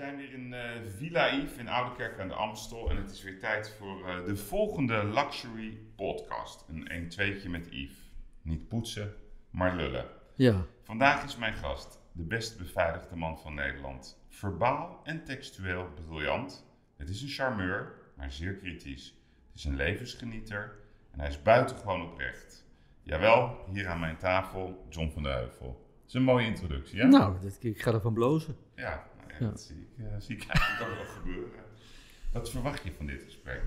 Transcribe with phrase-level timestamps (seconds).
[0.00, 2.90] zijn weer in eh, Villa Yves in Oudekerk aan de Amstel.
[2.90, 6.64] En het is weer tijd voor eh, de volgende Luxury Podcast.
[6.68, 8.12] Een 1 2 met Yves.
[8.42, 9.14] Niet poetsen,
[9.50, 10.06] maar lullen.
[10.34, 14.24] Ja, Vandaag is mijn gast de best beveiligde man van Nederland.
[14.28, 16.66] Verbaal en textueel briljant.
[16.96, 19.14] Het is een charmeur, maar zeer kritisch.
[19.46, 20.78] Het is een levensgenieter
[21.10, 22.66] en hij is buitengewoon oprecht.
[23.02, 25.66] Jawel, hier aan mijn tafel, John van der Heuvel.
[25.66, 27.06] Dat is een mooie introductie, ja?
[27.06, 28.56] nou, dit, ik ga ervan blozen.
[28.74, 29.09] Ja,
[29.48, 31.60] dat zie ik, eh, zie ik eigenlijk ook wel gebeuren.
[32.32, 33.62] Wat verwacht je van dit gesprek?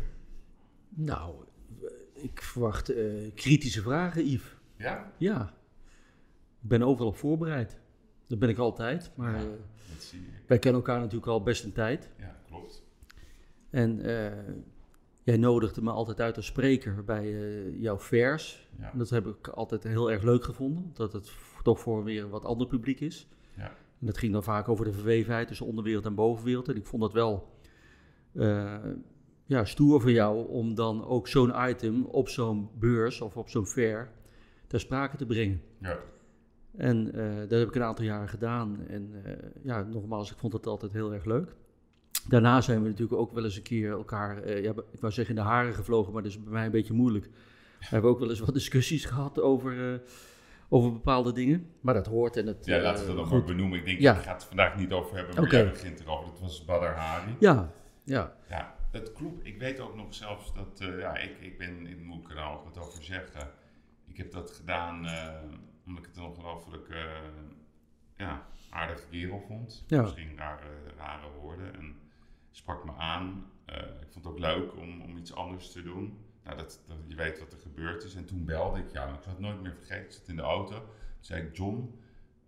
[0.89, 1.35] Nou,
[1.81, 4.55] eh, ik verwacht eh, kritische vragen, Yves.
[4.75, 5.11] Ja?
[5.17, 5.53] Ja,
[6.61, 7.79] ik ben overal op voorbereid.
[8.27, 9.45] Dat ben ik altijd, maar Ja.
[9.93, 10.25] Dat zie ik.
[10.47, 12.09] wij kennen elkaar natuurlijk al best een tijd.
[12.17, 12.83] Ja, klopt.
[13.69, 14.01] En
[15.23, 17.31] jij nodigde me altijd uit als spreker bij
[17.71, 18.67] jouw vers.
[18.79, 18.91] Ja.
[18.91, 21.31] En dat heb ik altijd heel erg leuk gevonden, dat het
[21.63, 23.27] toch voor weer een wat ander publiek is.
[24.03, 26.69] En dat ging dan vaak over de verwevenheid tussen onderwereld en bovenwereld.
[26.69, 27.49] En ik vond dat wel
[28.33, 28.75] eh,
[29.45, 33.65] ja, stoer van jou om dan ook zo'n item op zo'n beurs of op zo'n
[33.65, 34.11] fair
[34.67, 35.61] ter sprake te brengen.
[35.81, 35.99] Ja.
[36.77, 38.87] En eh, dat heb ik een aantal jaren gedaan.
[38.87, 39.33] En eh,
[39.63, 41.55] ja, nogmaals, ik vond het altijd heel erg leuk.
[42.27, 45.41] Daarna zijn we natuurlijk ook wel eens een keer elkaar, ja, ik wou zeggen in
[45.41, 47.25] de haren gevlogen, maar dat is bij mij een beetje moeilijk.
[47.79, 50.01] We hebben ook wel eens wat discussies gehad over,
[50.73, 51.67] over bepaalde dingen.
[51.81, 52.65] Maar dat hoort en het...
[52.65, 53.79] Ja, eh, laten we dat nog benoemen.
[53.79, 54.15] Ik denk, Ja.
[54.15, 56.29] ik ga het vandaag niet over hebben, maar jij begint erover.
[56.31, 57.35] Dat was Badr Hari.
[57.39, 57.71] Ja,
[58.03, 59.45] ja, Ja, dat klopt.
[59.45, 62.63] Ik weet ook nog zelfs dat, eh, ja, ik, ik ben in het Moe-kanaal ook
[62.63, 63.49] wat over zeggen.
[64.07, 65.29] Ik heb dat gedaan eh,
[65.85, 66.97] omdat ik het een ongelooflijk eh,
[68.17, 69.83] ja, aardig kerel vond.
[69.87, 70.01] Ja.
[70.01, 70.67] Misschien rare,
[70.97, 71.73] rare woorden.
[71.75, 71.95] En
[72.51, 73.45] sprak me aan.
[73.65, 76.17] Eh, ik vond het ook leuk om, om iets anders te doen.
[76.43, 78.15] Nou, dat, dat, je weet wat er gebeurd is.
[78.15, 79.13] En toen belde ik jou.
[79.13, 80.05] Ik zal het nooit meer vergeten.
[80.05, 80.75] Ik zat in de auto.
[80.75, 80.85] Toen
[81.19, 81.99] zei ik, John,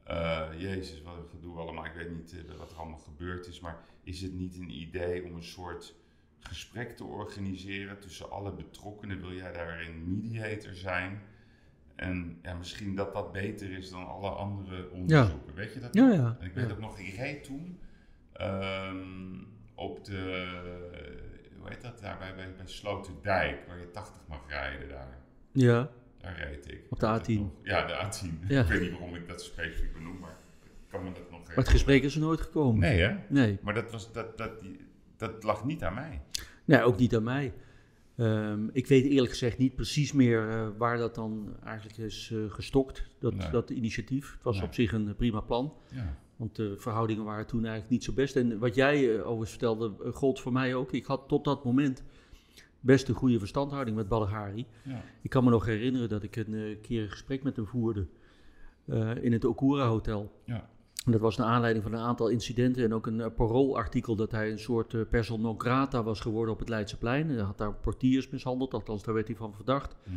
[0.04, 1.86] eh, Jezus, wat een gedoe allemaal.
[1.86, 3.60] Ik weet niet eh, wat er allemaal gebeurd is.
[3.60, 5.96] Maar is het niet een idee om een soort
[6.40, 9.22] gesprek te organiseren tussen alle betrokkenen?
[9.22, 11.22] Wil jij daarin mediator zijn?
[11.96, 15.56] En ja, misschien dat dat beter is dan alle andere onderzoeken.
[15.56, 15.94] Weet je dat?
[15.94, 16.38] ja, ja.
[16.40, 17.80] En ik weet ook nog, ik reed toen
[18.34, 19.44] ehm,
[19.76, 21.15] op de,
[21.66, 25.18] hoe heet dat daar, bij, bij, bij Sloterdijk, waar je 80 mag rijden daar.
[25.52, 26.82] Ja, Daar reed ik.
[26.90, 27.40] Op de Ik weet het A10.
[27.40, 27.52] nog.
[27.64, 28.48] Ja, de A10.
[28.48, 28.62] Ja.
[28.64, 31.56] Ik weet niet waarom ik dat specifiek benoem, maar ik kan me dat nog maar
[31.56, 32.80] het gesprek is er nooit gekomen.
[32.80, 33.16] Nee hè?
[33.30, 34.52] Nee, Maar dat, was, dat, dat,
[35.18, 36.22] dat lag niet aan mij.
[36.66, 37.54] nee ook niet aan mij.
[38.18, 42.40] Ehm, ik weet eerlijk gezegd niet precies meer eh, waar dat dan eigenlijk is eh,
[42.52, 43.50] gestokt, dat, Nee.
[43.50, 44.32] dat initiatief.
[44.34, 44.66] Het was Nee.
[44.66, 45.74] op zich een prima plan.
[45.92, 46.18] Ja.
[46.36, 48.36] Want de verhoudingen waren toen eigenlijk niet zo best.
[48.36, 50.92] En wat jij eh, overigens vertelde, eh, gold voor mij ook.
[50.92, 52.04] Ik had tot dat moment
[52.80, 54.66] best een goede verstandhouding met Badr Hari.
[54.84, 55.04] Ja.
[55.22, 58.08] Ik kan me nog herinneren dat ik een eh, keer een gesprek met hem voerde
[59.22, 60.32] in het Okura Hotel.
[60.44, 60.70] Ja.
[61.06, 64.32] En dat was naar aanleiding van een aantal incidenten en ook een uh, paroolartikel dat
[64.32, 67.30] hij een soort uh, persona non grata was geworden op het Leidseplein.
[67.30, 69.96] Hij had daar portiers mishandeld, althans daar werd hij van verdacht.
[70.04, 70.16] Mhm.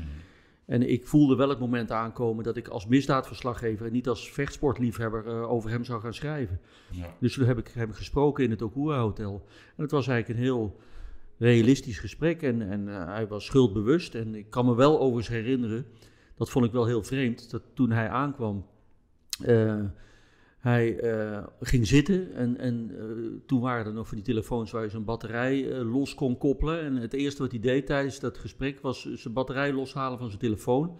[0.68, 5.26] En ik voelde wel het moment aankomen dat ik als misdaadverslaggever en niet als vechtsportliefhebber
[5.26, 6.60] uh, over hem zou gaan schrijven.
[6.90, 7.14] Ja.
[7.20, 9.46] Dus toen heb ik hem gesproken in het Okura Hotel.
[9.76, 10.76] En het was eigenlijk een heel
[11.38, 14.14] realistisch gesprek en, en uh, hij was schuldbewust.
[14.14, 15.86] En ik kan me wel overigens herinneren,
[16.34, 18.66] dat vond ik wel heel vreemd, dat toen hij aankwam,
[19.46, 19.84] uh,
[20.68, 24.82] hij uh, ging zitten en, en uh, toen waren er nog van die telefoons waar
[24.82, 26.80] je zo'n batterij uh, los kon koppelen.
[26.80, 30.40] En het eerste wat hij deed tijdens dat gesprek was zijn batterij loshalen van zijn
[30.40, 30.98] telefoon.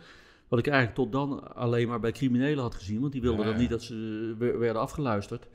[0.48, 3.50] Wat ik eigenlijk tot dan alleen maar bij criminelen had gezien, want die wilden Ja,
[3.50, 5.48] dan niet dat ze werden afgeluisterd.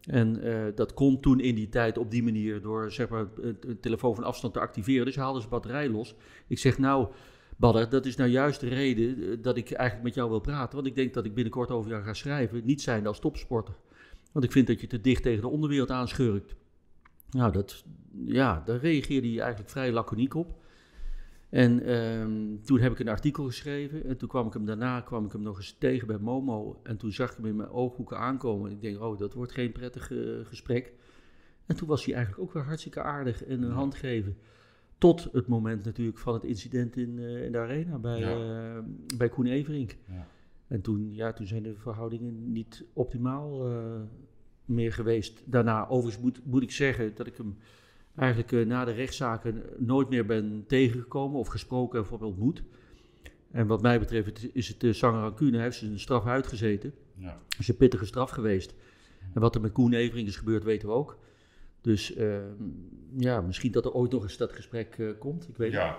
[0.00, 3.64] En uh, dat kon toen in die tijd op die manier door zeg maar, het,
[3.66, 5.04] het telefoon van afstand te activeren.
[5.04, 6.14] Dus haalden ze batterij los.
[6.46, 7.08] Ik zeg nou,
[7.56, 10.74] Badder, dat is nou juist de reden uh, dat ik eigenlijk met jou wil praten.
[10.74, 12.64] Want ik denk dat ik binnenkort over jou ga schrijven.
[12.64, 13.74] Niet zijn als topsporter.
[14.32, 16.54] Want ik vind dat je te dicht tegen de onderwereld aanschurkt.
[17.30, 17.84] Nou, dat,
[18.24, 20.62] ja, daar reageerde hij eigenlijk vrij laconiek op.
[21.48, 24.04] En um, toen heb ik een artikel geschreven.
[24.04, 26.80] En toen kwam ik hem daarna kwam ik hem nog eens tegen bij Momo.
[26.82, 28.70] En toen zag ik hem in mijn ooghoeken aankomen.
[28.70, 30.92] En ik denk, oh, dat wordt geen prettig uh, gesprek.
[31.66, 33.74] En toen was hij eigenlijk ook weer hartstikke aardig en een Ja.
[33.74, 34.36] hand geven.
[34.98, 38.74] Tot het moment natuurlijk van het incident in, uh, in de arena bij, Ja.
[38.76, 38.82] uh,
[39.16, 39.96] bij Koen Everink.
[40.08, 40.26] Ja.
[40.66, 44.00] En toen, ja, toen zijn de verhoudingen niet optimaal uh,
[44.64, 45.42] meer geweest.
[45.44, 47.56] Daarna, overigens moet, moet ik zeggen dat ik hem
[48.16, 52.62] eigenlijk uh, na de rechtszaken nooit meer ben tegengekomen of gesproken of ontmoet.
[53.50, 55.54] En wat mij betreft is het de uh, zanger rancune.
[55.54, 56.94] Hij heeft zijn straf uitgezeten.
[57.16, 57.38] Ja.
[57.58, 58.74] is een pittige straf geweest.
[59.34, 61.18] En wat er met Koen Evering is gebeurd, weten we ook.
[61.84, 62.38] Dus uh,
[63.16, 65.48] ja, misschien dat er ooit nog eens dat gesprek uh, komt.
[65.48, 65.98] Ik weet ja.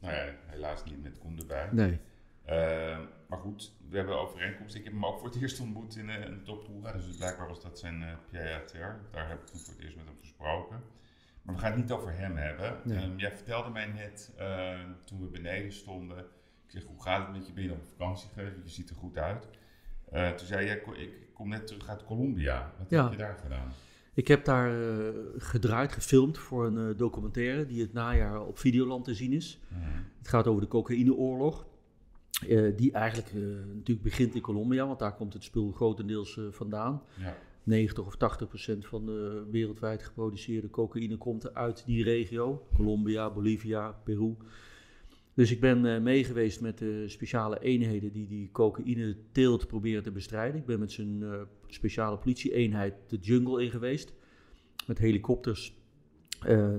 [0.00, 1.68] Nou ja, helaas niet met Koen erbij.
[1.70, 2.00] Nee.
[2.44, 2.98] Eh,
[3.28, 4.78] maar goed, we hebben overeenkomsten.
[4.78, 6.92] Ik heb hem ook voor het eerst ontmoet in een Topura.
[6.92, 8.96] Dus blijkbaar was dat zijn uh, pied-à-terre.
[9.10, 10.82] Daar heb ik toen voor het eerst met hem gesproken.
[11.42, 13.02] Maar we gaan het niet over hem hebben.
[13.02, 14.32] Um, jij vertelde mij net,
[15.04, 16.18] toen we beneden stonden...
[16.64, 17.52] Ik zeg, hoe gaat het met je?
[17.52, 18.56] Ben je op vakantie geweest?
[18.62, 19.48] Je ziet er goed uit.
[20.38, 22.72] toen zei je, ik kom net terug uit Colombia.
[22.78, 23.72] Wat heb je daar gedaan?
[24.14, 24.72] Ik heb daar
[25.36, 29.60] gedraaid, gefilmd voor een documentaire die het najaar op Videoland te zien is.
[30.18, 31.66] Het gaat over de cocaïneoorlog.
[32.48, 33.32] Uh, die eigenlijk
[33.74, 37.02] natuurlijk begint in Colombia, want daar komt het spul grotendeels vandaan.
[37.18, 37.36] Ja.
[37.64, 42.66] 90 of 80 procent van de wereldwijd geproduceerde cocaïne komt uit die regio.
[42.74, 44.36] Colombia, Bolivia, Peru.
[45.34, 50.60] Dus ik ben meegeweest met de speciale eenheden die die cocaïne teelt proberen te bestrijden.
[50.60, 51.24] Ik ben met zijn
[51.66, 54.12] speciale politie-eenheid de jungle in geweest.
[54.86, 55.74] Met helikopters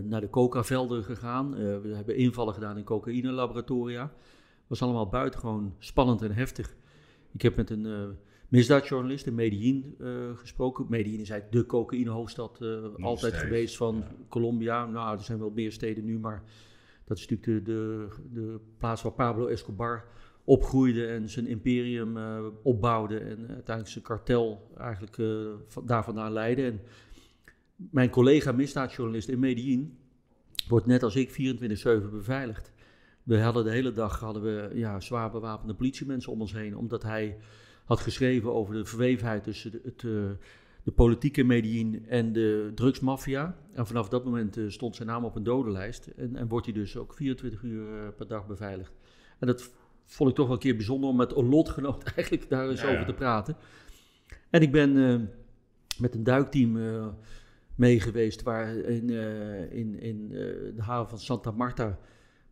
[0.04, 1.52] naar de coca-velden gegaan.
[1.82, 4.12] we hebben invallen gedaan in cocaïne-laboratoria
[4.68, 6.76] was allemaal buitengewoon spannend en heftig.
[7.32, 8.04] Ik heb met een uh,
[8.48, 10.86] misdaadjournalist in Medellin uh, gesproken.
[10.90, 14.86] Medellin is eigenlijk de cocaïnehoofdstad uh, altijd geweest van Colombia.
[14.86, 16.44] Nou, er zijn wel meer steden nu, maar
[17.14, 20.06] dat is natuurlijk de, de, de plaats waar Pablo Escobar
[20.44, 22.18] opgroeide en zijn imperium
[22.64, 25.16] opbouwde en uiteindelijk zijn kartel eigenlijk
[25.68, 26.66] van, daar vandaan leidde.
[26.66, 26.82] En
[27.76, 29.98] mijn collega misdaadjournalist in Medellin
[30.68, 31.34] wordt net als ik 24-7
[32.12, 32.72] beveiligd.
[33.24, 37.04] We hadden de hele dag hadden we, ja, zwaar bewapende politiemensen om ons heen, omdat
[37.04, 37.38] hij
[37.86, 40.32] had geschreven over de verwevenheid tussen het, uh,
[40.84, 43.58] de politieke Medellin en de drugsmafia.
[43.74, 46.76] En vanaf dat moment uh, stond zijn naam op een dodenlijst en, en wordt hij
[46.76, 48.94] dus ook 24 uur uh, per dag beveiligd.
[49.40, 49.72] En dat
[50.06, 53.06] vond ik toch wel een keer bijzonder om met een lotgenoot eigenlijk daar eens over
[53.06, 53.56] te praten.
[54.50, 54.94] En ik ben
[55.98, 56.80] met een duikteam
[57.76, 59.10] mee geweest waar in,
[59.70, 60.28] in, in
[60.76, 62.00] de haven van Santa Marta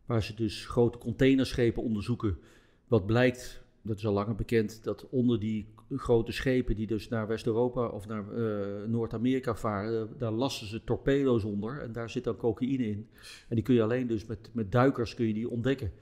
[0.06, 2.38] waar ze dus grote containerschepen onderzoeken.
[2.86, 7.26] Wat blijkt, dat is al langer bekend, dat onder die grote schepen die dus naar
[7.26, 12.36] West-Europa of naar uh, Noord-Amerika varen, daar lassen ze torpedo's onder en daar zit dan
[12.36, 13.08] cocaïne in.
[13.48, 15.92] En die kun je alleen dus met, met duikers kun je die ontdekken.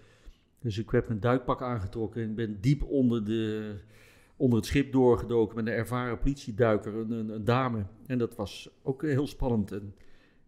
[0.61, 3.75] Dus ik heb mijn duikpak aangetrokken en ben diep onder, de,
[4.37, 7.85] onder het schip doorgedoken met een ervaren politieduiker, een, een, een dame.
[8.07, 9.73] En dat was ook heel spannend.
[9.73, 9.95] En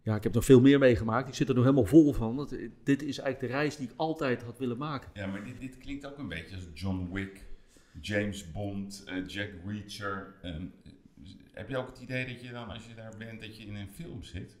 [0.03, 1.27] ja, ik heb nog veel meer meegemaakt.
[1.27, 2.35] Ik zit er nog helemaal vol van.
[2.35, 2.49] Want
[2.83, 5.09] dit is eigenlijk de reis die ik altijd had willen maken.
[5.13, 7.45] Ja, maar dit, dit klinkt ook een beetje als John Wick,
[8.01, 10.35] James Bond, uh, Jack Reacher.
[10.43, 10.55] Uh,
[11.51, 13.75] heb je ook het idee dat je dan, als je daar bent, dat je in
[13.75, 14.57] een film zit?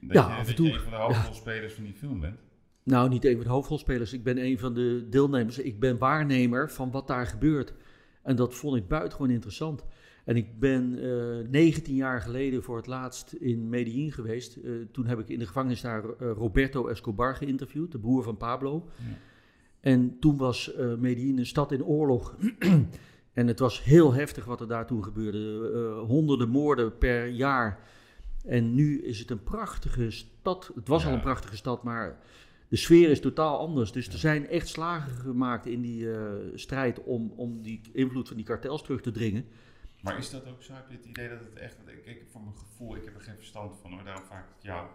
[0.00, 0.66] Dat ja, je, af en toe.
[0.66, 2.38] je een van de hoofdrolspelers van die film bent?
[2.82, 4.12] Nou, niet een van de hoofdrolspelers.
[4.12, 5.58] Ik ben een van de deelnemers.
[5.58, 7.74] Ik ben waarnemer van wat daar gebeurt.
[8.22, 9.84] En dat vond ik buitengewoon interessant.
[10.26, 14.56] En ik ben uh, eh, 19 jaar geleden voor het laatst in Medellin geweest.
[14.56, 18.36] Uh, toen heb ik in de gevangenis daar uh, Roberto Escobar geïnterviewd, de broer van
[18.36, 18.88] Pablo.
[18.96, 19.04] Ja.
[19.80, 22.36] En toen was Medellin een stad in oorlog.
[23.32, 26.04] en het was heel heftig wat er daar toen gebeurde.
[26.06, 27.80] honderden moorden per jaar.
[28.44, 30.70] En nu is het een prachtige stad.
[30.74, 31.08] Het was ja.
[31.08, 32.18] al een prachtige stad, maar
[32.68, 33.92] de sfeer is totaal anders.
[33.92, 36.08] Dus er zijn echt slagen gemaakt in die
[36.54, 39.44] strijd om, om die invloed van die kartels terug te dringen.
[40.00, 40.72] Maar is dat ook zo?
[40.72, 43.20] Heb je het idee dat het echt, ik, ik voor mijn gevoel, ik heb er
[43.20, 44.88] geen verstand van hoor, daarom het jou.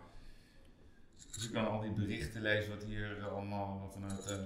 [1.34, 4.38] Als ik dan al die berichten lees wat hier allemaal vanuit uh,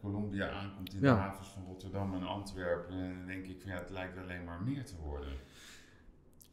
[0.00, 3.90] Colombia aankomt in de havens van Rotterdam en Antwerpen, dan denk ik van ja, het
[3.90, 5.32] lijkt alleen maar meer te worden.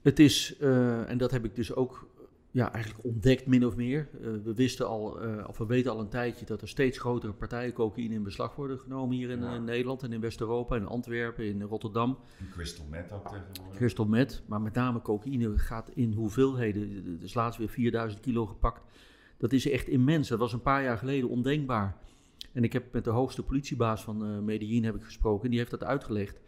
[0.01, 2.07] Het is, uh, en dat heb ik dus ook
[2.55, 4.09] ja, eigenlijk ontdekt, min of meer.
[4.13, 7.33] Uh, we wisten al, uh, of we weten al een tijdje dat er steeds grotere
[7.33, 9.55] partijen cocaïne in beslag worden genomen hier in, ja.
[9.55, 12.17] in Nederland en in West-Europa, in Antwerpen, in Rotterdam.
[12.39, 13.75] En crystal meth ook tegenwoordig.
[13.75, 17.19] Crystal meth, maar met name cocaïne gaat in hoeveelheden.
[17.21, 18.81] Is laatst weer 4000 kilo gepakt.
[19.37, 20.27] Dat is echt immens.
[20.27, 21.97] Dat was een paar jaar geleden ondenkbaar.
[22.53, 25.59] En ik heb met de hoogste politiebaas van uh, Medellin heb ik gesproken en die
[25.59, 26.39] heeft dat uitgelegd.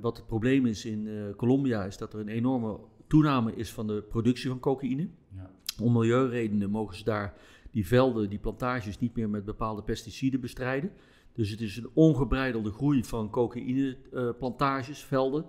[0.00, 4.02] wat het probleem is in Colombia is dat er een enorme toename is van de
[4.02, 5.08] productie van cocaïne.
[5.34, 5.50] Ja.
[5.82, 7.34] Om milieuredenen mogen ze daar
[7.70, 10.90] die velden, die plantages niet meer met bepaalde pesticiden bestrijden.
[11.32, 15.44] Dus het is een ongebreidelde groei van cocaïneplantages, uh, velden.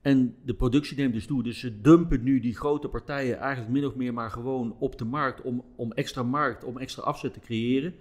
[0.00, 1.42] En de productie neemt dus toe.
[1.42, 5.04] Dus ze dumpen nu die grote partijen eigenlijk min of meer maar gewoon op de
[5.04, 7.94] markt om, om extra markt, om extra afzet te creëren.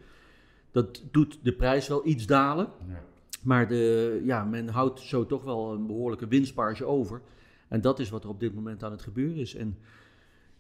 [0.72, 2.70] Dat doet de prijs wel iets dalen.
[2.88, 3.04] Ja.
[3.42, 7.22] Maar de, ja, men houdt zo toch wel een behoorlijke winstmarge over.
[7.68, 9.56] En dat is wat er op dit moment aan het gebeuren is.
[9.56, 9.78] En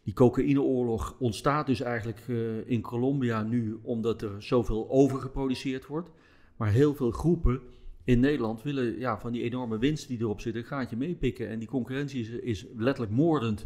[0.03, 6.09] die cocaïneoorlog ontstaat dus eigenlijk uh, in Colombia nu omdat er zoveel overgeproduceerd wordt.
[6.57, 7.61] Maar heel veel groepen
[8.03, 11.49] in Nederland willen ja, van die enorme winst die erop zit een gaatje meepikken.
[11.49, 13.65] En die concurrentie is, is letterlijk moordend.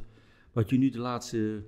[0.51, 1.63] Wat je nu de laatste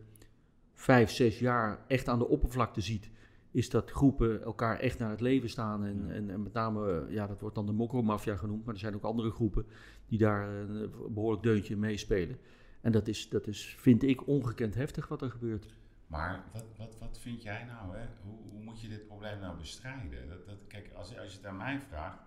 [0.74, 3.10] vijf, zes jaar echt aan de oppervlakte ziet,
[3.52, 5.86] is dat groepen elkaar echt naar het leven staan.
[5.86, 8.96] En, en, en met name, ja, dat wordt dan de mokromafia genoemd, maar er zijn
[8.96, 9.66] ook andere groepen
[10.06, 12.38] die daar een behoorlijk deuntje in meespelen.
[12.82, 15.66] En dat is, dat is, vind ik, ongekend heftig wat er gebeurt.
[16.08, 17.98] Maar wat, wat, wat vind jij nou?
[17.98, 18.06] Hè?
[18.24, 20.30] Hoe, hoe moet je dit probleem nou bestrijden?
[20.30, 22.22] Dat, dat, kijk, als, als je het aan mij vraagt,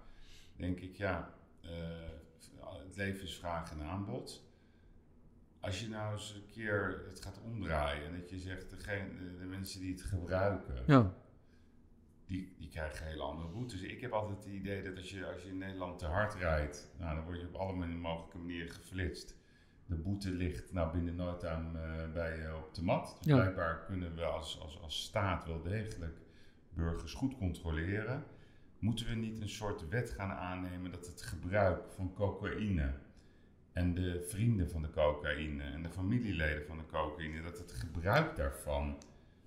[0.56, 1.70] denk ik, ja, uh,
[2.86, 4.42] het leven is vraag en aanbod.
[5.64, 9.44] Als je nou eens een keer het gaat omdraaien en dat je zegt, degene, de
[9.44, 11.14] mensen die het gebruiken, ja.
[12.26, 13.80] die, die krijgen hele andere boetes.
[13.80, 16.90] Ik heb altijd het idee dat als je, als je in Nederland te hard rijdt,
[16.98, 19.36] nou, dan word je op alle mogelijke manieren geflitst
[19.86, 23.18] de boete ligt nou binnen no time uh, bij je op de mat.
[23.20, 26.18] Dus blijkbaar kunnen we als, als, als staat wel degelijk
[26.68, 28.24] burgers goed controleren.
[28.78, 32.92] Moeten we niet een soort wet gaan aannemen dat het gebruik van cocaïne
[33.74, 38.36] en de vrienden van de cocaïne en de familieleden van de cocaïne, dat het gebruik
[38.36, 38.96] daarvan,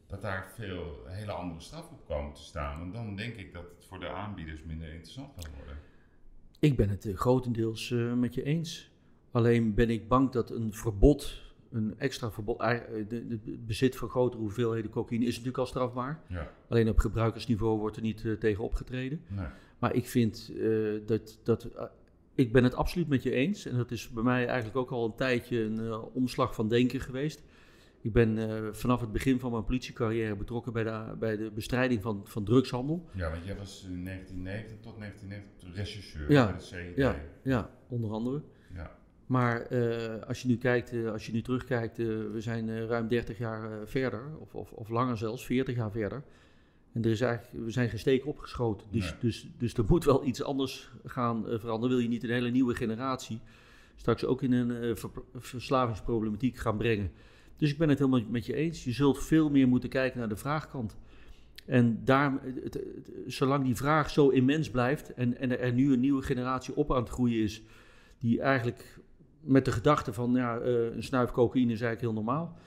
[0.08, 2.82] dat daar veel hele andere straffen op komen te staan.
[2.82, 5.78] En dan denk ik dat het voor de aanbieders minder interessant gaat worden.
[6.60, 8.92] Ik ben het uh, grotendeels uh, met je eens.
[9.32, 11.42] Alleen ben ik bang dat een verbod,
[11.72, 16.22] een extra verbod, het bezit van grotere hoeveelheden cocaïne is natuurlijk al strafbaar.
[16.28, 16.52] Ja.
[16.70, 19.22] Alleen op gebruikersniveau wordt er niet uh, tegen opgetreden.
[19.28, 19.48] Nee.
[19.80, 20.52] Maar ik vind
[21.06, 21.70] dat, dat
[22.38, 23.66] ik ben het absoluut met je eens.
[23.66, 27.44] En dat is bij mij eigenlijk ook al een tijdje een omslag van denken geweest.
[28.02, 28.40] Ik ben
[28.76, 33.10] vanaf het begin van mijn politiecarrière betrokken bij de, bij de bestrijding van, van drugshandel.
[33.14, 36.46] Ja, want jij was in 1990 tot 1990 rechercheur ja.
[36.46, 36.96] bij de CID.
[36.96, 38.42] Ja, ja, onder andere.
[38.74, 38.98] Ja.
[39.26, 43.38] Maar uh, als je nu kijkt, uh, als je nu terugkijkt, we zijn ruim 30
[43.38, 46.24] jaar verder, of, of, of, langer zelfs, 40 jaar verder.
[46.98, 48.88] En er is eigenlijk, we zijn geen steek opgeschoten.
[48.92, 49.20] Dus, Nee.
[49.20, 51.96] dus, dus er moet wel iets anders gaan veranderen.
[51.96, 53.40] Wil je niet een hele nieuwe generatie
[53.96, 57.12] straks ook in een ver, verslavingsproblematiek gaan brengen.
[57.58, 58.84] Dus ik ben het helemaal met je eens.
[58.84, 60.98] Je zult veel meer moeten kijken naar de vraagkant.
[61.66, 62.84] En daar, het, het,
[63.28, 67.02] zolang die vraag zo immens blijft en, en er nu een nieuwe generatie op aan
[67.02, 67.62] het groeien is,
[68.20, 69.00] die eigenlijk
[69.40, 72.58] met de gedachte van ja, een snuif cocaïne is eigenlijk heel normaal.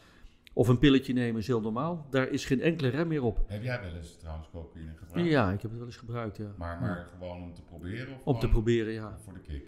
[0.52, 2.06] Of een pilletje nemen is heel normaal.
[2.10, 3.44] Daar is geen enkele rem meer op.
[3.46, 5.30] Heb jij wel eens trouwens cocaïne gebruikt?
[5.30, 6.54] Ja, ik heb het wel eens gebruikt, ja.
[6.56, 7.04] Maar, maar ja.
[7.04, 8.14] gewoon om te proberen?
[8.14, 9.18] Of om te proberen, ja.
[9.24, 9.64] Voor de kick?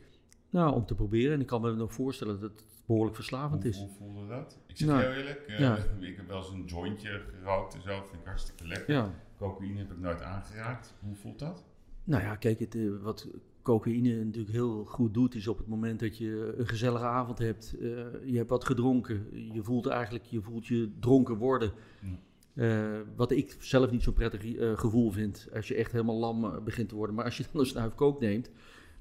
[0.51, 1.35] Nou, om te proberen.
[1.35, 3.79] En ik kan me nog voorstellen dat het behoorlijk verslavend hoe, is.
[3.79, 4.59] Hoe voelde dat?
[4.67, 5.77] Ik zeg nou, heel eerlijk, uh, ja.
[6.01, 8.03] ik heb wel eens een jointje gerookt en zo.
[8.11, 8.95] Vind ik hartstikke lekker.
[8.95, 9.11] Ja.
[9.37, 10.95] Cocaïne heb ik nooit aangeraakt.
[11.01, 11.65] Hoe voelt dat?
[12.05, 13.29] Nou ja, kijk, het, uh, wat
[13.63, 17.75] cocaïne natuurlijk heel goed doet, is op het moment dat je een gezellige avond hebt,
[17.81, 17.91] uh,
[18.25, 21.73] je hebt wat gedronken, je voelt eigenlijk, je voelt je dronken worden.
[22.55, 26.65] Uh, wat ik zelf niet zo'n prettig uh, gevoel vind, als je echt helemaal lam
[26.65, 27.15] begint te worden.
[27.15, 28.51] Maar als je dan een snuif kook neemt,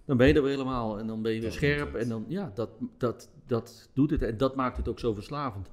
[0.06, 1.96] dan ben je er weer helemaal en dan ben je weer Dat scherp.
[1.96, 4.22] En dan, ja, dat, dat, dat doet het.
[4.22, 5.72] En dat maakt het ook zo verslavend.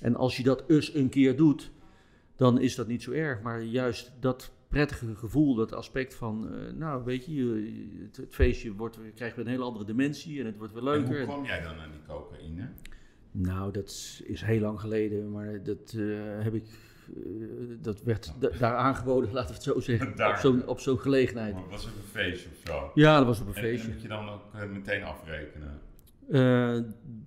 [0.00, 1.70] En als je dat eens een keer doet,
[2.36, 3.42] dan is dat niet zo erg.
[3.42, 7.72] Maar juist dat prettige gevoel, dat aspect van, uh, nou weet je,
[8.06, 11.20] het, het feestje wordt, krijgt weer een hele andere dimensie en het wordt weer leuker.
[11.20, 12.68] En hoe kwam jij dan aan die cocaïne?
[13.30, 13.88] Nou, dat
[14.26, 16.64] is heel lang geleden, maar dat uh, heb ik,
[17.16, 17.44] uh,
[17.80, 20.30] dat werd da daar aangeboden, laten we het zo zeggen, Daar.
[20.30, 21.54] op zo'n op zo'n gelegenheid.
[21.54, 22.90] Maar was het een feestje of zo?
[22.94, 23.86] Ja, dat was op een En, feestje.
[23.86, 25.80] en moet je dan ook meteen afrekenen?
[26.28, 26.78] Uh,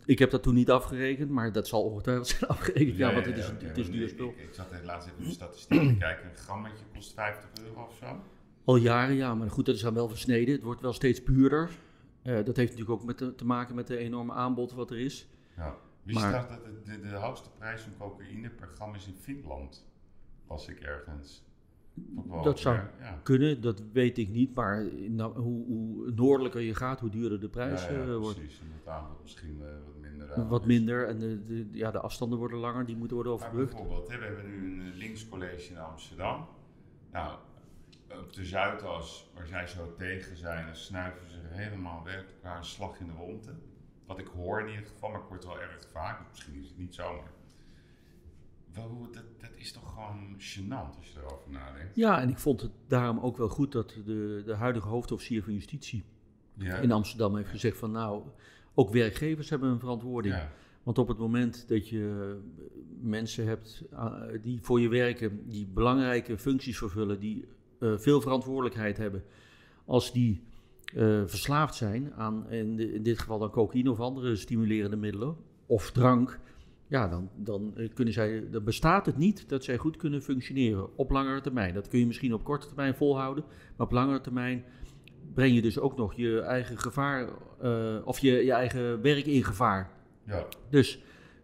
[0.06, 2.98] ik heb dat toen niet afgerekend, maar dat zal ongetwijfeld zijn afgerekend.
[2.98, 4.30] Ja, ja want het is, okay, het is duur spul.
[4.30, 6.30] Ik, ik, zat laatst even de statistieken te kijken.
[6.30, 8.20] Een grammetje kost 50 euro of zo.
[8.66, 9.36] Al jaren, ja.
[9.36, 10.54] Maar goed, dat is dan wel versneden.
[10.54, 11.70] Het wordt wel steeds puurder.
[12.24, 15.00] Uh, dat heeft natuurlijk ook met de, te maken met de enorme aanbod wat er
[15.00, 15.28] is.
[15.58, 15.76] Ja.
[16.04, 19.16] Wist maar, je dat de, de, de, hoogste prijs van cocaïne per gram is in
[19.16, 19.88] Finland?
[20.48, 21.44] Was ik ergens.
[22.28, 23.20] Wel, dat zou ja, ja.
[23.24, 24.56] kunnen, dat weet ik niet.
[24.56, 28.38] Maar nou, hoe, hoe, noordelijker je gaat, hoe duurder de prijs ja, ja, uh, wordt.
[28.38, 30.48] Precies, en het aanbod misschien uh, wat minder.
[30.48, 33.74] Wat minder en de, de, ja, de afstanden worden langer, die moeten worden overbrugd.
[33.74, 36.48] Maar bijvoorbeeld, hè, we hebben nu een eh, linkscollege in Amsterdam.
[37.12, 37.38] Nou,
[38.10, 42.66] op de Zuidas, waar zij zo tegen zijn, dan snuiven ze helemaal werkelijk elkaar een
[42.66, 43.54] slag in de ronde.
[44.06, 46.20] Wat ik hoor in ieder geval, maar ik hoor het wel erg vaak.
[46.30, 47.45] Misschien is het niet zo, maar wel,
[49.12, 51.96] dat, dat, is toch gewoon gênant als je erover nadenkt.
[51.96, 55.54] Ja, en ik vond het daarom ook wel goed dat de, de huidige hoofdofficier van
[55.54, 56.04] justitie
[56.54, 56.78] ja.
[56.78, 58.24] in Amsterdam heeft gezegd van nou,
[58.74, 60.36] ook werkgevers hebben een verantwoording.
[60.36, 60.52] Ja.
[60.84, 62.36] Want op het moment dat je
[63.02, 67.46] mensen hebt uh, die voor je werken, die belangrijke functies vervullen, die
[67.80, 69.24] uh, veel verantwoordelijkheid hebben,
[69.86, 70.44] als die
[70.96, 75.36] uh, verslaafd zijn aan in, de, in dit geval dan cocaïne of andere stimulerende middelen
[75.66, 76.40] of drank,
[76.88, 81.12] ja, dan, dan, kunnen zij, dan bestaat het niet dat zij goed kunnen functioneren op
[81.12, 81.74] langere termijn.
[81.74, 83.44] Dat kun je misschien op korte termijn volhouden,
[83.78, 84.64] maar op langere termijn
[85.34, 87.30] breng je dus ook nog je eigen gevaar,
[87.64, 89.92] uh, of je, je eigen werk in gevaar.
[90.26, 90.46] Ja.
[90.70, 91.04] Dus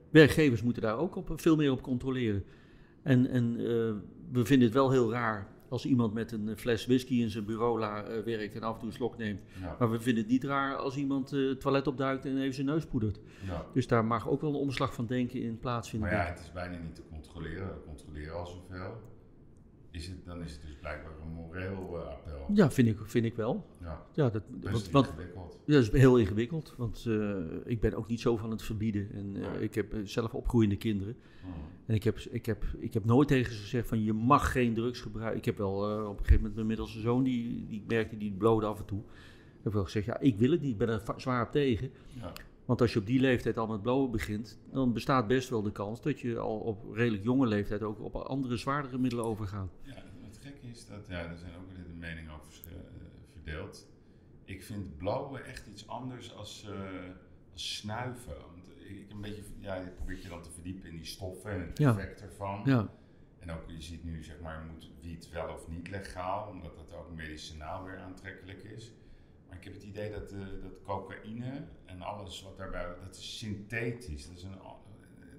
[0.10, 2.44] werkgevers moeten daar ook op, veel meer op controleren.
[3.04, 3.66] En, en eh,
[4.32, 7.80] we vinden het wel heel raar als iemand met een fles whisky in zijn bureau
[7.80, 9.42] la- eh, werkt en af en toe een slok neemt.
[9.62, 9.76] Ja.
[9.80, 12.66] Maar we vinden het niet raar als iemand eh, het toilet opduikt en even zijn
[12.66, 13.20] neus poedert.
[13.46, 13.66] ja.
[13.74, 16.10] Dus daar mag ook wel een omslag van denken in plaatsvinden.
[16.10, 17.68] Maar ja, het is bijna niet te controleren.
[17.68, 18.94] We controleren al zoveel.
[19.92, 22.50] Is het, dan is het dus blijkbaar een moreel eh, appel.
[22.54, 23.66] ja vind, ik, vind ik wel.
[23.82, 25.60] Ja, Ja, dat, best want, want, ingewikkeld.
[25.66, 26.74] ja, dat is heel ingewikkeld.
[26.78, 29.12] Want eh, ik ben ook niet zo van het verbieden.
[29.14, 31.16] En eh, ik heb zelf opgroeiende kinderen.
[31.42, 31.54] Hmm.
[31.86, 34.74] En ik heb, ik, heb, ik heb nooit tegen ze gezegd van je mag geen
[34.74, 35.38] drugs gebruiken.
[35.38, 35.76] Ik heb wel
[36.08, 39.00] op een gegeven moment mijn middelste zoon, die, die merkte, die blode af en toe.
[39.58, 41.92] Ik heb wel gezegd, ja, ik wil het niet, ik ben er zwaar op tegen.
[42.08, 42.34] Ja.
[42.72, 45.72] Want als je op die leeftijd al met blowen begint, dan bestaat best wel de
[45.72, 49.72] kans dat je al op redelijk jonge leeftijd ook op andere zwaardere middelen overgaat.
[49.82, 52.74] Ja, het gekke is dat, ja, er zijn ook weer de meningen over eh,
[53.32, 53.88] verdeeld.
[54.46, 56.80] Ik vind blauwe echt iets anders als, eh,
[57.54, 58.36] als snuiven.
[58.52, 61.52] Want ik, ik een beetje, ja, je probeert je dan te verdiepen in die stoffen
[61.52, 61.90] en het Ja.
[61.90, 62.62] effect ervan.
[62.66, 62.90] Ja,
[63.40, 66.94] En ook, je ziet nu, zeg maar, moet wiet wel of niet legaal, omdat dat
[67.00, 68.92] ook medicinaal weer aantrekkelijk is.
[69.52, 73.38] Maar ik heb het idee dat, eh, dat cocaïne en alles wat daarbij, dat is
[73.38, 74.28] synthetisch.
[74.28, 74.58] Dat is een,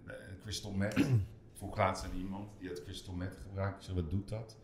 [0.07, 1.07] eh, crystal meth.
[1.59, 3.77] Vroeg laatst aan iemand die had crystal meth gebruikt.
[3.77, 4.57] Ik zei, wat doet dat?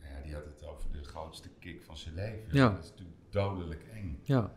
[0.00, 2.48] Nou ja, die had het over de grootste kick van zijn leven.
[2.56, 2.70] Ja.
[2.70, 4.20] Dat is natuurlijk dodelijk eng.
[4.22, 4.54] ja.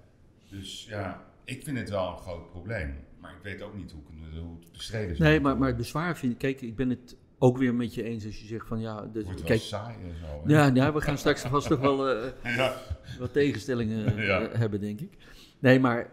[0.49, 2.95] Dus ja, ik vind het wel een groot probleem.
[3.19, 4.01] Maar ik weet ook niet hoe,
[4.39, 5.17] hoe het bestreden is.
[5.17, 8.03] Nee, maar, maar het bezwaar vind ik, kijk, ik ben het ook weer met je
[8.03, 10.47] eens als je zegt van ja, wordt wel kijk, saai en zo.
[10.47, 10.53] hè?
[10.53, 12.81] ja, ja, we gaan straks vast nog wel eh, ja.
[13.19, 14.49] wat tegenstellingen eh, Ja.
[14.51, 15.17] hebben, denk ik.
[15.59, 16.11] Nee, maar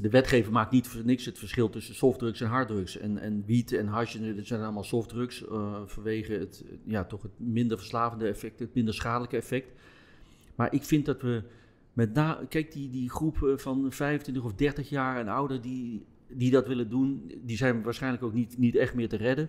[0.00, 2.98] de wetgever maakt niet voor niks het verschil tussen softdrugs en harddrugs.
[2.98, 7.32] En, en wiet en hash, dat zijn allemaal softdrugs eh, vanwege het, ja, toch het
[7.36, 9.68] minder verslavende effect, het minder schadelijke effect.
[10.54, 11.42] Maar ik vind dat we
[11.92, 16.50] met na, kijk, die, die groep van 25 of 30 jaar en ouder die, die
[16.50, 19.48] dat willen doen, die zijn waarschijnlijk ook niet, niet echt meer te redden.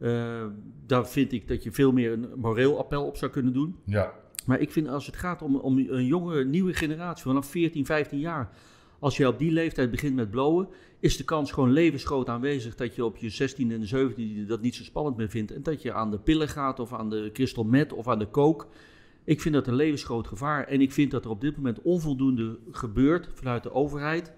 [0.00, 0.44] Eh,
[0.86, 3.76] daar vind ik dat je veel meer een moreel appel op zou kunnen doen.
[3.84, 4.12] ja.
[4.46, 8.18] Maar ik vind als het gaat om, om een jonge, nieuwe generatie, vanaf 14, 15
[8.18, 8.50] jaar.
[8.98, 10.68] Als je op die leeftijd begint met blowen,
[11.00, 14.74] is de kans gewoon levensgroot aanwezig dat je op je 16 en 17 dat niet
[14.74, 15.52] zo spannend meer vindt.
[15.52, 18.30] En dat je aan de pillen gaat of aan de crystal meth of aan de
[18.30, 18.66] coke.
[19.24, 20.66] Ik vind dat een levensgroot gevaar.
[20.66, 24.32] En ik vind dat er op dit moment onvoldoende gebeurt vanuit de overheid.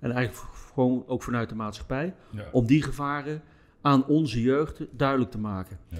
[0.00, 2.14] En eigenlijk gewoon ook vanuit de maatschappij.
[2.30, 2.48] ja.
[2.52, 3.42] Om die gevaren
[3.84, 5.78] aan onze jeugd duidelijk te maken.
[5.88, 5.98] Ja.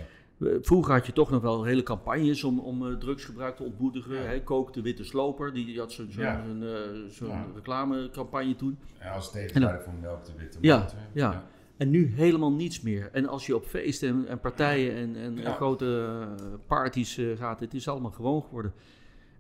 [0.61, 4.15] Vroeger had je toch nog wel hele campagnes om, om eh, drugsgebruik te ontmoedigen.
[4.23, 4.39] Ja.
[4.45, 6.45] Kook de witte sloper, die, had zo'n Ja.
[6.47, 7.47] zo'n, eh, Ja.
[7.55, 8.79] reclamecampagne toen.
[9.01, 10.99] Ja, als tegenstrijder van melk de witte Ja, boter.
[11.13, 11.45] ja.
[11.77, 13.09] En nu helemaal niets meer.
[13.13, 17.75] En als je op feesten en, en partijen en, en grote eh, parties gaat, het
[17.75, 18.73] is allemaal gewoon geworden.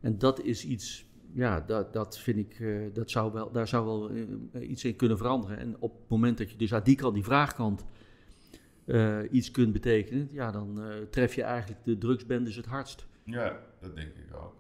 [0.00, 2.62] En dat is iets, ja, dat, dat vind ik,
[2.94, 4.10] dat zou wel, daar zou wel
[4.62, 5.58] iets in kunnen veranderen.
[5.58, 7.84] En op het moment dat je dus aan die kant, die vraagkant,
[8.86, 13.06] eh, iets kunt betekenen, ja, dan eh, tref je eigenlijk de drugsbendes het hardst.
[13.24, 14.56] Ja, dat denk ik ook.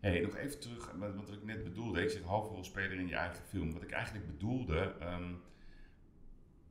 [0.00, 2.02] Hey, nog even terug met wat ik net bedoelde.
[2.02, 3.72] Ik zeg hoofdrolspeler in je eigen film.
[3.72, 4.94] Wat ik eigenlijk bedoelde.
[5.00, 5.32] ehm,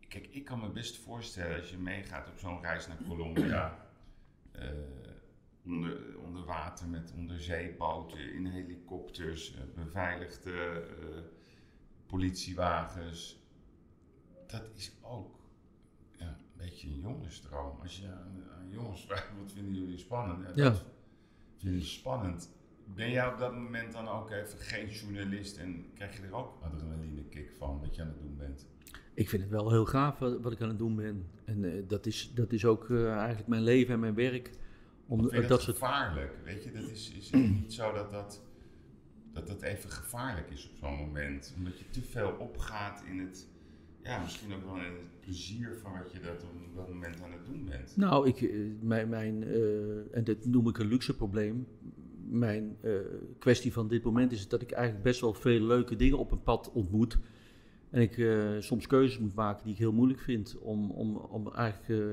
[0.07, 3.87] kijk, ik kan me best voorstellen als je meegaat op zo'n reis naar Colombia.
[4.51, 4.69] eh,
[5.65, 10.83] onder, onder water met onderzeeboten, in helikopters, beveiligde
[12.05, 13.43] politiewagens.
[14.47, 15.34] Dat is ook
[16.57, 17.79] beetje een jongensdroom.
[17.81, 20.55] Als je aan, aan jongens vraagt, wat vinden jullie spannend?
[20.55, 20.69] Ja.
[20.69, 20.83] dat
[21.57, 22.49] vinden ze spannend.
[22.95, 26.61] Ben jij op dat moment dan ook even geen journalist en krijg je er ook
[26.61, 28.67] adrenaline kick van wat je aan het doen bent?
[29.13, 31.27] Ik vind het wel heel gaaf wat, wat ik aan het doen ben.
[31.45, 34.51] En eh, dat, is, dat is ook eh, eigenlijk mijn leven en mijn werk.
[35.07, 36.33] Om Vind je dat, dat, soort gevaarlijk?
[36.43, 38.41] Weet je, dat is, is niet zo dat dat,
[39.33, 41.53] dat dat even gevaarlijk is op zo'n moment.
[41.57, 43.47] Omdat je te veel opgaat in het,
[44.05, 47.31] ja, misschien ook wel in het plezier van wat je dat op dat moment aan
[47.31, 47.97] het doen bent.
[47.97, 51.67] Nou, ik, eh, mijn, mijn eh, en dit noem ik een luxe probleem.
[52.29, 52.91] Mijn eh,
[53.39, 56.43] kwestie van dit moment is dat ik eigenlijk best wel veel leuke dingen op een
[56.43, 57.17] pad ontmoet.
[57.89, 58.27] En ik
[58.63, 60.57] soms keuzes moet maken die ik heel moeilijk vind.
[60.59, 62.03] Om, om, om eigenlijk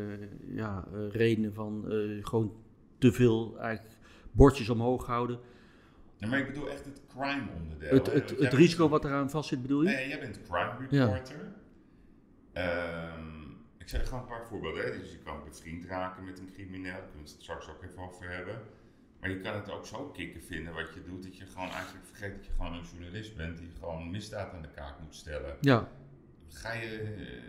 [0.55, 1.85] ja, redenen van
[2.23, 2.53] gewoon
[2.99, 3.97] te veel eigenlijk
[4.33, 5.39] bordjes omhoog houden.
[6.19, 7.91] Nee, maar ik bedoel echt het crime onderdeel.
[7.91, 9.89] Het, het, bent- risico wat eraan vast zit, bedoel je?
[9.89, 11.53] Nee, jij bent crime reporter.
[12.53, 14.85] Ehm, ik zeg gewoon een paar voorbeelden.
[14.85, 14.99] Hè.
[14.99, 16.93] Dus je kan bevriend raken met een crimineel.
[16.93, 18.61] Daar kunnen we het straks ook even over hebben.
[19.21, 21.23] Maar je kan het ook zo kicken vinden wat je doet.
[21.23, 23.59] Dat je gewoon eigenlijk vergeet dat je gewoon een journalist bent.
[23.59, 25.57] Die gewoon misdaad aan de kaak moet stellen.
[25.61, 25.89] Ja,
[26.49, 27.43] Ga je eh,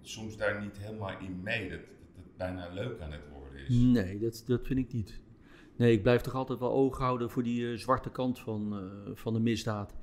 [0.00, 1.70] soms daar niet helemaal in mee.
[1.70, 3.68] Dat, dat het bijna leuk aan het worden is.
[3.68, 5.20] nee, dat, dat vind ik niet.
[5.76, 9.10] Nee, ik blijf toch altijd wel oog houden voor die eh, zwarte kant van, eh,
[9.14, 9.94] van de misdaad.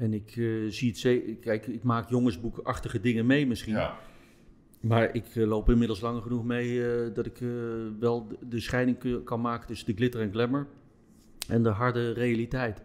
[0.00, 1.34] En ik eh, zie het zeker.
[1.34, 3.74] Kijk, ik maak jongensboekachtige dingen mee misschien.
[3.74, 3.98] Ja,
[4.80, 7.38] Maar ik eh, loop inmiddels lang genoeg mee eh, dat ik
[7.98, 10.66] wel de, de scheiding kan maken tussen de glitter en glamour
[11.48, 12.82] en de harde realiteit.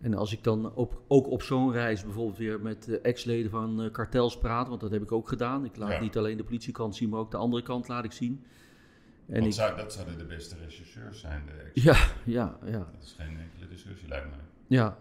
[0.00, 4.38] En als ik dan op, ook op zo'n reis bijvoorbeeld weer met ex-leden van kartels
[4.38, 5.64] praat, want dat heb ik ook gedaan.
[5.64, 6.00] Ik laat Ja.
[6.00, 8.44] niet alleen de politiekant zien, maar ook de andere kant laat ik zien.
[9.26, 11.42] En Want ik, zou, dat zouden de beste rechercheurs zijn.
[11.46, 14.38] De ex- ja, ja, ja, Dat is geen enkele discussie, lijkt mij.
[14.66, 14.98] ja.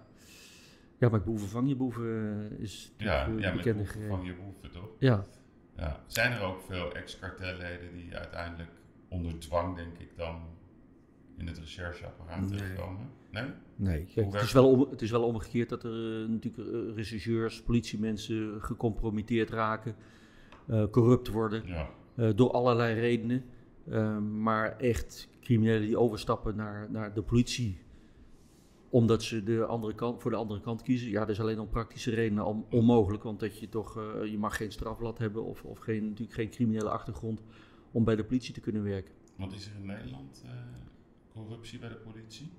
[1.02, 3.76] Ja, maar boeven vang je boeven eh, is Ja, natuurlijk eh, ja met bekend en
[3.84, 4.18] boeven gegeven.
[4.18, 4.90] van je boeven, toch?
[5.00, 5.26] Ja,
[5.78, 6.04] Ja.
[6.08, 8.70] Zijn er ook veel ex-kartelleden die uiteindelijk
[9.10, 10.42] onder dwang, denk ik, dan
[11.38, 12.50] in het rechercheapparaat Nee.
[12.50, 13.10] terechtkomen?
[13.32, 13.44] Nee?
[13.76, 17.62] Nee, kijk, het, is wel om, het is wel omgekeerd dat er eh, natuurlijk rechercheurs,
[17.62, 19.96] politiemensen gecompromitteerd raken,
[20.68, 21.90] eh, corrupt worden, Ja.
[22.16, 23.46] eh, door allerlei redenen.
[23.90, 27.78] Eh, maar echt criminelen die overstappen naar, naar de politie,
[28.92, 31.70] omdat ze de andere kant, voor de andere kant kiezen, ja, dat is alleen om
[31.70, 33.24] praktische redenen on- onmogelijk.
[33.24, 36.50] Want dat je toch, eh, je mag geen strafblad hebben of, of geen, natuurlijk geen
[36.50, 37.42] criminele achtergrond
[37.92, 39.14] om bij de politie te kunnen werken.
[39.36, 40.52] Want is er in Nederland eh,
[41.34, 42.50] corruptie bij de politie?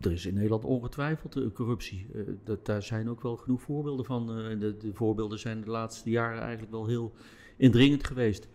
[0.00, 2.06] Er is in Nederland ongetwijfeld eh, corruptie.
[2.44, 4.26] Dat, daar zijn ook wel genoeg voorbeelden van.
[4.58, 7.12] de voorbeelden zijn de laatste jaren eigenlijk wel heel
[7.56, 8.48] indringend geweest.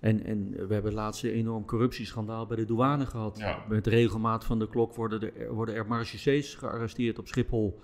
[0.00, 3.38] En, en we hebben laatst een enorm corruptieschandaal bij de douane gehad.
[3.38, 3.64] Ja.
[3.68, 7.80] Met regelmaat van de klok worden er, worden er marechaussées gearresteerd op Schiphol.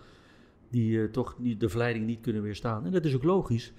[0.70, 2.84] Die eh, toch niet, de verleiding niet kunnen weerstaan.
[2.86, 3.72] En dat is ook logisch.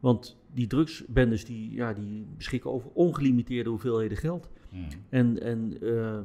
[0.00, 4.50] Want die drugsbendes die, ja, die beschikken over ongelimiteerde hoeveelheden geld.
[4.70, 4.88] Hmm.
[5.08, 6.18] En, en eh,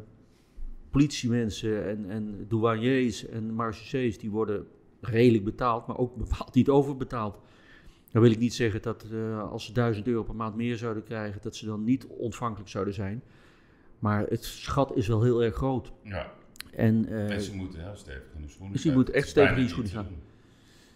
[0.89, 4.65] politiemensen en, en douaniers en marechaussées, die worden
[5.01, 7.39] redelijk betaald, maar ook bepaald niet overbetaald.
[8.11, 11.03] Dan wil ik niet zeggen dat eh, als ze 1000 euro per maand meer zouden
[11.03, 13.23] krijgen, dat ze dan niet ontvankelijk zouden zijn.
[13.99, 15.91] Maar het schat is wel heel erg groot.
[16.03, 16.31] Ja,
[16.71, 18.93] En eh, mensen moeten heel stevig in de schoenen Dus staan.
[18.93, 20.21] moeten echt stevig in de schoenen doen.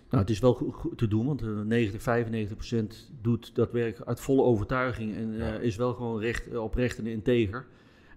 [0.10, 4.02] nou, het is wel goed, te doen, want eh, 90, 95 procent doet dat werk
[4.02, 7.66] uit volle overtuiging en eh, is wel gewoon recht, eh, oprecht en integer.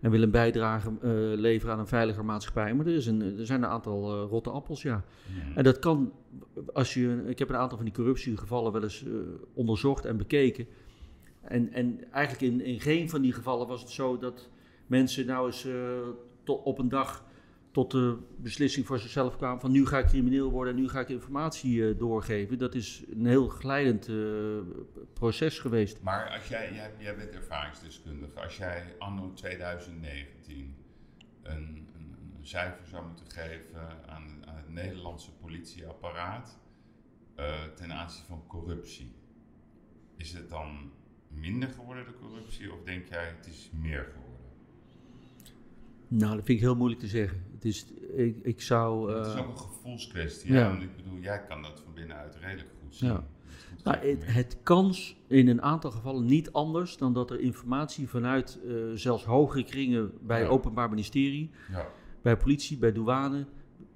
[0.01, 2.75] En wil een bijdrage eh, leveren aan een veiliger maatschappij.
[2.75, 5.05] Maar er, is een, er zijn een aantal eh, rotte appels, ja.
[5.55, 6.13] En dat kan,
[6.73, 9.13] als je, ik heb een aantal van die corruptiegevallen wel eens eh,
[9.55, 10.67] onderzocht en bekeken.
[11.41, 14.49] En, en eigenlijk in, in geen van die gevallen was het zo dat
[14.87, 15.67] mensen nou eens
[16.45, 17.25] tot op een dag
[17.71, 21.01] tot de beslissing voor zichzelf kwamen van nu ga ik crimineel worden en nu ga
[21.01, 22.59] ik informatie eh, doorgeven.
[22.59, 24.17] Dat is een heel glijdend eh,
[25.13, 26.03] proces geweest.
[26.03, 30.77] Maar als jij, jij, jij bent ervaringsdeskundige, als jij anno 2019
[31.43, 36.59] een, een, een cijfer zou moeten geven aan, aan het Nederlandse politieapparaat
[37.35, 39.15] eh, ten aanzien van corruptie,
[40.17, 40.93] is het dan
[41.29, 44.38] minder geworden de corruptie of denk jij het is meer geworden?
[46.09, 47.43] Nou, dat vind ik heel moeilijk te zeggen.
[47.55, 49.13] Het is, ik, ik zou...
[49.13, 50.69] het is eh, ook een gevoelskwestie, ja.
[50.69, 53.09] want ik bedoel, jij kan dat van binnenuit redelijk goed zien.
[53.09, 53.15] Ja.
[53.15, 54.95] Goed Nou, het, kan
[55.27, 60.13] in een aantal gevallen niet anders dan dat er informatie vanuit eh, zelfs hogere kringen
[60.21, 61.87] bij het Openbaar Ministerie, ja.
[62.23, 63.47] bij politie, bij douane,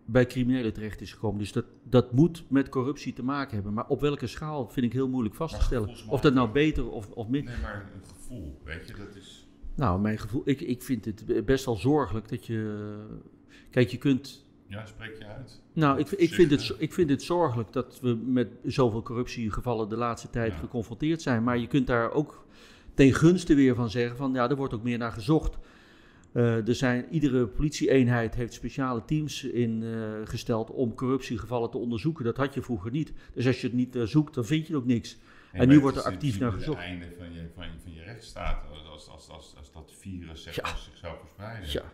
[0.05, 1.38] bij criminelen terecht is gekomen.
[1.38, 3.72] Dus dat, dat moet met corruptie te maken hebben.
[3.72, 5.94] Maar op welke schaal vind ik heel moeilijk vast te stellen.
[6.09, 7.53] Of dat nou beter of, of minder.
[7.53, 9.46] Nee, maar een gevoel, weet je, dat is...
[9.74, 12.94] Nou, mijn gevoel, ik, ik vind het best wel zorgelijk dat je.
[13.70, 15.61] Kijk, je kunt Ja, spreek je uit.
[15.72, 19.96] Nou, ik, ik, vind het, ik vind het zorgelijk dat we met zoveel corruptiegevallen de
[19.96, 20.58] laatste tijd Ja.
[20.58, 21.42] geconfronteerd zijn.
[21.42, 22.46] Maar je kunt daar ook
[22.94, 25.58] ten gunste weer van zeggen van ja, er wordt ook meer naar gezocht.
[26.32, 32.24] Eh, er zijn, iedere politieeenheid heeft speciale teams ingesteld om corruptiegevallen te onderzoeken.
[32.24, 33.12] Dat had je vroeger niet.
[33.35, 35.18] Dus als je het niet eh, zoekt, dan vind je ook niks.
[35.52, 36.78] En nu wordt er actief naar gezocht.
[36.78, 40.42] Het einde van je, van je, van je rechtsstaat, als, als, als, als dat virus
[40.42, 40.76] zeg, Ja.
[40.76, 41.70] zichzelf verspreiden.
[41.70, 41.92] Ja.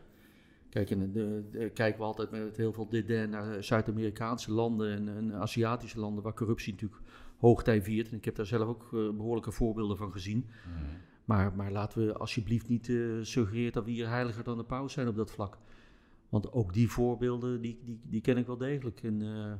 [0.70, 5.08] Kijk, en de, de- kijken we altijd met heel veel dédain naar Zuid-Amerikaanse landen en,
[5.16, 7.00] en Aziatische landen waar corruptie natuurlijk
[7.38, 8.10] hoogtij viert.
[8.10, 10.46] En ik heb daar zelf ook eh, behoorlijke voorbeelden van gezien.
[10.66, 10.84] Mhm.
[11.24, 14.92] Maar, maar laten we alsjeblieft niet eh suggereren dat we hier heiliger dan de paus
[14.92, 15.58] zijn op dat vlak.
[16.28, 19.02] Want ook die voorbeelden, die, die, die ken ik wel degelijk.
[19.02, 19.52] En, eh,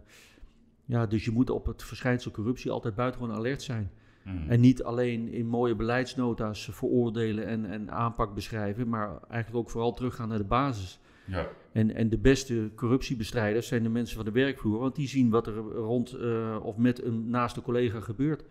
[0.88, 3.90] ja, dus je moet op het verschijnsel corruptie altijd buitengewoon alert zijn.
[4.22, 4.51] Mhm.
[4.51, 9.94] En niet alleen in mooie beleidsnota's veroordelen en, en aanpak beschrijven, maar eigenlijk ook vooral
[9.94, 10.98] teruggaan naar de basis.
[11.24, 15.31] Ja, En, en de beste corruptiebestrijders zijn de mensen van de werkvloer, want die zien
[15.31, 18.44] wat er rond eh, of met een naaste collega gebeurt.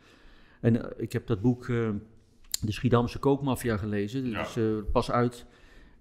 [0.59, 1.89] En eh, ik heb dat boek eh,
[2.61, 4.61] De Schiedamse Kookmafia gelezen, dat Ja.
[4.61, 5.45] is pas uit.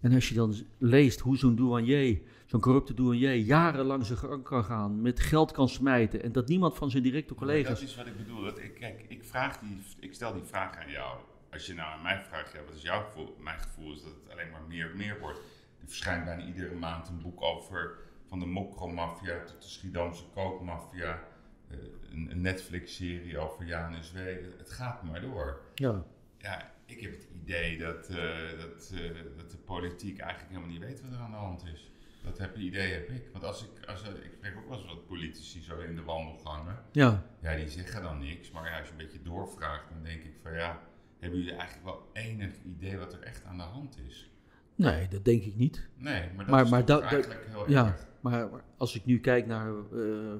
[0.00, 4.64] En als je dan leest hoe zo'n douanier, zo'n corrupte douanier, jarenlang zijn gang kan
[4.64, 7.80] gaan, met geld kan smijten en dat niemand van zijn directe collega's...
[7.80, 8.42] dat is wat ik bedoel.
[8.42, 11.18] Dat ik, kijk, ik, vraag die, ik stel die vraag aan jou.
[11.52, 13.36] Als je nou aan mij vraagt, ja, wat is jouw gevoel?
[13.40, 15.38] Mijn gevoel is dat het alleen maar meer meer wordt.
[15.80, 21.22] Er verschijnt bijna iedere maand een boek over van de Mokro-maffia tot de Schiedamse kookmafia.
[21.68, 21.78] Eh,
[22.10, 24.52] een, een Netflix-serie over Jaan en Zweden.
[24.58, 25.60] Het gaat maar door.
[25.74, 26.04] Ja.
[26.38, 30.80] Ja, ik heb het idee dat, eh, dat, eh, dat de politiek eigenlijk helemaal niet
[30.80, 31.90] weet wat er aan de hand is.
[32.26, 33.22] Dat heb, idee heb ik.
[33.32, 36.76] Want als ik, als, ik spreek ook wel eens wat politici zo in de wandelgangen.
[36.92, 37.22] Ja.
[37.40, 38.50] Ja, die zeggen dan niks.
[38.50, 40.80] Maar ja, als je een beetje doorvraagt, dan denk ik van ja,
[41.18, 44.30] hebben jullie eigenlijk wel enig idee wat er echt aan de hand is?
[44.74, 45.88] Nee, dat denk ik niet.
[45.96, 47.86] Nee, maar dat Maar- is maar dat- eigenlijk heel ja.
[47.86, 48.06] erg.
[48.20, 50.32] Maar als ik nu kijk naar eh,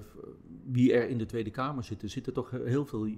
[0.65, 3.13] wie er in de Tweede Kamer zitten, zitten toch heel veel, eh,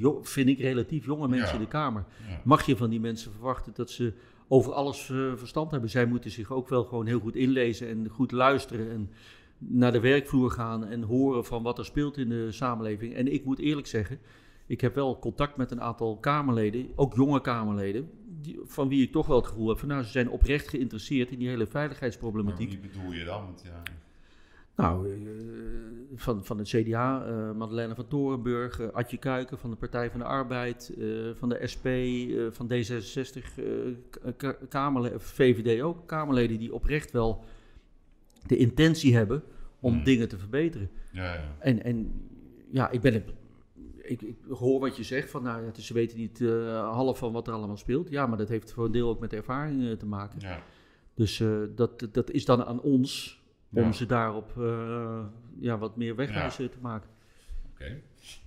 [0.00, 1.54] jo- vind ik, relatief jonge mensen Ja.
[1.54, 2.04] in de Kamer.
[2.28, 2.40] Ja.
[2.44, 4.12] Mag je van die mensen verwachten dat ze
[4.48, 5.90] over alles eh, verstand hebben?
[5.90, 9.10] Zij moeten zich ook wel gewoon heel goed inlezen en goed luisteren en
[9.58, 13.14] naar de werkvloer gaan en horen van wat er speelt in de samenleving.
[13.14, 14.18] En ik moet eerlijk zeggen,
[14.66, 19.12] ik heb wel contact met een aantal Kamerleden, ook jonge Kamerleden, die, van wie ik
[19.12, 21.68] toch wel het gevoel heb van nou, ze zijn oprecht geïnteresseerd in die hele Maar
[21.68, 22.68] veiligheidsproblematiek.
[22.68, 23.54] wie bedoel je dan?
[23.64, 23.82] Ja,
[24.76, 25.16] Nou, eh,
[26.14, 30.20] van, van het CDA, eh Madeleine van Torenburg, eh, Adje Kuiken van de Partij van
[30.20, 30.92] de Arbeid,
[31.34, 31.86] van de SP,
[32.50, 33.64] van D66, eh,
[34.10, 36.06] k- k- Kamerle- VVD ook.
[36.06, 37.44] Kamerleden die oprecht wel
[38.46, 39.42] de intentie hebben
[39.80, 40.04] om Hmm.
[40.04, 40.90] dingen te verbeteren.
[41.12, 41.56] ja, ja.
[41.58, 42.12] En, en
[42.70, 43.32] ja, ik ben het.
[43.96, 46.40] Ik, ik hoor wat je zegt, van nou, ze weten niet
[46.72, 48.10] half van wat er allemaal speelt.
[48.10, 50.40] Ja, maar dat heeft voor een deel ook met ervaring te maken.
[50.40, 50.62] ja.
[51.14, 51.42] Dus
[51.74, 53.92] dat, dat is dan aan ons om Ja.
[53.92, 55.24] ze daarop eh,
[55.60, 57.10] ja, wat meer wegwijzen te maken.
[57.72, 58.00] Oké.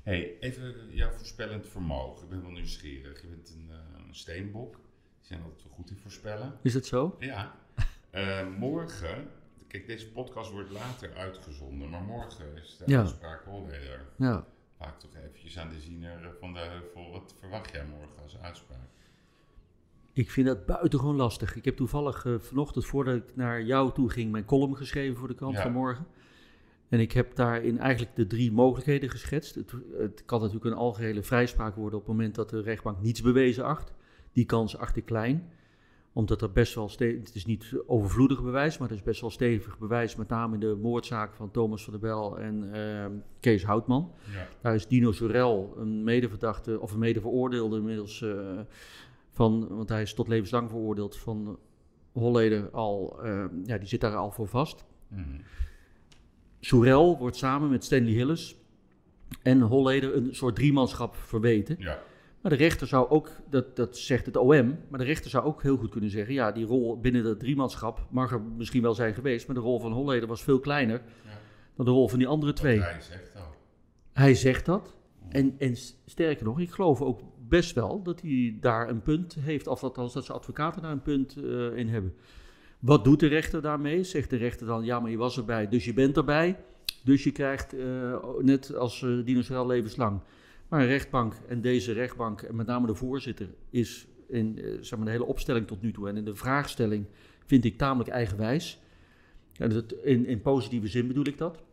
[0.03, 2.23] Hey, even jouw voorspellend vermogen.
[2.23, 3.21] Ik ben wel nieuwsgierig.
[3.21, 4.73] Je bent een, eh, een steenbok.
[4.75, 6.57] Die zijn altijd wel goed in voorspellen.
[6.61, 7.15] Is dat zo?
[7.19, 7.55] Ja.
[8.09, 9.27] Eh, morgen,
[9.67, 12.99] kijk, deze podcast wordt later uitgezonden, maar morgen is de Ja.
[12.99, 14.05] uitspraak Holleder.
[14.17, 14.45] Ja.
[14.79, 17.11] Maak toch eventjes aan de ziener van de heuvel.
[17.11, 18.87] Wat verwacht jij morgen als uitspraak?
[20.19, 21.55] Ik vind dat buitengewoon lastig.
[21.55, 25.27] Ik heb toevallig eh, vanochtend, voordat ik naar jou toe ging, mijn column geschreven voor
[25.27, 25.61] de krant Ja.
[25.61, 26.05] van morgen.
[26.89, 29.55] En ik heb daarin eigenlijk de drie mogelijkheden geschetst.
[29.55, 33.21] Het, het kan natuurlijk een algehele vrijspraak worden op het moment dat de rechtbank niets
[33.21, 33.93] bewezen acht.
[34.31, 35.49] Die kans acht ik klein.
[36.13, 39.29] Omdat er best wel stevig, het is niet overvloedig bewijs, maar er is best wel
[39.29, 43.63] stevig bewijs, met name in de moordzaak van Thomas van der Bel en ehm, Kees
[43.63, 44.11] Houtman.
[44.33, 44.47] Ja.
[44.61, 48.59] Daar is Dino Sorel, een medeverdachte of een medeveroordeelde inmiddels, eh,
[49.39, 51.59] van, want hij is tot levenslang veroordeeld van
[52.11, 54.85] Holleder al, eh, ja, die zit daar al voor vast.
[55.07, 55.21] Mhm.
[56.59, 58.55] Sorel wordt samen met Stanley Hillis
[59.43, 61.75] en Holleder een soort driemanschap verweten.
[61.79, 61.99] ja.
[62.41, 65.61] Maar de rechter zou ook, dat, dat zegt het OM, maar de rechter zou ook
[65.61, 69.13] heel goed kunnen zeggen, ja, die rol binnen dat driemanschap mag er misschien wel zijn
[69.13, 71.29] geweest, maar de rol van Holleder was veel kleiner Ja.
[71.75, 72.81] dan de rol van die andere twee.
[72.81, 73.55] hij zegt ook.
[74.13, 74.95] Hij zegt dat.
[75.29, 77.19] En, en s- sterker nog, ik geloof ook
[77.49, 81.01] best wel dat hij daar een punt heeft, of althans dat zijn advocaten daar een
[81.01, 82.13] punt eh, in hebben.
[82.79, 84.03] Wat doet de rechter daarmee?
[84.03, 86.57] Zegt de rechter dan, ja, maar je was erbij, dus je bent erbij.
[87.03, 90.19] Dus je krijgt, eh, net als uh, Dino Sorel, levenslang.
[90.67, 94.97] Maar een rechtbank, en deze rechtbank, en met name de voorzitter, is in eh, zeg
[94.97, 97.05] maar de hele opstelling tot nu toe en in de vraagstelling,
[97.45, 98.79] vind ik tamelijk eigenwijs.
[99.57, 101.63] En dat, in, in positieve zin bedoel ik dat.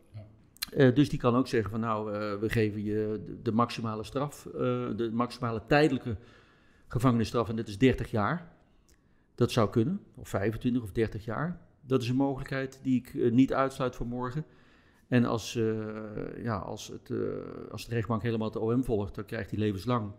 [0.73, 4.03] Eh, dus die kan ook zeggen van nou, eh, we geven je de, de maximale
[4.03, 4.51] straf, eh,
[4.95, 6.17] de maximale tijdelijke
[6.87, 8.51] gevangenisstraf en dat is 30 jaar.
[9.35, 11.61] Dat zou kunnen, of 25 of 30 jaar.
[11.81, 14.45] Dat is een mogelijkheid die ik niet uitsluit voor morgen.
[15.07, 15.53] En als,
[16.37, 17.11] ja, als, het,
[17.71, 20.11] als de rechtbank helemaal het OM volgt, dan krijgt hij levenslang.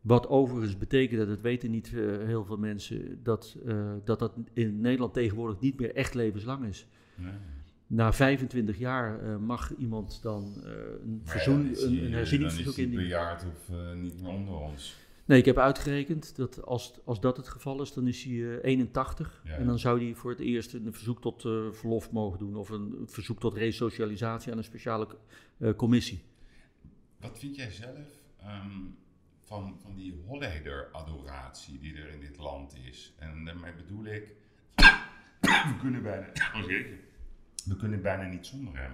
[0.00, 1.88] Wat overigens betekent, dat het weten niet
[2.24, 3.56] heel veel mensen, dat,
[4.04, 6.86] dat dat in Nederland tegenwoordig niet meer echt levenslang is.
[7.14, 7.32] Nee.
[7.86, 10.70] Na 25 jaar eh, mag iemand dan eh,
[11.02, 14.96] een, verzoen, ja, is een, een eh, herzieningsverzoek bejaard of niet meer onder ons.
[15.24, 18.64] Nee, ik heb uitgerekend dat als, als dat het geval is, dan is hij eh,
[18.64, 19.42] 81.
[19.44, 19.50] Ja.
[19.50, 22.56] En dan zou hij voor het eerst een verzoek tot verlof mogen doen.
[22.56, 25.08] Of een verzoek tot resocialisatie aan een speciale
[25.76, 26.22] commissie.
[27.20, 28.08] Wat vind jij zelf
[28.40, 28.80] ehm,
[29.42, 33.14] van, van die Holleder-adoratie die er in dit land is?
[33.18, 34.34] En daarmee bedoel ik,
[35.40, 36.66] we kunnen bijna, oh
[37.64, 38.92] we kunnen bijna niet zonder hem.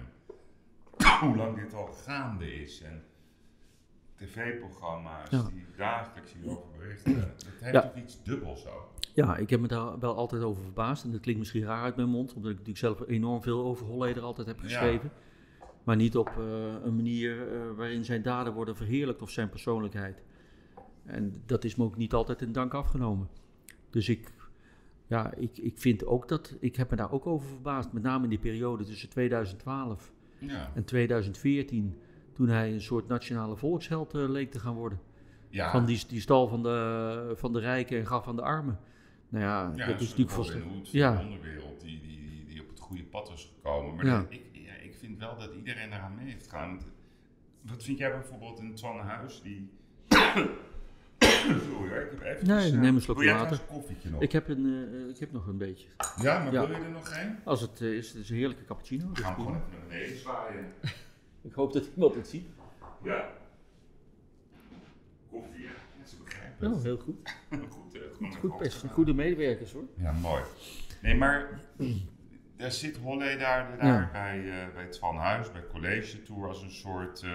[1.19, 3.03] Hoe lang dit al gaande is en
[4.15, 5.43] tv-programma's Ja.
[5.43, 7.15] die dagelijks hierover berichten.
[7.19, 7.81] Het heeft Ja.
[7.81, 8.89] toch iets dubbels zo.
[9.13, 11.03] Ja, ik heb me daar wel altijd over verbaasd.
[11.03, 13.85] En dat klinkt misschien raar uit mijn mond, omdat ik natuurlijk zelf enorm veel over
[13.85, 14.63] Holleder altijd heb Ja.
[14.63, 15.11] geschreven.
[15.83, 20.23] Maar niet op eh, een manier eh, waarin zijn daden worden verheerlijkt of zijn persoonlijkheid.
[21.05, 23.29] En dat is me ook niet altijd in dank afgenomen.
[23.89, 24.31] Dus ik,
[25.11, 27.91] ja, ik, ik vind ook dat, ik heb me daar ook over verbaasd.
[27.93, 31.95] Met name in die periode tussen 2012 Ja, en 2014.
[32.33, 34.99] Toen hij een soort nationale volksheld eh, leek te gaan worden.
[35.49, 35.71] ja.
[35.71, 38.79] Van die, die stal van de, van de rijken en gaf aan de armen.
[39.29, 40.31] Nou ja, ja, dat is natuurlijk
[40.67, 41.15] Hood, Ja.
[41.15, 43.95] de onderwereld die, die, die, die op het goede pad is gekomen.
[43.95, 44.25] Maar Ja.
[44.29, 46.79] ik, ja, ik vind wel dat iedereen eraan mee heeft gegaan.
[47.61, 49.69] Wat vind jij bijvoorbeeld in Twan Huis, die
[51.41, 52.47] Sorry, hoor, ik heb even.
[52.47, 53.59] Nee, neem een slokje water.
[53.59, 54.21] een koffietje nog?
[54.21, 55.87] Ik heb, een, eh, ik heb nog een beetje.
[56.21, 56.67] Ja, maar Ja.
[56.67, 57.35] wil je er nog een?
[57.43, 59.07] Als het eh, is, het is een heerlijke cappuccino.
[59.07, 60.65] We dus gaan gewoon even naar beneden zwaaien.
[61.41, 62.45] Ik hoop dat iemand het ziet.
[63.03, 63.29] Ja.
[65.31, 65.69] Koffie, ja.
[66.05, 66.83] Ze begrijpen Oh, het.
[66.83, 67.15] heel goed.
[68.39, 68.75] Goed, eh, best.
[68.75, 68.93] opgedaan.
[68.95, 69.83] Goede medewerkers hoor.
[69.97, 70.43] Ja, mooi.
[71.01, 71.59] Nee, maar
[72.57, 74.09] daar zit Holley daar, daar Ja.
[74.11, 77.31] bij, eh, bij het Van Huis, bij College Tour, als een soort, eh,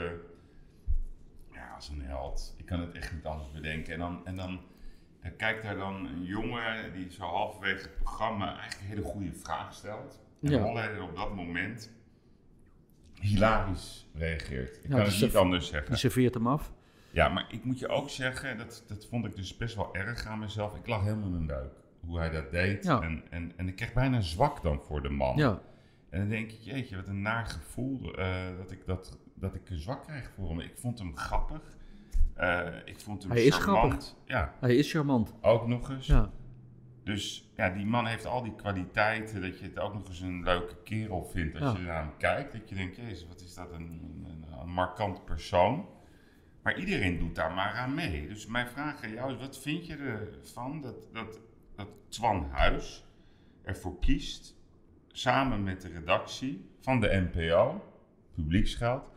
[1.78, 2.54] ja, een held.
[2.58, 3.92] Ik kan het echt niet anders bedenken.
[3.92, 4.60] En dan, en dan,
[5.22, 9.32] dan kijkt daar dan een jongen die zo halverwege het programma eigenlijk een hele goede
[9.32, 10.20] vraag stelt.
[10.42, 10.58] En Ja.
[10.62, 11.90] Holley er op dat moment
[13.20, 14.76] hilarisch reageert.
[14.76, 15.88] Ik Ja, kan het niet anders zeggen.
[15.90, 16.72] Die serveert hem af.
[17.10, 20.26] Ja, maar ik moet je ook zeggen, dat, dat vond ik dus best wel erg
[20.26, 20.74] aan mezelf.
[20.76, 21.72] Ik lag helemaal in een duik.
[22.00, 22.84] Hoe hij dat deed.
[22.84, 23.00] Ja.
[23.00, 25.36] En, en, en ik kreeg bijna zwak dan voor de man.
[25.36, 25.60] Ja.
[26.10, 29.70] En dan denk ik, jeetje, wat een naar gevoel eh, dat, ik dat, dat ik
[29.70, 30.60] een zwak krijg voor hem.
[30.60, 31.76] Ik vond hem grappig.
[32.34, 34.16] Eh, ik vond hem Hij is charmant.
[34.24, 35.34] Ja, Hij is charmant.
[35.40, 36.06] ook nog eens.
[36.06, 36.30] Ja.
[37.04, 40.42] Dus ja, die man heeft al die kwaliteiten dat je het ook nog eens een
[40.42, 41.54] leuke kerel vindt.
[41.60, 41.78] Als Ja.
[41.80, 45.24] je naar hem kijkt, dat je denkt, jezus, wat is dat een, een, een markant
[45.24, 45.86] persoon.
[46.62, 48.28] Maar iedereen doet daar maar aan mee.
[48.28, 51.40] Dus mijn vraag aan jou is, wat vind je ervan dat, dat,
[51.76, 53.04] dat Twan Huis
[53.62, 54.56] ervoor kiest,
[55.08, 57.84] samen met de redactie van de NPO,
[58.34, 59.10] publieksgeld,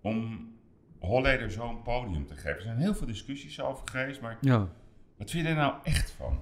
[0.00, 0.48] om
[0.98, 2.56] Holleder zo'n podium te geven?
[2.56, 4.58] Er zijn heel veel discussies over geweest, maar ja.
[5.16, 6.40] wat vind je er nou echt van?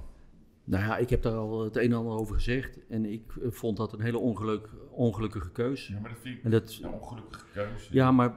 [0.65, 2.79] Nou ja, ik heb daar al het een en ander over gezegd.
[2.89, 5.87] En ik eh, vond dat een hele ongeluk, ongelukkige keus.
[5.87, 7.95] Ja, maar dat vind ik En dat, een ongelukkige keuze.
[7.95, 8.35] ja, maar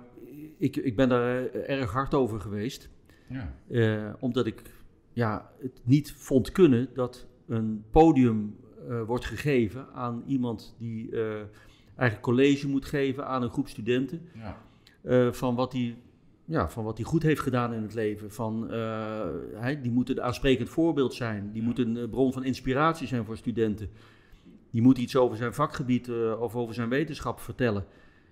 [0.58, 2.90] ik, ik ben daar eh, erg hard over geweest.
[3.28, 3.54] Ja.
[3.70, 4.62] Eh, omdat ik
[5.14, 8.56] ja, het niet vond kunnen dat een podium
[8.90, 11.36] eh, wordt gegeven aan iemand die eh,
[11.96, 14.30] eigenlijk college moet geven aan een groep studenten.
[14.34, 14.58] Ja.
[15.02, 15.98] Eh, van, wat hij,
[16.46, 18.32] ja, van wat hij goed heeft gedaan in het leven.
[18.32, 21.50] Van, eh, hij, die moeten een aansprekend voorbeeld zijn.
[21.52, 21.68] Die Ja.
[21.68, 23.90] moeten een bron van inspiratie zijn voor studenten.
[24.72, 27.86] Die moet iets over zijn vakgebied eh, of over zijn wetenschap vertellen.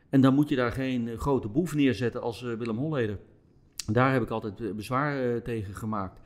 [0.10, 3.18] En dan moet je daar geen eh, grote boef neerzetten als eh, Willem Holleder.
[3.92, 6.20] Daar heb ik altijd eh, bezwaar eh, tegen gemaakt.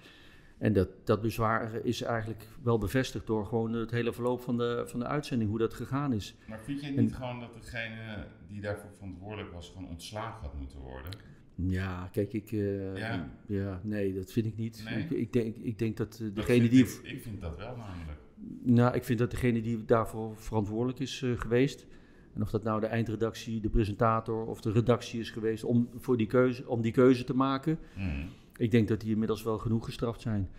[0.64, 4.84] En dat, dat bezwaar is eigenlijk wel bevestigd door gewoon het hele verloop van de,
[4.86, 6.36] van de uitzending, hoe dat gegaan is.
[6.48, 10.54] Maar vind je niet En- gewoon dat degene die daarvoor verantwoordelijk was, gewoon ontslagen had
[10.60, 11.12] moeten worden?
[11.56, 12.52] Ja, kijk, ik.
[12.52, 13.30] eh, Ja.
[13.46, 13.80] ja.
[13.84, 14.82] nee, dat vind ik niet.
[14.90, 15.04] Nee?
[15.04, 16.84] Ik, ik, denk, ik denk dat eh, degene die.
[16.86, 18.20] Ik, ik vind dat wel namelijk.
[18.64, 21.86] Nou, ik vind dat degene die daarvoor verantwoordelijk is eh, geweest.
[22.34, 26.18] En of dat nou de eindredactie, de presentator of de redactie is geweest om, voor
[26.18, 27.80] die, keuze, om die keuze te maken.
[27.94, 28.30] Hmm.
[28.58, 30.50] Ik denk dat die inmiddels wel genoeg gestraft zijn.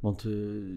[0.00, 0.30] Want eh,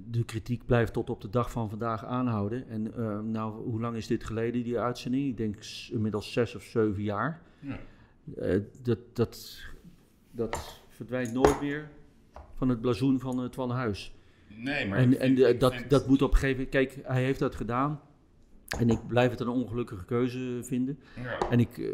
[0.07, 2.67] de kritiek blijft tot op de dag van vandaag aanhouden.
[2.69, 5.27] En eh, nou, hoe lang is dit geleden, die uitzending?
[5.27, 5.55] Ik denk
[5.91, 7.41] inmiddels zes of zeven jaar.
[7.59, 7.79] Ja.
[8.37, 9.61] Eh, dat, dat,
[10.31, 11.89] dat verdwijnt nooit meer
[12.53, 14.15] van het blazoen van het Twan Huis.
[14.47, 16.93] Nee, maar En, en dat, dat moet op een gegeven moment...
[16.93, 18.01] Kijk, hij heeft dat gedaan.
[18.79, 20.99] En ik blijf het een ongelukkige keuze vinden.
[21.23, 21.49] Ja.
[21.49, 21.87] En ik, eh,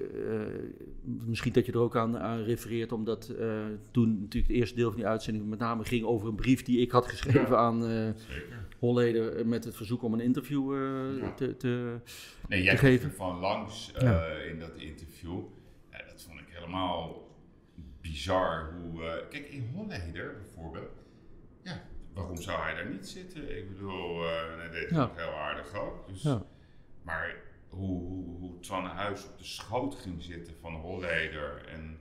[1.03, 4.87] misschien dat je er ook aan, aan refereert, omdat eh, toen natuurlijk het eerste deel
[4.87, 7.55] van die uitzending met name ging over een brief die ik had geschreven Ja.
[7.55, 8.65] aan eh Zeker.
[8.79, 11.33] Holleder met het verzoek om een interview eh, Ja.
[11.33, 11.95] te, te...
[12.47, 13.11] Nee, jij te geven.
[13.13, 14.25] van langs eh, Ja.
[14.27, 15.39] in dat interview.
[15.91, 17.27] Ja, dat vond ik helemaal
[18.01, 18.73] bizar.
[18.81, 21.03] Hoe, eh, kijk, in Holleder bijvoorbeeld.
[21.63, 21.81] Ja,
[22.13, 23.57] waarom zou hij daar niet zitten?
[23.57, 25.03] Ik bedoel, eh hij deed het Ja.
[25.03, 26.07] ook heel aardig ook.
[26.07, 26.45] Dus, Ja.
[27.07, 27.35] Maar
[27.69, 31.99] hoe, hoe, hoe Twan Huis op de schoot ging zitten van Holleder en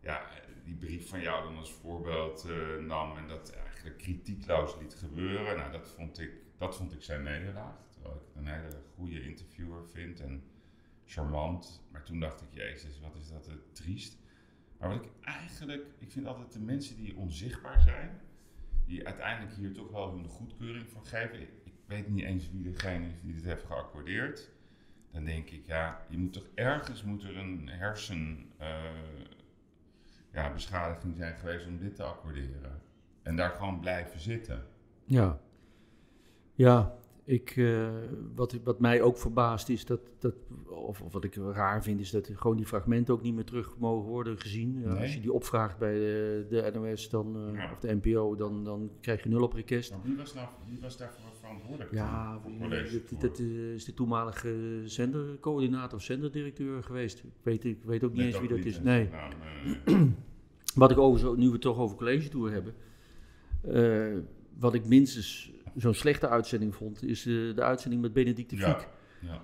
[0.00, 0.30] ja,
[0.64, 5.56] die brief van jou dan als voorbeeld eh, nam en dat eigenlijk kritiekloos liet gebeuren,
[5.56, 7.76] nou, dat vond ik, dat vond ik zijn nederlaag.
[7.88, 10.42] Terwijl ik een hele goede interviewer vind en
[11.04, 11.82] charmant.
[11.92, 14.18] Maar toen dacht ik, jezus, wat is dat eh, triest.
[14.78, 18.20] Maar wat ik eigenlijk, ik vind altijd de mensen die onzichtbaar zijn,
[18.86, 21.48] die uiteindelijk hier toch wel hun goedkeuring voor geven.
[21.88, 24.50] Weet niet eens wie degene is die dit heeft geaccordeerd.
[25.12, 28.68] Dan denk ik, ja, je moet toch ergens moet er een hersen eh,
[30.32, 32.82] ja, beschadiging zijn geweest om dit te accorderen.
[33.22, 34.66] En daar gewoon blijven zitten.
[35.04, 35.40] Ja,
[36.54, 37.88] ja ik, eh,
[38.34, 40.34] wat, wat mij ook verbaast is dat, dat
[40.66, 43.78] of, of wat ik raar vind, is dat gewoon die fragmenten ook niet meer terug
[43.78, 44.80] mogen worden gezien.
[44.80, 45.00] Nee.
[45.00, 47.72] Als je die opvraagt bij de, de NOS dan, eh, Ja.
[47.72, 49.94] of de NPO, dan, dan krijg je nul op request.
[50.02, 51.92] Wie was, nou, wie was daarvoor verantwoordelijk?
[51.94, 57.18] Ja, voor dat, dat eh, is de toenmalige zendercoördinator of zenderdirecteur geweest.
[57.18, 58.80] Ik weet, ik weet ook niet eens wie dat is.
[58.80, 59.08] Nee.
[59.08, 59.32] Nou,
[59.84, 59.96] nee.
[60.74, 62.74] Wat ik overigens, nu we het toch over college tour hebben,
[63.72, 64.18] eh,
[64.58, 68.78] wat ik minstens zo'n slechte uitzending vond, is eh, de uitzending met Benedicte Ja.
[68.78, 68.88] Fiek.
[69.20, 69.42] ja.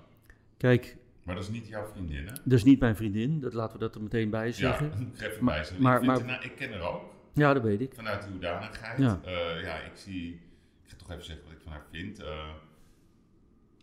[0.56, 2.32] Kijk, Maar dat is niet jouw vriendin, hè?
[2.44, 4.86] dat is niet mijn vriendin, dat laten we dat er meteen bij zeggen.
[5.18, 5.82] Ja, even Maar- bij zeggen.
[5.82, 7.02] maar- ik, maar- nou, ik ken haar ook.
[7.34, 7.94] Ja, dat weet ik.
[7.94, 8.98] Vanuit de hoedanigheid.
[8.98, 9.20] Ja.
[9.24, 9.58] Ja.
[9.58, 10.40] ja, ik zie...
[11.04, 12.18] Toch even zeggen wat ik van haar vind.
[12.20, 12.54] Eh,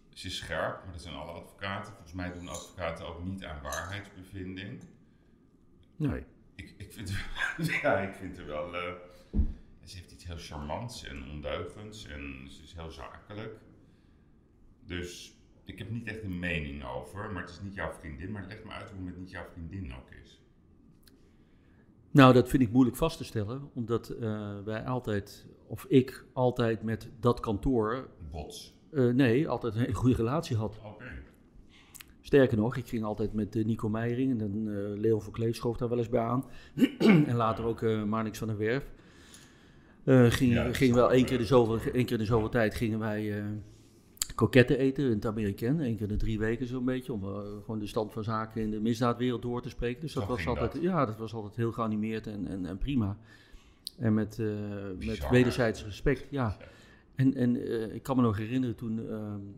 [0.09, 1.93] ze is scherp, maar dat zijn alle advocaten.
[1.93, 4.83] Volgens mij doen advocaten ook niet aan waarheidsbevinding.
[5.95, 6.23] Nee.
[6.55, 7.13] Ik, ik, vind,
[7.81, 8.75] ja, ik vind er wel...
[8.75, 8.93] eh,
[9.83, 13.59] ze heeft iets heel charmants en ondeugends en ze is heel zakelijk.
[14.85, 15.33] Dus
[15.65, 18.31] ik heb niet echt een mening over, maar het is niet jouw vriendin.
[18.31, 20.41] Maar leg me uit hoe het niet jouw vriendin ook is.
[22.11, 26.83] Nou, dat vind ik moeilijk vast te stellen, omdat eh, wij altijd, of ik altijd
[26.83, 28.73] met dat kantoor, Bots.
[28.91, 30.79] eh, nee, altijd een hele goede relatie had.
[30.85, 31.05] Oké.
[32.21, 35.77] Sterker nog, ik ging altijd met eh, Nico Meijering en dan Leon van Kleef schoof
[35.77, 36.45] daar wel eens bij aan.
[36.99, 38.91] en later ook eh Marnix van der Werf.
[40.33, 43.43] Gingen, Ja, wel één keer, de zoveel, één keer in de zoveel tijd gingen wij
[44.35, 45.79] kroketten eten in het Amerikaan.
[45.79, 48.61] Eén keer in de drie weken zo'n beetje, om eh, gewoon de stand van zaken
[48.61, 50.01] in de misdaadwereld door te spreken.
[50.01, 50.81] Dus dat Zo was altijd, dat.
[50.81, 53.17] ja, dat was altijd heel geanimeerd en, en, en prima.
[53.97, 54.47] En met, eh,
[55.05, 56.57] met wederzijds respect, ja.
[57.15, 58.99] En, en eh, ik kan me nog herinneren toen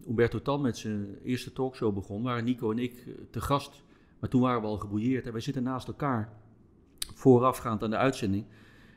[0.08, 3.84] Umberto Tan met zijn eerste talkshow begon, waren Nico en ik te gast.
[4.20, 6.34] Maar toen waren we al gebouilleerd en wij zitten naast elkaar,
[7.14, 8.46] voorafgaand aan de uitzending.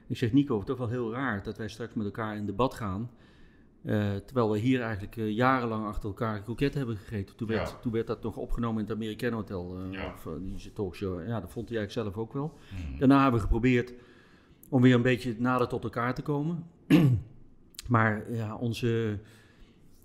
[0.07, 2.47] Ik zeg, Nico, het is toch wel heel raar dat wij straks met elkaar in
[2.47, 3.11] debat gaan.
[3.83, 7.37] Eh, terwijl we hier eigenlijk eh, jarenlang achter elkaar kroketten hebben gegeten.
[7.37, 7.77] Toen werd, Ja.
[7.77, 10.13] toen werd dat nog opgenomen in het American Hotel, eh, Ja.
[10.13, 10.29] of
[10.63, 11.27] die talkshow.
[11.27, 12.55] Ja, dat vond hij eigenlijk zelf ook wel.
[12.71, 12.99] Mhm.
[12.99, 13.93] Daarna hebben we geprobeerd
[14.69, 16.65] om weer een beetje nader tot elkaar te komen.
[17.89, 19.19] maar ja, onze,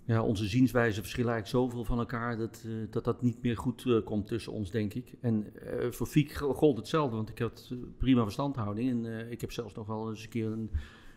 [0.06, 4.28] ja, onze zienswijzen verschillen eigenlijk zoveel van elkaar dat dat, dat niet meer goed komt
[4.28, 5.14] tussen ons, denk ik.
[5.22, 5.54] En
[5.90, 8.90] voor Fiek gold hetzelfde, want ik had prima verstandhouding.
[9.06, 10.72] En ik heb zelfs nog wel eens een keer een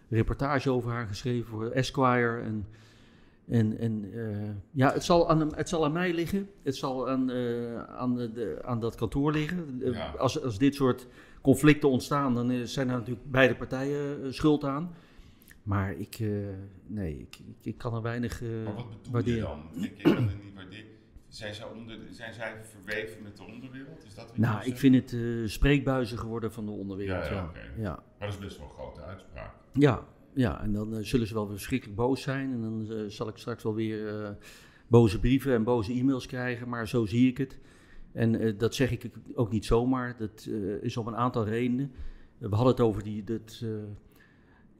[0.08, 2.40] reportage over haar geschreven voor Esquire.
[2.40, 2.66] En,
[3.48, 6.48] en, en eh, ja, het zal, aan, hem- het zal aan mij liggen.
[6.62, 9.80] Het zal aan, eh, aan, de, aan dat kantoor liggen.
[9.84, 10.10] Eh, Ja.
[10.18, 11.06] Als, als dit soort
[11.40, 14.94] conflicten ontstaan, dan zijn er natuurlijk beide partijen schuld aan.
[15.62, 16.18] Maar ik,
[16.86, 19.60] nee, ik, ik, ik kan er weinig Maar wat bedoel je dan?
[19.74, 20.84] Je, ik kan niet waarderen.
[21.34, 24.04] Zijn zij, onder, zijn zij verweven met de onderwereld?
[24.06, 27.26] Is dat wat Nou, ik vind het eh, spreekbuizen geworden van de onderwereld.
[27.26, 28.02] Ja, Ja, ja.
[28.18, 29.54] Maar dat is best wel een grote uitspraak.
[29.72, 32.52] Ja, ja, en dan eh, zullen ze wel verschrikkelijk boos zijn.
[32.52, 34.36] En dan eh, zal ik straks wel weer
[34.86, 36.68] boze brieven en boze e-mails krijgen.
[36.68, 37.58] Maar zo zie ik het.
[38.12, 40.16] En dat zeg ik ook niet zomaar.
[40.16, 40.48] Dat
[40.80, 41.92] is om een aantal redenen.
[42.38, 43.64] we hadden het over die, dat,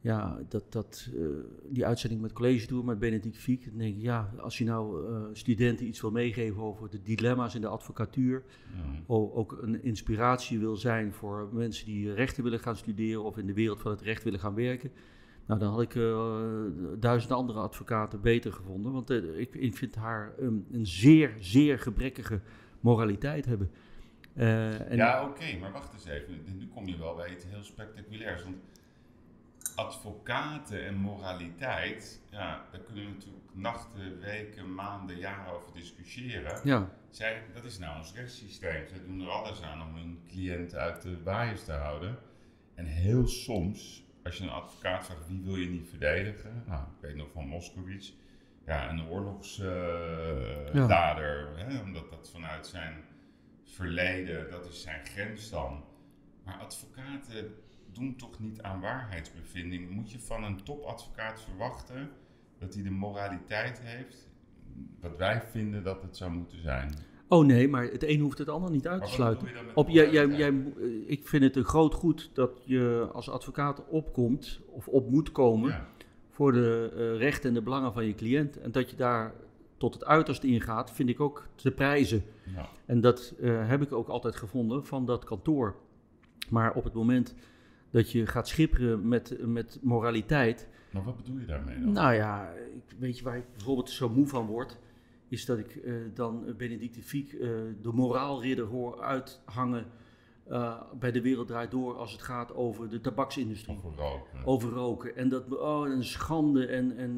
[0.05, 1.25] ja, dat, dat, eh,
[1.69, 3.65] die uitzending met college tour met Benedict Fiek.
[3.69, 7.55] Dan denk ik, ja, als je nou eh, studenten iets wil meegeven over de dilemma's
[7.55, 8.43] in de advocatuur.
[9.07, 13.45] O- ook een inspiratie wil zijn voor mensen die rechten willen gaan studeren of in
[13.45, 14.91] de wereld van het recht willen gaan werken.
[15.45, 16.31] Nou, dan had ik eh,
[16.99, 18.91] duizend andere advocaten beter gevonden.
[18.91, 22.39] Want ik, ik vind haar een, een zeer, zeer gebrekkige
[22.79, 23.69] moraliteit hebben.
[24.33, 26.33] En, Ja, oké, maar wacht eens even.
[26.59, 28.43] Nu kom je wel bij iets heel spectaculairs.
[28.43, 28.55] Want
[29.75, 36.59] advocaten en moraliteit, ja, daar kunnen we natuurlijk nachten, weken, maanden, jaren over discussiëren.
[36.63, 38.87] ja, Zij, dat is nou ons rechtssysteem.
[38.87, 42.17] Zij doen er alles aan om hun cliënt uit de waaiers te houden.
[42.75, 47.01] En heel soms, als je een advocaat vraagt wie wil je niet verdedigen, nou, ik
[47.01, 48.11] weet nog van Moskowitz,
[48.65, 51.47] ja, een oorlogsdader,
[51.83, 53.03] omdat dat vanuit zijn
[53.63, 55.83] verleden, dat is zijn grens dan.
[56.43, 57.55] Maar advocaten
[57.95, 59.89] doen toch niet aan waarheidsbevinding.
[59.89, 62.09] Moet je van een topadvocaat verwachten
[62.59, 64.29] dat hij de moraliteit heeft,
[64.99, 66.93] wat wij vinden dat het zou moeten zijn?
[67.27, 69.47] Oh nee, maar het een hoeft het ander niet uit te sluiten.
[69.47, 73.29] je Op, jij, jij, jij, eh, ik vind het een groot goed dat je als
[73.29, 75.87] advocaat opkomt of op moet komen Ja.
[76.29, 78.59] voor de eh, rechten en de belangen van je cliënt.
[78.59, 79.33] En dat je daar
[79.77, 82.23] tot het uiterste ingaat, vind ik ook te prijzen.
[82.55, 82.69] Ja.
[82.85, 85.75] En dat eh, heb ik ook altijd gevonden van dat kantoor.
[86.49, 87.35] Maar op het moment
[87.95, 90.67] dat je gaat schipperen met, met moraliteit.
[90.91, 91.91] Maar wat bedoel je daarmee dan?
[91.91, 94.77] Nou ja, ik, weet je waar ik bijvoorbeeld zo moe van word?
[95.27, 97.39] Is dat ik eh, dan Benedicte Fiek eh,
[97.81, 99.85] de moraalridder hoor uithangen
[100.47, 103.77] eh, bij de Wereld Draait Door als het gaat over de tabaksindustrie.
[103.77, 104.45] Over roken.
[104.45, 105.15] Over roken.
[105.15, 107.17] En dat, oh, een schande en, en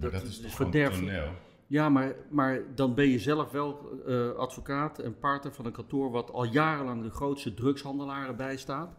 [0.00, 0.94] dat, dat is is toch verderf.
[0.94, 1.30] gewoon toneel?
[1.66, 4.02] Ja, maar, maar dan ben je zelf wel
[4.36, 8.96] advocaat en partner van een kantoor wat al jarenlang de grootste drugshandelaren bijstaat.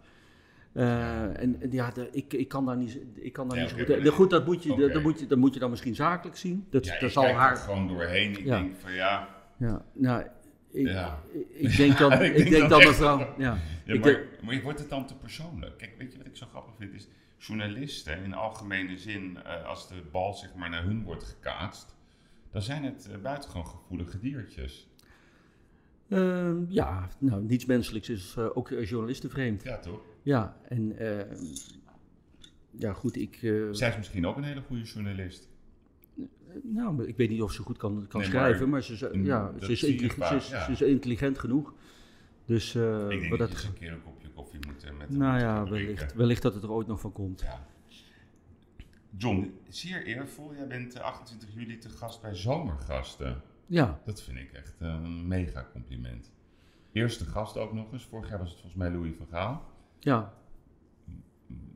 [0.80, 3.78] Eh, en, ja, de- ik, ik kan daar niet, ik kan daar Ja, niet zo
[3.78, 4.04] goed.
[4.04, 6.68] de- goed, dat moet, je, dat, moet je, dat moet je dan misschien zakelijk zien.
[6.70, 7.52] Dat, Ja, dat ik zal haar.
[7.52, 8.32] er gewoon doorheen.
[8.32, 8.60] Ik Ja.
[8.60, 9.28] denk van ja,
[9.58, 10.24] Ja, nou,
[10.72, 11.20] ik, Ja.
[11.52, 13.18] ik, denk dan, Ik ik denk dan mevrouw.
[13.38, 15.78] Ja, Ik maar, denk- maar wordt het dan te persoonlijk?
[15.78, 16.94] Kijk, weet je wat ik zo grappig vind?
[16.94, 17.08] Is
[17.38, 21.96] journalisten in algemene zin, eh, als de bal zeg maar naar hun wordt gekaatst,
[22.52, 24.88] dan zijn het eh, buitengewoon gevoelige diertjes.
[26.10, 29.64] Ehm, ja, nou, niets menselijks is ook journalisten vreemd.
[29.64, 30.00] Ja, toch?
[30.30, 31.38] Ja, en eh,
[32.72, 33.36] ja, goed, ik...
[33.42, 35.50] eh, Zij is misschien ook een hele goede journalist.
[36.64, 38.94] nou, maar ik weet niet of ze goed kan, kan Nee, schrijven, maar- maar, ze,
[38.94, 40.66] is, ja, ze, is intelligent, ze, is, ja.
[40.66, 41.74] ze is intelligent genoeg.
[42.46, 43.50] Dus eh, ik denk wat dat dat...
[43.50, 46.54] je eens een keer een kopje koffie moet eh, met Nou ja, wellicht, wellicht dat
[46.54, 47.42] het er ooit nog van komt.
[47.42, 47.68] Ja.
[49.18, 50.54] John, zeer eervol.
[50.56, 53.42] Jij bent eh, 28 juli te gast bij Zomergasten.
[53.66, 56.32] Ja, Dat vind ik echt eh, een mega compliment.
[56.92, 58.06] Eerste gast ook nog eens.
[58.06, 59.64] Vorig jaar was het volgens mij Louis van Gaal.
[60.00, 60.34] Ja.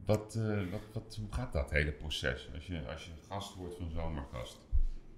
[0.05, 3.75] Wat, eh, wat, wat, hoe gaat dat hele proces als je, als je gast wordt
[3.75, 4.57] van Zomergast?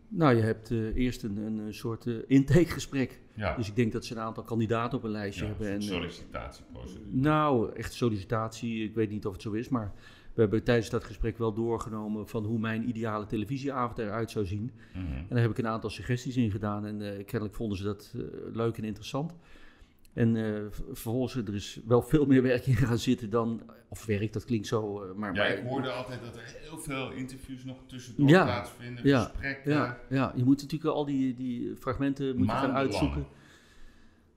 [0.07, 3.19] Nou, je hebt eh, eerst een, een soort eh, intakegesprek.
[3.33, 5.67] Ja, Dus ik denk dat ze een aantal kandidaten op een lijstje ja, hebben.
[5.67, 7.05] een En, sollicitatieprocedure.
[7.11, 9.93] Nou, echt sollicitatie, ik weet niet of het zo is, maar
[10.33, 14.71] we hebben tijdens dat gesprek wel doorgenomen van hoe mijn ideale televisieavond eruit zou zien.
[14.93, 15.03] Mhm.
[15.05, 18.13] En daar heb ik een aantal suggesties in gedaan en kennelijk vonden ze dat
[18.53, 19.35] leuk en interessant.
[20.15, 20.35] En
[20.71, 24.45] v- vervolgens, er is wel veel meer werk in gaan zitten dan, of werk, dat
[24.45, 25.33] klinkt zo, eh, maar...
[25.35, 29.23] Ja, maar- ik hoorde altijd dat er heel veel interviews nog tussendoor Ja, plaatsvinden, ja,
[29.23, 29.71] gesprekken.
[29.71, 33.25] Ja, ja, je moet natuurlijk al die, die fragmenten moet je gaan uitzoeken.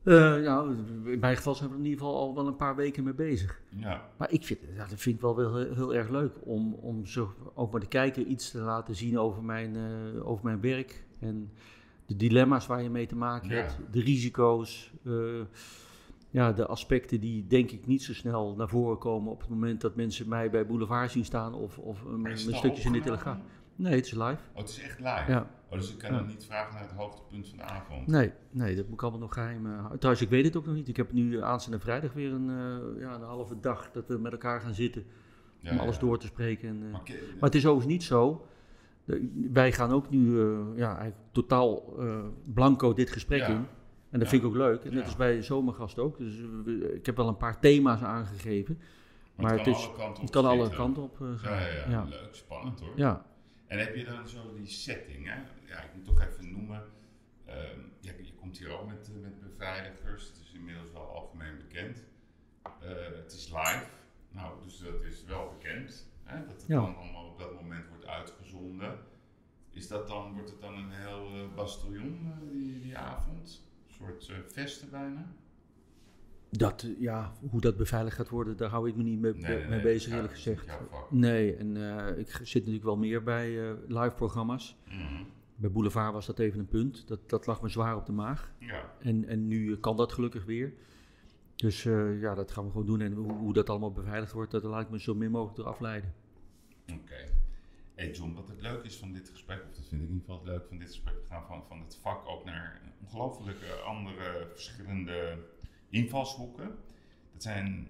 [0.03, 0.75] Eh, nou,
[1.05, 3.15] in mijn geval zijn we er in ieder geval al wel een paar weken mee
[3.15, 3.61] bezig.
[3.69, 6.73] Ja, Maar ik vind, ja, dat vind ik wel wel heel, heel erg leuk om,
[6.75, 9.77] om zo ook maar de kijker iets te laten zien over mijn,
[10.23, 11.05] over mijn werk.
[11.21, 11.51] En
[12.09, 13.55] de dilemma's waar je mee te maken Ja.
[13.55, 15.13] hebt, de risico's, eh,
[16.31, 19.81] ja, de aspecten die denk ik niet zo snel naar voren komen op het moment
[19.81, 23.01] dat mensen mij bij Boulevard zien staan of, of mijn stukjes in de?
[23.01, 23.39] Telegraaf.
[23.77, 24.23] Nee, het is live.
[24.53, 25.25] Oh, het is echt live?
[25.29, 25.51] Ja.
[25.71, 26.17] Oh, dus ik kan Ja.
[26.19, 28.07] dan niet vragen naar het hoogtepunt van de avond?
[28.07, 29.99] Nee, nee, dat moet ik allemaal nog geheim eh, houden.
[29.99, 30.89] Trouwens, ik weet het ook nog niet.
[30.89, 34.33] Ik heb nu aanstaande vrijdag weer een, eh, ja, een halve dag dat we met
[34.33, 35.05] elkaar gaan zitten
[35.61, 36.69] Ja, om alles door te spreken.
[36.69, 36.91] En, eh,
[37.33, 38.47] Maar het is overigens niet zo.
[39.09, 43.47] De- wij gaan ook nu eh, ja, eigenlijk totaal eh, blanco dit gesprek Ja.
[43.49, 43.67] in.
[44.11, 44.29] En dat Ja.
[44.29, 44.85] vind ik ook leuk.
[44.85, 45.09] En dat Ja.
[45.09, 46.19] is bij Zomergast ook.
[46.19, 48.79] Dus eh, we- ik heb wel een paar thema's aangegeven.
[48.79, 50.77] maar maar het het kan is- alle kanten op Het kan alle schieten.
[50.79, 51.91] kanten op gaan.
[51.91, 52.93] Ja, leuk, spannend hoor.
[52.97, 53.27] Ja.
[53.67, 55.35] En heb je dan zo die setting, hè?
[55.73, 56.83] Ja, ik moet toch even noemen.
[57.45, 62.03] Ehm, je komt hier ook met, met beveiligers, het is inmiddels wel algemeen bekend.
[62.81, 63.85] Het is live,
[64.31, 66.09] nou, dus dat is wel bekend.
[66.29, 66.47] Hè?
[66.47, 66.81] Dat het Ja.
[66.81, 68.99] dan allemaal op dat moment wordt uitgezonden.
[69.71, 73.69] Is dat dan, wordt het dan een heel eh, die, die avond?
[73.89, 75.27] Een soort eh, vesten bijna?
[76.51, 79.35] Dat, ja, hoe dat beveiligd gaat worden, daar hou ik me niet mee,
[79.69, 80.79] mee bezig, eerlijk gezegd.
[81.11, 81.77] Nee, en
[82.19, 84.77] ik zit natuurlijk wel meer bij live programma's.
[84.87, 85.23] Mhm.
[85.57, 87.09] Bij Boulevard was dat even een punt.
[87.09, 88.53] Dat, dat lag me zwaar op de maag.
[88.59, 90.73] Ja, En, en nu kan dat gelukkig weer.
[91.59, 93.01] Dus eh, ja, dat gaan we gewoon doen.
[93.01, 95.81] En hoe, hoe dat allemaal beveiligd wordt, dat laat ik me zo min mogelijk eraf
[95.81, 96.15] leiden.
[96.93, 97.29] Oké.
[97.95, 100.21] Hey John, wat het leuk is van dit gesprek, of dat vind ik in ieder
[100.21, 103.73] geval het leuk van dit gesprek, we gaan van, van het vak ook naar ongelooflijke
[103.73, 105.39] andere verschillende
[105.89, 106.75] invalshoeken.
[107.33, 107.89] Dat zijn,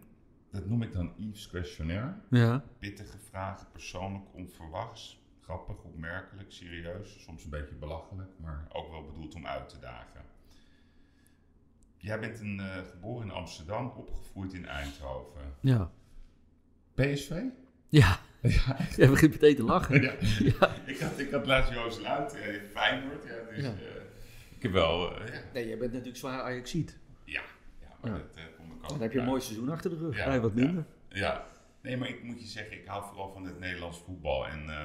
[0.51, 2.15] dat noem ik dan Yves Questionnaire.
[2.31, 2.65] Ja.
[2.79, 9.35] Pittige vragen, persoonlijk, onverwachts, grappig, opmerkelijk, serieus, soms een beetje belachelijk, maar ook wel bedoeld
[9.35, 10.25] om uit te dagen.
[11.99, 15.55] Jij bent een, eh, geboren in Amsterdam, opgevoed in Eindhoven.
[15.61, 15.91] Ja.
[16.95, 17.43] PSV?
[17.89, 18.19] Ja.
[18.43, 20.03] Ja, Jij begint meteen te lachen.
[20.03, 20.13] Ja.
[20.61, 20.75] Ja.
[20.93, 23.25] Ik, had, ik had laatst Joost Luit, eh, Feyenoord.
[23.25, 23.71] Ja, dus, Ja.
[23.71, 24.03] eh,
[24.57, 26.99] ik heb wel, ja, Nee, jij bent natuurlijk zwaar Ajaxiet.
[27.25, 27.43] ja,
[27.81, 28.17] ja, maar Ja.
[28.19, 28.89] dat eh, kom ik ook.
[28.89, 30.17] Dan heb je een mooi seizoen achter de rug.
[30.17, 30.85] Ja, wat minder.
[31.09, 31.47] Ja,
[31.83, 34.47] nee, maar ik moet je zeggen, ik hou vooral van het Nederlands voetbal.
[34.49, 34.83] En eh,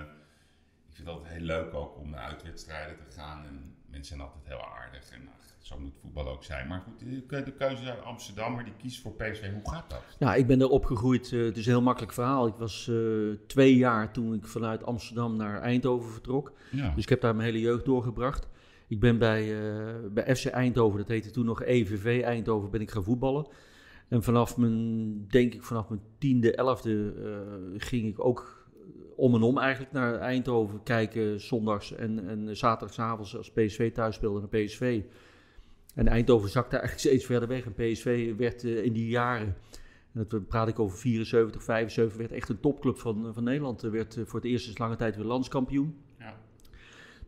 [0.90, 3.46] ik vind het altijd heel leuk ook om naar uitwedstrijden te gaan.
[3.46, 5.10] En mensen zijn altijd heel aardig.
[5.12, 5.28] En
[5.64, 6.68] zo moet voetbal ook zijn.
[6.68, 7.00] Maar goed,
[7.46, 9.52] de, keuze uit Amsterdam, maar die kiest voor PSV.
[9.52, 10.04] Hoe gaat dat?
[10.20, 11.32] Ja, ik ben er opgegroeid.
[11.32, 12.48] eh, het is een heel makkelijk verhaal.
[12.48, 12.96] Ik was eh,
[13.48, 16.54] twee jaar toen ik vanuit Amsterdam naar Eindhoven vertrok.
[16.72, 18.48] Ja, Dus ik heb daar mijn hele jeugd doorgebracht.
[18.88, 22.92] Ik ben bij, eh, bij FC Eindhoven, dat heette toen nog EVV Eindhoven, ben ik
[22.92, 23.48] gaan voetballen.
[24.08, 27.14] En vanaf mijn, denk ik, vanaf mijn tiende, elfde
[27.78, 28.68] ging ik ook
[29.16, 34.40] om en om eigenlijk naar Eindhoven kijken, zondags en, en zaterdagavonds als PSV thuis speelde
[34.40, 35.02] naar PSV.
[35.94, 37.66] En Eindhoven zakte eigenlijk steeds verder weg.
[37.66, 39.56] En PSV werd eh, in die jaren,
[40.14, 43.82] en dat praat ik over 74, 75, werd echt een topclub van, van Nederland.
[43.82, 45.96] Er werd eh, voor het eerst sinds lange tijd weer landskampioen.
[46.20, 46.38] ja.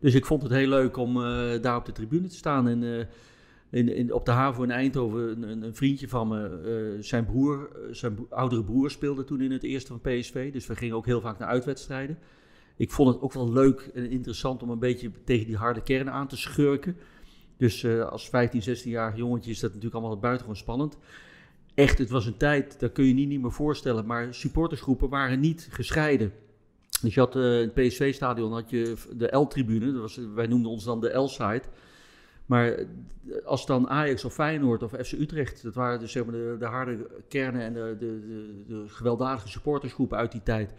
[0.00, 2.68] Dus ik vond het heel leuk om eh, daar op de tribune te staan.
[2.68, 3.06] En eh,
[3.70, 7.68] in, in, op de haven in Eindhoven, een, een vriendje van me, eh, zijn broer,
[7.74, 10.52] eh, zijn bro- oudere broer speelde toen in het eerste van PSV.
[10.52, 12.18] Dus we gingen ook heel vaak naar uitwedstrijden.
[12.76, 16.10] Ik vond het ook wel leuk en interessant om een beetje tegen die harde kern
[16.10, 16.96] aan te schurken.
[17.56, 20.98] Dus eh, als 15, 16-jarig jongetje is dat natuurlijk allemaal buitengewoon spannend.
[21.74, 24.06] Echt, het was een tijd, dat kun je niet, meer voorstellen.
[24.06, 26.32] Maar supportersgroepen waren niet gescheiden.
[27.02, 31.00] Dus je had eh, in het PSV-stadion had je de L-tribune, wij noemden ons dan
[31.00, 31.62] de L-side.
[32.46, 32.86] Maar eh,
[33.44, 36.66] als dan Ajax of Feyenoord of FC Utrecht, dat waren dus zeg maar de, de
[36.66, 38.20] harde kernen en de, de,
[38.66, 40.72] de gewelddadige supportersgroepen uit die tijd,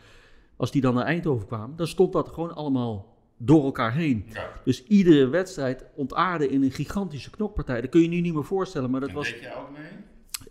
[0.56, 4.26] als die dan naar Eindhoven kwamen, dan stond dat gewoon allemaal door elkaar heen.
[4.34, 4.50] Ja.
[4.64, 7.82] Dus iedere wedstrijd ontaarde in een gigantische knokpartij.
[7.82, 9.32] Dat kun je nu niet meer voorstellen, maar dat en was...
[9.32, 9.88] deed jij ook mee?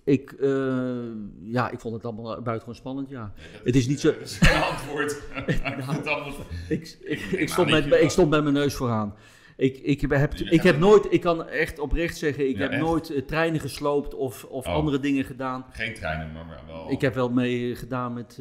[0.05, 0.97] Ik, eh,
[1.43, 3.33] ja, ik vond het allemaal buitengewoon spannend, ja.
[3.53, 5.23] Dat Het is niet zo- eh, Dat is antwoord.
[6.07, 6.33] allemaal...
[6.69, 9.15] Ik, ik, neem ik, stond met, je ik stond met mijn neus vooraan.
[9.57, 12.71] Ik, ik, heb, Je ik heb nooit, ik kan echt oprecht zeggen, ik Ja, heb
[12.71, 12.81] echt?
[12.81, 14.75] nooit eh, treinen gesloopt of, of Oh.
[14.75, 15.65] andere dingen gedaan.
[15.71, 16.91] Geen treinen, maar wel...
[16.91, 18.41] Ik heb wel mee gedaan met,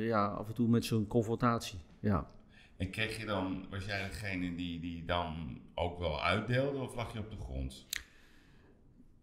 [0.00, 1.78] ja, af en toe met zo'n confrontatie.
[2.00, 2.26] Ja.
[2.76, 7.12] En kreeg je dan, was jij degene die, die dan ook wel uitdeelde of lag
[7.12, 7.86] je op de grond?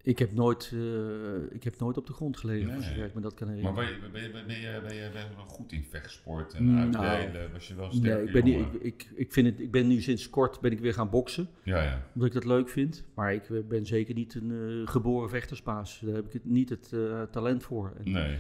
[0.04, 2.82] Ik heb nooit, eh, ik heb nooit op de grond gelegen, Nee.
[2.82, 3.86] zover ik me dat kan Maar herinneren.
[3.91, 6.89] ben je, ben je, ben je, ben je, ben je wel goed in vechtsport en
[6.89, 7.52] Nou, uitdelen?
[7.52, 8.16] Was je wel sterk?
[8.18, 10.72] Nee, ik ben, niet, ik, ik, ik, vind het, ik ben nu sinds kort ben
[10.72, 12.06] ik weer gaan boksen, Ja, ja.
[12.14, 13.04] omdat ik dat leuk vind.
[13.16, 14.52] Maar ik eh, ben zeker niet een
[14.86, 15.99] eh, geboren vechterspaas.
[16.06, 16.89] Daar heb ik het, niet het
[17.32, 17.93] talent voor.
[18.04, 18.38] En Nee.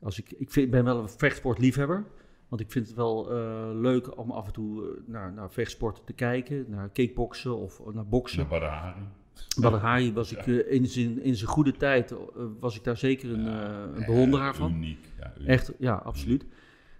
[0.00, 2.04] Als ik, ik vind, ben wel een vechtsportliefhebber.
[2.52, 6.06] Want ik vind het wel eh, leuk om af en toe eh, naar, naar vechtsport
[6.06, 6.64] te kijken.
[6.68, 8.38] Naar kickboksen of naar boksen.
[8.38, 9.00] Naar Badahari.
[9.60, 12.18] Badr Hari was ik eh, in zijn, in zijn goede tijd, eh,
[12.60, 14.74] was ik daar zeker een, Ja, eh, een bewonderaar van.
[14.74, 14.98] Uniek.
[15.18, 15.48] Ja, uniek.
[15.48, 16.44] Echt, ja, absoluut.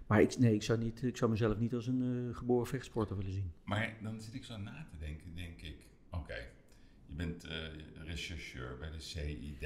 [0.07, 3.17] Maar ik, nee, ik zou, niet, ik zou mezelf niet als een eh, geboren vechtsporter
[3.17, 3.51] willen zien.
[3.63, 5.75] Maar dan zit ik zo na te denken, denk ik,
[6.11, 6.37] oké,
[7.05, 7.57] je bent eh,
[8.05, 9.65] rechercheur bij de CID.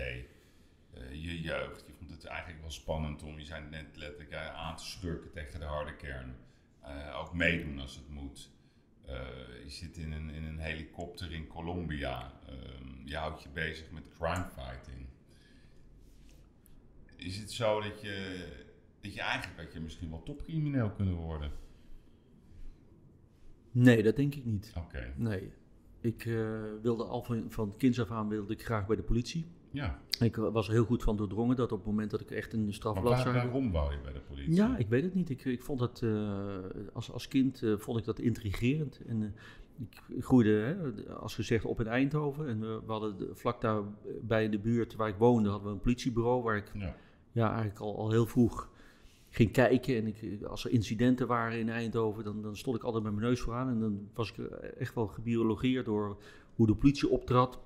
[0.99, 4.55] Eh, je jeugd, je vond het eigenlijk wel spannend om, je zei net letterlijk, eh,
[4.55, 6.35] aan te schurken tegen de harde kern.
[6.81, 8.55] Eh, ook meedoen als het moet.
[9.63, 12.33] Je zit in een, in een helikopter in Colombia.
[12.47, 15.05] Ehm, je houdt je bezig met crime fighting.
[17.15, 18.47] Is het zo dat je,
[19.01, 21.51] dat je eigenlijk dat je misschien wel topcrimineel kunnen worden?
[23.71, 24.73] Nee, dat denk ik niet.
[24.77, 25.51] Oké, Nee.
[26.01, 26.23] Ik
[26.81, 29.45] wilde al van, van kinds af aan wilde ik graag bij de politie.
[29.78, 29.99] Ja.
[30.19, 32.73] Ik was er heel goed van doordrongen dat op het moment dat ik echt een
[32.73, 33.51] strafblad waar- zou hebben.
[33.53, 34.53] waarom wou je bij de politie?
[34.53, 35.30] Ja, ik weet het niet.
[35.30, 36.30] Ik, ik vond dat eh,
[36.93, 38.99] als, als kind eh, vond ik dat intrigerend.
[39.07, 39.30] En eh,
[40.17, 40.75] ik groeide, hè,
[41.13, 42.47] als gezegd, op in Eindhoven.
[42.47, 43.82] En we, hadden de- vlak daar
[44.21, 46.95] bij in de buurt waar ik woonde, hadden we een politiebureau waar ik Ja.
[47.32, 48.69] ja, eigenlijk al, al heel vroeg
[49.30, 49.95] ging kijken.
[49.95, 53.25] En ik, als er incidenten waren in Eindhoven, dan, dan stond ik altijd met mijn
[53.25, 53.69] neus vooraan.
[53.69, 56.17] En dan was ik eh, echt wel gebiologeerd door
[56.55, 57.59] hoe de politie optrad.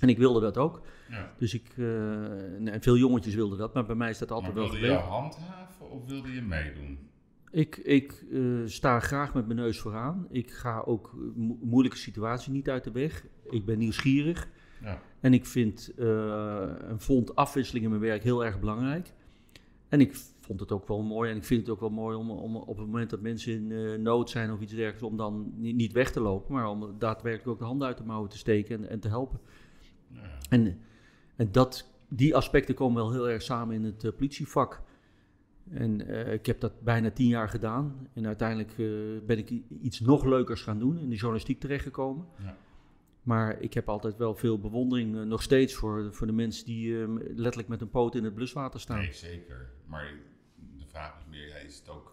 [0.00, 0.80] En ik wilde dat ook.
[1.10, 1.32] ja.
[1.38, 4.72] Dus ik, en veel jongetjes wilden dat, maar bij mij is dat altijd Maar wel
[4.72, 6.98] wilde je handhaven of wilde je meedoen?
[7.50, 10.26] Ik, ik eh, sta graag met mijn neus vooraan.
[10.30, 13.24] Ik ga ook mo- moeilijke situaties niet uit de weg.
[13.50, 14.48] Ik ben nieuwsgierig.
[14.82, 15.00] Ja.
[15.20, 16.06] En ik vind eh,
[16.78, 19.12] een vond afwisseling in mijn werk heel erg belangrijk.
[19.88, 22.30] En ik vond het ook wel mooi en ik vind het ook wel mooi om,
[22.30, 25.76] om op het moment dat mensen in nood zijn of iets dergelijks, om dan niet,
[25.76, 28.78] niet weg te lopen, maar om daadwerkelijk ook de handen uit de mouwen te steken
[28.78, 29.40] en, en te helpen.
[30.14, 30.38] Ja.
[30.48, 30.78] En,
[31.36, 34.82] en dat, die aspecten komen wel heel erg samen in het eh, politievak.
[35.70, 38.08] En eh, ik heb dat bijna tien jaar gedaan.
[38.12, 38.86] En uiteindelijk eh,
[39.26, 39.50] ben ik
[39.82, 42.26] iets nog leukers gaan doen, in de journalistiek terechtgekomen.
[42.38, 42.56] Ja.
[43.22, 47.08] Maar ik heb altijd wel veel bewondering, nog steeds, voor, voor de mensen die eh,
[47.18, 48.98] letterlijk met een poot in het bluswater staan.
[48.98, 49.70] Nee, zeker.
[49.86, 50.12] Maar
[50.78, 52.12] de vraag is meer, ja, is het ook...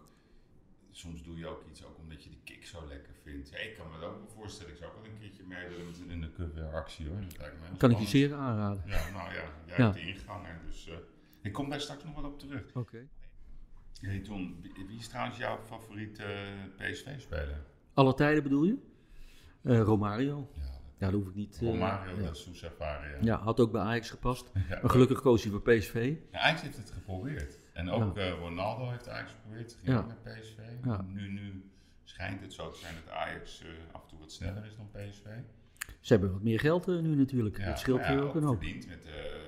[0.94, 3.50] Soms doe je ook iets ook omdat je de kick zo lekker vindt.
[3.50, 4.72] Ja, ik kan me dat ook wel voorstellen.
[4.72, 7.20] Ik zou ook wel een keertje meedoen met een undercover actie hoor.
[7.20, 8.82] Dat lijkt me heel Kan ik je zeer aanraden.
[8.86, 9.32] Ja, nou ja,
[9.66, 9.84] jij Ja.
[9.84, 10.60] hebt de ingangen.
[10.66, 10.94] Dus eh,
[11.42, 12.74] ik kom daar straks nog wel op terug.
[12.74, 13.06] Oké.
[14.00, 16.24] Hey John, wie, is trouwens jouw favoriete
[16.76, 17.60] PSV-speler?
[17.94, 18.76] Alle tijden bedoel je?
[19.62, 20.48] Eh, Romario.
[20.54, 20.62] Ja,
[20.98, 21.54] Ja, dat hoef ik niet.
[21.60, 22.22] eh, Romario ja.
[22.22, 23.16] da Sousa Faria.
[23.20, 24.50] ja, had ook bij Ajax gepast.
[24.68, 26.14] Ja, Maar gelukkig koos hij voor PSV.
[26.32, 27.58] Ja, Ajax heeft het geprobeerd.
[27.72, 29.76] En ook eh, Ronaldo heeft Ajax geprobeerd.
[29.82, 30.06] Ging Ja.
[30.06, 30.58] naar PSV.
[30.84, 31.04] Ja.
[31.12, 31.64] Nu, nu
[32.04, 34.88] schijnt het zo te zijn dat Ajax eh, af en toe wat sneller is dan
[34.92, 35.24] PSV.
[36.00, 37.64] Ze hebben wat meer geld eh, nu natuurlijk.
[37.64, 38.56] Dat scheelt weer ook een hoop.
[38.62, 38.98] verdiend met,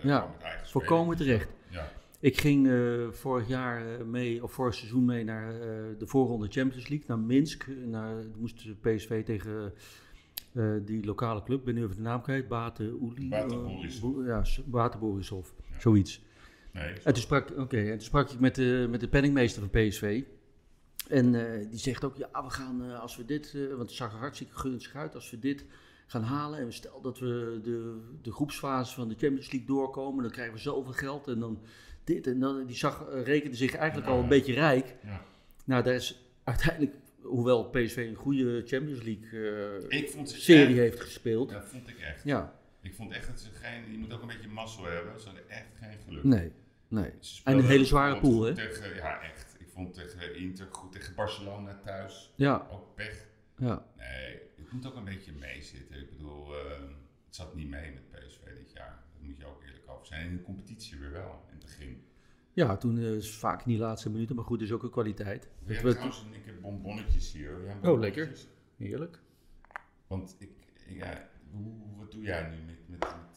[0.02, 1.16] Ja, met eigen spelers.
[1.16, 1.48] terecht.
[1.70, 1.88] Ja,
[2.20, 2.68] Ik ging
[3.10, 5.52] vorig jaar mee, of vorig seizoen mee naar
[5.98, 7.66] de voorronde Champions League, naar Minsk.
[7.86, 9.72] Naar, moest PSV tegen
[10.84, 13.28] die lokale club, ik ben nu even de naam kwijt, Bate Uli.
[13.28, 14.00] Bate eh, Borisov.
[14.14, 15.80] Bo- ja, S- Bate Borisov, Ja.
[15.80, 16.22] zoiets.
[16.74, 16.92] Nee.
[17.04, 20.22] En toen sprak, oké, en toen sprak ik met de, met de penningmeester van PSV.
[21.08, 23.90] En eh, die zegt ook, ja, we gaan eh, als we dit, eh, want het
[23.90, 25.64] zag er hartstikke gunstig uit, als we dit
[26.06, 30.22] gaan halen en we stel dat we de, de groepsfase van de Champions League doorkomen,
[30.22, 31.58] dan krijgen we zoveel geld en dan
[32.04, 32.66] dit en dan.
[32.66, 34.94] Die zag, rekende zich eigenlijk al een beetje rijk.
[35.04, 35.22] Ja.
[35.64, 41.50] Nou, daar is uiteindelijk, hoewel PSV een goede Champions League serie echt- heeft gespeeld.
[41.50, 42.24] Dat vond ik echt.
[42.24, 43.92] Ja, Ik vond echt dat ze geen...
[43.92, 45.20] Je moet ook een beetje mazzel hebben.
[45.20, 46.24] Ze hadden echt geen geluk.
[46.24, 46.52] nee,
[46.95, 47.12] nee.
[47.45, 48.55] En een hele zware pool, hè?
[48.55, 49.57] Tegen, ja, echt.
[49.59, 50.92] Ik vond tegen Inter goed.
[50.92, 52.32] Tegen Barcelona thuis.
[52.36, 53.26] Ja, Ook pech.
[53.57, 53.86] ja.
[53.97, 56.01] Nee, het moet ook een beetje meezitten.
[56.01, 56.70] Ik bedoel, eh,
[57.26, 59.05] het zat niet mee met PSV dit jaar.
[59.14, 60.20] Daar moet je ook eerlijk over zijn.
[60.20, 62.05] En in de competitie weer wel, in het begin.
[62.53, 65.49] Ja, toen eh, is vaak in die laatste minuten, maar goed, is ook een kwaliteit.
[65.64, 67.76] We hebben trouwens een, ik heb bonbonnetjes hier.
[67.82, 68.30] Oh, lekker.
[68.76, 69.20] Heerlijk.
[70.07, 70.51] Want ik,
[70.88, 73.34] ja, hoe, wat doe jij nu met, met, met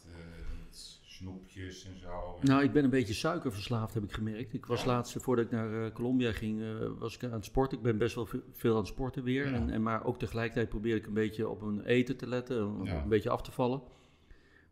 [1.17, 2.37] snoepjes en zo?
[2.41, 4.53] Nou, ik ben een beetje suikerverslaafd, heb ik gemerkt.
[4.53, 4.87] Ik was Ja.
[4.87, 6.67] laatst, voordat ik naar eh, Colombia ging, eh,
[6.99, 7.77] was ik aan het sporten.
[7.77, 9.47] Ik ben best wel ve- veel aan het sporten weer.
[9.47, 9.53] Ja.
[9.53, 12.85] En, en, maar ook tegelijkertijd probeer ik een beetje op mijn eten te letten, om
[12.85, 13.01] Ja.
[13.01, 13.81] een beetje af te vallen.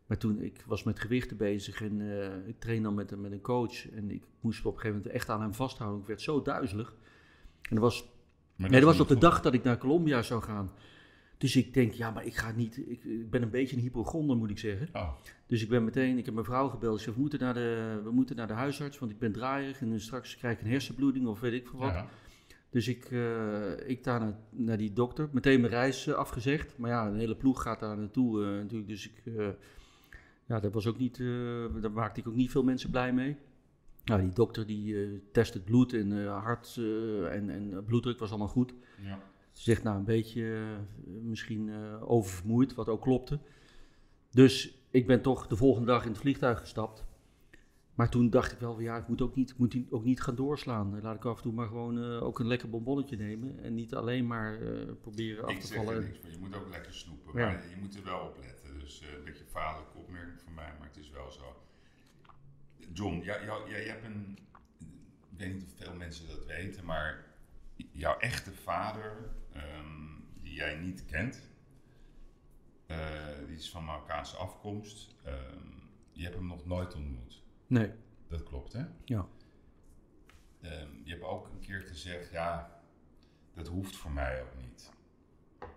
[0.06, 3.32] Maar toen, ik was met gewichten bezig en eh, ik train dan met, een- met
[3.32, 3.90] een coach.
[3.90, 6.00] En ik moest op een gegeven moment echt aan hem vasthouden.
[6.00, 6.94] Ik werd zo duizelig.
[7.62, 8.14] En dat was
[8.56, 10.70] Maar Nee, dat was op de dag dat ik naar Colombia zou gaan.
[11.38, 12.76] Dus ik denk, ja, maar ik ga niet.
[12.76, 14.88] Ik, ik ben een beetje een hypochonder, moet ik zeggen.
[14.92, 15.12] Oh,
[15.46, 17.00] Dus ik ben meteen, ik heb mijn vrouw gebeld.
[17.00, 20.00] Zei, we moeten naar de, we moeten naar de huisarts, want ik ben draaierig en
[20.00, 21.92] straks krijg ik een hersenbloeding of weet ik veel wat.
[21.92, 22.06] ja.
[22.70, 26.78] Dus ik, eh, ik daar naar, naar die dokter, meteen mijn reis eh, afgezegd.
[26.78, 28.88] Maar ja, een hele ploeg gaat daar naartoe eh, natuurlijk.
[28.88, 29.22] Dus ik,
[30.46, 31.18] ja, dat was ook niet,
[31.80, 33.36] daar maakte ik ook niet veel mensen blij mee.
[34.04, 36.76] Nou, die dokter die test het bloed en hart
[37.30, 38.74] en, en bloeddruk was allemaal goed.
[39.02, 39.18] ja.
[39.56, 43.38] Ze zegt nou een beetje eh, misschien eh, oververmoeid, wat ook klopte.
[44.30, 47.04] Dus ik ben toch de volgende dag in het vliegtuig gestapt.
[47.94, 50.22] Maar toen dacht ik wel, van, ja, ik moet ook niet, ik moet ook niet
[50.22, 51.00] gaan doorslaan.
[51.00, 53.62] Laat ik af en toe maar gewoon eh, ook een lekker bonbonnetje nemen.
[53.62, 54.58] En niet alleen maar
[55.00, 56.02] proberen af te er vallen.
[56.02, 56.30] niks van.
[56.30, 57.40] Je moet ook lekker snoepen.
[57.40, 57.46] Ja.
[57.46, 58.56] Maar je moet er wel op letten.
[58.86, 61.62] Dus eh, een beetje vaderlijke opmerking van mij, maar het is wel zo.
[62.92, 64.38] John, jij, jij, jij hebt een.
[65.30, 67.25] Ik weet niet of veel mensen dat weten, maar
[67.96, 69.94] jouw echte vader, ehm,
[70.42, 71.42] die jij niet kent,
[72.86, 72.98] eh,
[73.46, 75.14] die is van Marokkaanse afkomst.
[75.24, 75.64] ehm,
[76.12, 77.42] je hebt hem nog nooit ontmoet.
[77.66, 77.90] Nee,
[78.28, 78.82] Dat klopt, hè?
[79.04, 79.26] ja.
[80.60, 82.80] Ehm, je hebt ook een keer gezegd, ja,
[83.54, 84.90] dat hoeft voor mij ook niet.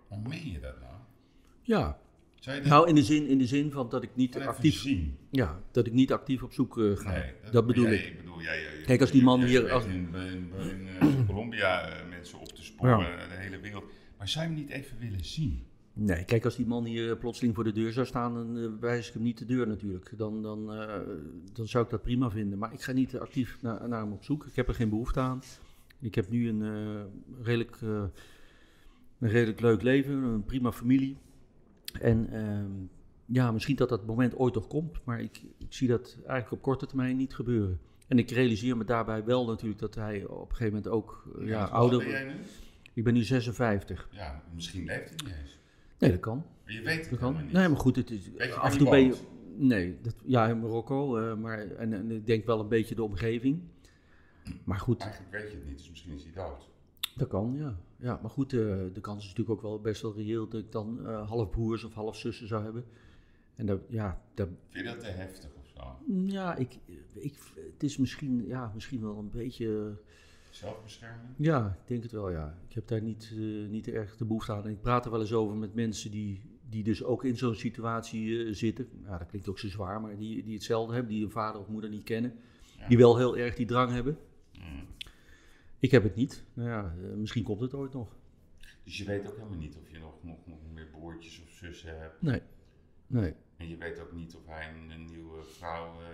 [0.07, 0.93] Hoe meen je dat nou?
[1.61, 1.99] Ja,
[2.39, 4.79] Zou je dat nou in de zin, in de zin van dat ik niet actief,
[4.79, 5.17] zien?
[5.31, 7.11] ja, dat ik niet actief op zoek eh, ga.
[7.11, 8.05] Nee, dat bedoel jij- ik.
[8.05, 11.89] ik bedoel, jij, Kijk, als die man hier- als- in, in, in, eh, Colombia
[12.19, 13.83] mensen op te sporen, de hele wereld.
[14.17, 15.63] Maar zou je hem niet even willen zien?
[15.93, 18.69] Nee, kijk, als die man hier eh, plotseling voor de deur zou staan, dan eh,
[18.79, 20.13] wijs ik hem niet de deur natuurlijk.
[20.17, 20.99] Dan, dan, eh,
[21.53, 22.59] dan zou ik dat prima vinden.
[22.59, 24.45] Maar ik ga niet actief naar, naar hem op zoek.
[24.45, 25.41] Ik heb er geen behoefte aan.
[25.99, 28.03] Ik heb nu een, eh, redelijk, eh,
[29.19, 31.17] een redelijk leuk leven, een prima familie.
[32.01, 32.71] En ehm,
[33.25, 36.61] ja, misschien dat dat moment ooit nog komt, maar ik, ik zie dat eigenlijk op
[36.61, 37.79] korte termijn niet gebeuren.
[38.09, 41.47] En ik realiseer me daarbij wel natuurlijk dat hij op een gegeven moment ook eh,
[41.47, 42.23] ja, oud ouder ben wordt.
[42.23, 42.39] jij nu?
[42.93, 44.09] Ik ben nu 56.
[44.11, 45.59] Ja, misschien leeft hij niet eens.
[45.99, 46.45] Nee, dat kan.
[46.63, 47.43] Maar je weet het Dat kan.
[47.43, 47.51] niet.
[47.51, 49.15] Nee, maar goed, het is, af en toe ben je...
[49.55, 53.03] Nee, dat, ja, in Marokko, eh, maar, en, en ik denk wel een beetje de
[53.03, 53.61] omgeving.
[54.63, 56.69] Maar goed, Eigenlijk weet je het niet, dus misschien is hij dood.
[57.15, 57.75] dat kan, ja.
[57.97, 58.59] ja maar goed, eh,
[58.93, 61.93] de kans is natuurlijk ook wel best wel reëel dat ik dan eh halfbroers of
[61.93, 62.85] halfzussen zou hebben.
[63.55, 65.49] En dat, ja, dat, Vind je dat te heftig
[66.25, 66.77] ja ik,
[67.13, 67.33] ik,
[67.73, 69.97] het is misschien, ja, misschien wel een beetje...
[70.49, 71.29] Zelfbescherming?
[71.37, 72.57] Ja, ik denk het wel, ja.
[72.67, 74.63] Ik heb daar niet, eh, niet erg de behoefte aan.
[74.63, 77.55] En ik praat er wel eens over met mensen die, die dus ook in zo'n
[77.55, 78.87] situatie eh, zitten.
[79.03, 81.67] Ja, dat klinkt ook zo zwaar, maar die, die hetzelfde hebben, die hun vader of
[81.67, 82.33] moeder niet kennen.
[82.77, 82.87] Ja.
[82.87, 84.17] Die wel heel erg die drang hebben.
[84.53, 84.87] Mm.
[85.79, 86.43] Ik heb het niet.
[86.53, 88.15] Nou ja, eh, misschien komt het ooit nog.
[88.83, 91.99] Dus je weet ook helemaal niet of je nog, nog, nog meer broertjes of zussen
[91.99, 92.21] hebt.
[92.21, 92.41] Nee.
[93.09, 93.33] Nee.
[93.57, 96.07] En je weet ook niet of hij een, nieuwe vrouw eh,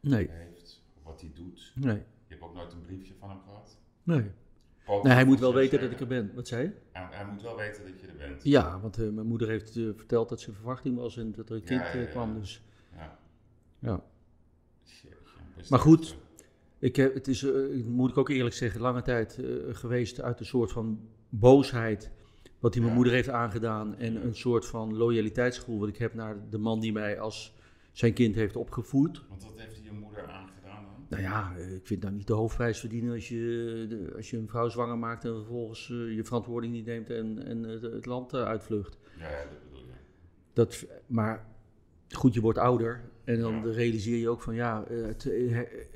[0.00, 0.28] Nee.
[0.30, 1.72] heeft, of wat hij doet.
[1.74, 1.96] Nee.
[1.96, 2.02] Je
[2.34, 3.78] hebt ook nooit een briefje van hem gehad?
[4.02, 4.30] Nee.
[5.02, 6.34] Hij moet wel weten dat ik er ben.
[6.34, 6.72] Wat zei je?
[6.92, 8.44] Hij, hij moet wel weten dat je er bent.
[8.44, 11.48] Ja, want eh, mijn moeder heeft eh, verteld dat ze in verwachting was en dat
[11.50, 12.06] er een kind Ja, ja, ja.
[12.06, 12.34] kwam.
[12.40, 12.62] Dus
[12.96, 13.18] Ja.
[13.78, 14.02] ja.
[15.68, 16.16] Maar goed.
[16.78, 17.46] Ik heb, het is,
[17.84, 22.10] moet ik ook eerlijk zeggen, lange tijd geweest uit een soort van boosheid.
[22.58, 23.96] Wat die mijn moeder heeft aangedaan.
[23.96, 27.56] En een soort van loyaliteitsgevoel wat ik heb naar de man die mij als
[27.92, 29.24] zijn kind heeft opgevoed.
[29.28, 31.06] Want wat heeft hij je moeder aangedaan dan?
[31.08, 34.48] Nou ja, eh, ik vind nou niet de hoofdprijs verdienen als je, als je een
[34.48, 38.32] vrouw zwanger maakt en vervolgens eh, je verantwoording niet neemt en, en het, het land
[38.32, 38.98] eh, uitvlucht.
[39.18, 39.92] Ja, ja, dat bedoel je.
[40.52, 41.46] Dat, maar
[42.08, 43.72] goed, je wordt ouder en dan Ja.
[43.72, 45.24] realiseer je ook van ja, het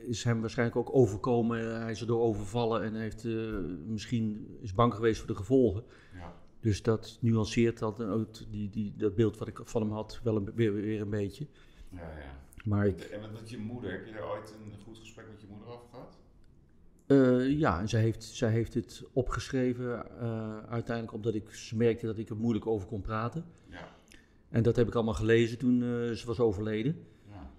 [0.07, 1.81] is hem waarschijnlijk ook overkomen.
[1.81, 3.25] Hij is erdoor overvallen en heeft
[3.87, 5.85] misschien is bang geweest voor de gevolgen.
[6.15, 6.41] Ja.
[6.63, 10.21] Dus dat nuanceert dat, en ook die, die, dat beeld wat ik van hem had
[10.23, 11.47] wel een, weer, weer een beetje.
[11.89, 12.41] Ja, ja.
[12.65, 15.41] Maar ik, En wat met je moeder, heb je daar ooit een goed gesprek met
[15.41, 16.19] je moeder over gehad?
[17.07, 22.07] eh, ja, en zij heeft, zij heeft het opgeschreven eh, uiteindelijk omdat ik ze merkte
[22.07, 23.45] dat ik er moeilijk over kon praten.
[23.69, 23.89] Ja.
[24.49, 27.07] En dat heb ik allemaal gelezen toen eh, ze was overleden.
[27.29, 27.51] ja.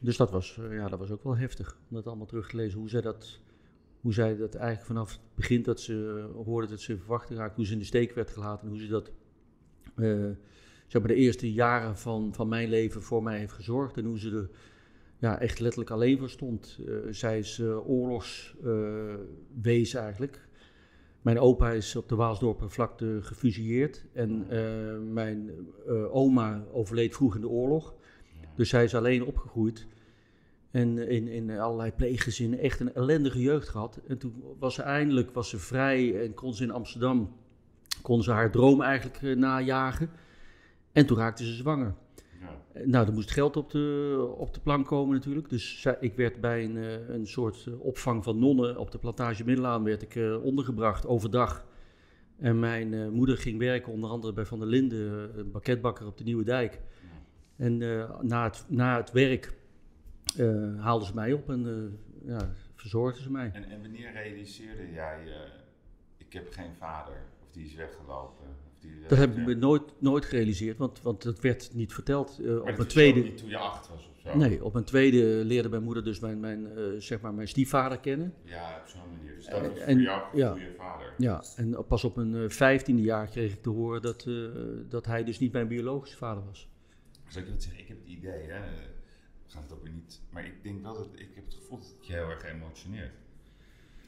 [0.00, 2.78] Dus dat was, ja, dat was ook wel heftig om dat allemaal terug te lezen.
[2.78, 3.40] Hoe zij dat,
[4.00, 7.38] hoe zij dat eigenlijk vanaf het begin dat ze eh, hoorde dat ze in verwachting
[7.38, 9.12] raakte, hoe ze in de steek werd gelaten en hoe ze dat,
[9.94, 10.30] eh,
[10.86, 13.96] zeg maar, de eerste jaren van, van mijn leven voor mij heeft gezorgd.
[13.96, 14.48] En hoe ze de,
[15.18, 16.78] ja, echt letterlijk alleen voor stond.
[16.86, 20.46] Eh, zij is uh, oorlogswees eigenlijk.
[21.22, 24.46] Mijn opa is op de Waalsdorper vlakte gefusilleerd en
[25.12, 25.50] mijn
[26.10, 27.94] oma overleed vroeg in de oorlog.
[28.56, 29.86] Dus zij is alleen opgegroeid.
[30.70, 34.00] En in, in allerlei pleeggezinnen echt een ellendige jeugd gehad.
[34.08, 37.32] En toen was ze eindelijk was ze vrij en kon ze in Amsterdam
[38.02, 40.10] kon ze haar droom eigenlijk uh, najagen.
[40.92, 41.94] En toen raakte ze zwanger.
[42.40, 42.82] Ja.
[42.84, 45.48] Nou, er moest geld op de, op de plank komen natuurlijk.
[45.48, 49.44] Dus zij, ik werd bij een, uh, een soort opvang van nonnen op de plantage
[49.44, 51.66] Middelaan werd ik ondergebracht overdag.
[52.36, 56.24] En mijn moeder ging werken onder andere bij Van der Linden, een bakketbakker op de
[56.24, 56.80] Nieuwe Dijk.
[57.56, 57.78] En
[58.22, 59.57] na, het, na het werk
[60.36, 63.50] uh, haalden ze mij op en uh, ja, verzorgden ze mij.
[63.52, 65.32] En, en wanneer realiseerde jij, uh,
[66.16, 68.44] ik heb geen vader, of die is weggelopen?
[68.48, 72.40] Of die, dat heb ik me nooit, nooit gerealiseerd, want, want dat werd niet verteld.
[72.60, 73.20] op mijn tweede...
[73.20, 74.36] niet toen je acht was of zo?
[74.36, 76.68] Nee, op mijn tweede leerde mijn moeder dus mijn, mijn,
[76.98, 78.34] zeg maar mijn stiefvader kennen.
[78.42, 79.34] Ja, op zo'n manier.
[79.34, 81.12] Dus dat was en, voor jou ja, goede vader.
[81.18, 84.26] Ja, en pas op mijn vijftiende jaar kreeg ik te horen dat,
[84.88, 86.68] dat hij dus niet mijn biologische vader was.
[87.28, 87.80] Zou ik dat zeggen?
[87.80, 88.60] Ik heb het idee, hè
[89.48, 90.20] gaat het ook weer niet.
[90.30, 93.14] Maar ik denk wel dat ik heb het gevoel dat het je heel erg emotioneert.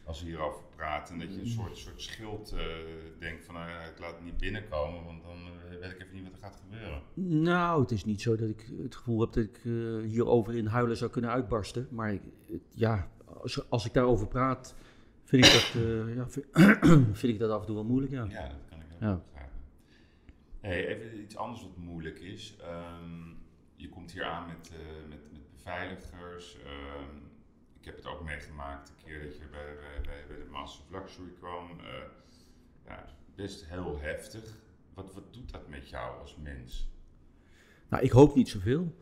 [0.04, 2.60] Als we hierover praten, en dat je een soort, soort schild uh,
[3.18, 6.24] denkt van nou, ik laat het niet binnenkomen, want dan uh, weet ik even niet
[6.24, 7.02] wat er gaat gebeuren.
[7.42, 10.66] Nou, het is niet zo dat ik het gevoel heb dat ik uh, hierover in
[10.66, 11.88] huilen zou kunnen uitbarsten.
[11.90, 12.22] Maar ik,
[12.74, 14.74] ja, als, als, ik daarover praat,
[15.24, 15.82] vind ik, dat,
[16.14, 16.26] ja,
[17.20, 18.12] vind ik dat af en toe wel moeilijk.
[18.12, 19.22] Ja, ja dat kan ik ook ja.
[19.26, 19.58] begrijpen.
[20.60, 22.56] Hey, even iets anders wat moeilijk is.
[22.60, 23.38] Um,
[23.76, 24.72] je komt hier aan met,
[25.08, 25.29] met
[25.64, 26.56] beveiligers.
[26.64, 27.16] Ehm,
[27.80, 30.90] ik heb het ook meegemaakt een keer dat je bij, bij, bij de Master of
[30.90, 31.70] Luxury kwam.
[31.80, 31.86] Uh,
[32.86, 33.04] ja,
[33.34, 34.44] best heel heftig.
[34.94, 36.88] Wat, wat doet dat met jou als mens?
[37.88, 38.96] Nou, ik hoop niet zoveel.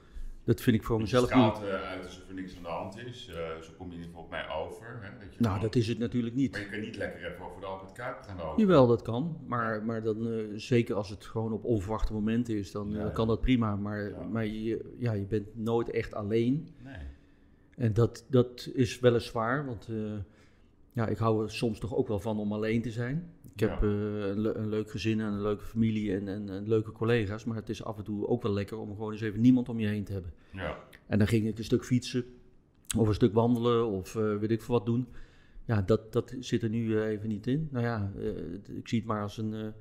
[0.48, 1.58] Dat vind ik voor mezelf niet.
[1.58, 3.28] Het uh, uit alsof er niks aan de hand is.
[3.30, 4.98] Uh, zo kom je in ieder geval op mij over.
[5.02, 6.52] Hè, dat je nou, dat is het natuurlijk niet.
[6.52, 8.60] Maar je kan niet lekker even over de Albert Kuip gaan lopen.
[8.62, 9.38] Jawel, dat kan.
[9.46, 13.26] Maar, maar dan, uh, zeker als het gewoon op onverwachte momenten is, dan ja, kan
[13.26, 13.76] dat prima.
[13.76, 14.22] Maar, ja.
[14.22, 16.68] maar je, ja, je bent nooit echt alleen.
[16.84, 17.06] Nee.
[17.76, 19.88] En dat, dat is weliswaar, want
[20.92, 23.32] ja, ik hou er soms toch ook wel van om alleen te zijn.
[23.62, 26.92] Ik heb een, le een, leuk gezin en een leuke familie en, en, en, leuke
[26.92, 27.44] collega's.
[27.44, 29.80] Maar het is af en toe ook wel lekker om gewoon eens even niemand om
[29.80, 30.32] je heen te hebben.
[30.52, 30.78] Ja.
[31.06, 32.24] En dan ging ik een stuk fietsen
[32.96, 35.08] of een stuk wandelen of uh, weet ik veel wat doen.
[35.64, 37.68] Ja, dat, dat zit er nu uh, even niet in.
[37.70, 39.74] Nou ja, uh, ik zie het maar als een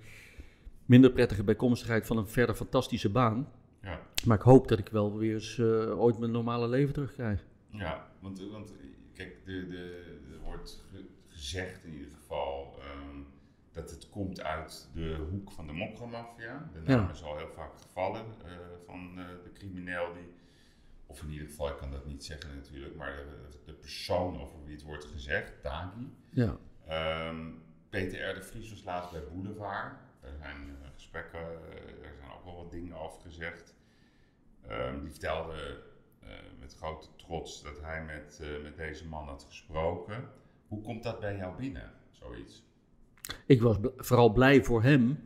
[0.85, 3.51] minder prettige bijkomstigheid van een verder fantastische baan.
[3.81, 4.01] Ja.
[4.25, 7.45] Maar ik hoop dat ik wel weer eens ooit mijn normale leven terugkrijg.
[7.69, 8.73] Ja, want, want
[9.13, 10.83] kijk, de, de, er wordt
[11.27, 13.25] gezegd in ieder geval um,
[13.77, 16.69] dat het komt uit de hoek van de mokromafia.
[16.73, 17.11] De naam ja.
[17.11, 18.51] is al heel vaak gevallen uh,
[18.85, 20.33] van uh, de crimineel die,
[21.05, 24.63] of in ieder geval, ik kan dat niet zeggen natuurlijk, maar de, de persoon over
[24.63, 26.13] wie het wordt gezegd, Dagi.
[26.29, 26.57] Ja.
[27.29, 28.33] Um, Peter R.
[28.33, 29.93] de Vries was laatst bij Boulevard.
[30.21, 31.39] Er zijn uh, gesprekken,
[32.03, 33.75] er zijn ook wel wat dingen over gezegd.
[34.69, 35.83] Um, die vertelde
[36.59, 40.29] met grote trots dat hij met, met deze man had gesproken.
[40.67, 42.66] Hoe komt dat bij jou binnen, zoiets?
[43.45, 45.19] Ik was vooral blij voor hem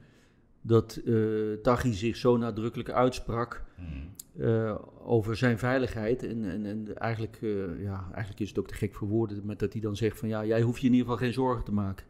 [0.61, 4.09] dat uh, Taghi zich zo nadrukkelijk uitsprak hmm.
[4.35, 6.23] uh, over zijn veiligheid.
[6.23, 9.59] En, en, en eigenlijk, uh, ja, eigenlijk is het ook te gek voor woorden met
[9.59, 11.73] dat hij dan zegt van ja, jij hoeft je in ieder geval geen zorgen te
[11.73, 12.05] maken.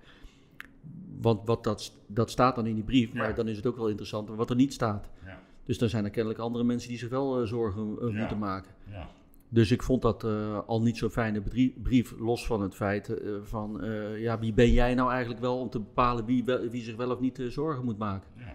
[1.21, 3.87] Want wat dat, dat staat dan in die brief, maar dan is het ook wel
[3.87, 5.09] interessant wat er niet staat.
[5.25, 5.39] Ja.
[5.63, 8.71] Dus dan zijn er kennelijk andere mensen die zich wel zorgen moeten maken.
[8.89, 9.09] Ja.
[9.53, 11.41] Dus ik vond dat uh, al niet zo'n fijne
[11.81, 15.59] brief, los van het feit uh, van, uh, ja, wie ben jij nou eigenlijk wel
[15.59, 18.29] om te bepalen wie, wie zich wel of niet zorgen moet maken.
[18.35, 18.53] Ja.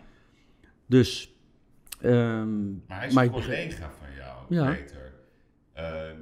[0.87, 1.35] Dus...
[2.05, 4.75] Um, maar hij is een collega van jou, ja.
[4.75, 5.13] Peter.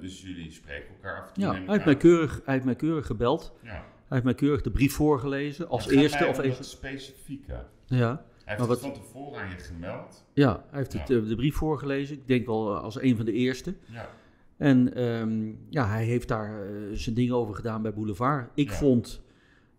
[0.00, 1.44] dus jullie spreken elkaar af en toe.
[1.44, 3.54] Ja, hij heeft, mij keurig, hij heeft mij keurig gebeld.
[3.62, 3.70] Ja.
[3.70, 6.26] Hij heeft mij keurig de brief voorgelezen, als eerste.
[6.26, 7.64] of even specifieke.
[7.86, 8.24] Ja.
[8.44, 10.24] Hij heeft het van tevoren aan je gemeld.
[10.32, 12.16] Ja, hij heeft Het, de brief voorgelezen.
[12.16, 13.74] Ik denk wel als een van de eerste.
[13.86, 14.08] Ja.
[14.56, 18.50] En um, ja, hij heeft daar uh, zijn dingen over gedaan bij Boulevard.
[18.54, 18.74] Ik ja.
[18.74, 19.22] vond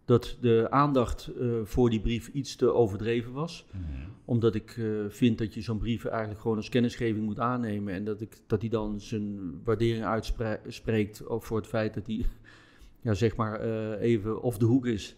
[0.06, 3.66] dat de aandacht uh, voor die brief iets te overdreven was.
[3.72, 4.14] Mm -hmm.
[4.26, 7.94] Omdat ik uh, vind dat je zo'n brief eigenlijk gewoon als kennisgeving moet aannemen.
[7.94, 12.26] En dat, ik, dat hij dan zijn waardering uitspreekt voor het feit dat hij
[13.02, 13.60] ja, zeg maar
[14.00, 15.16] even off de hoek is.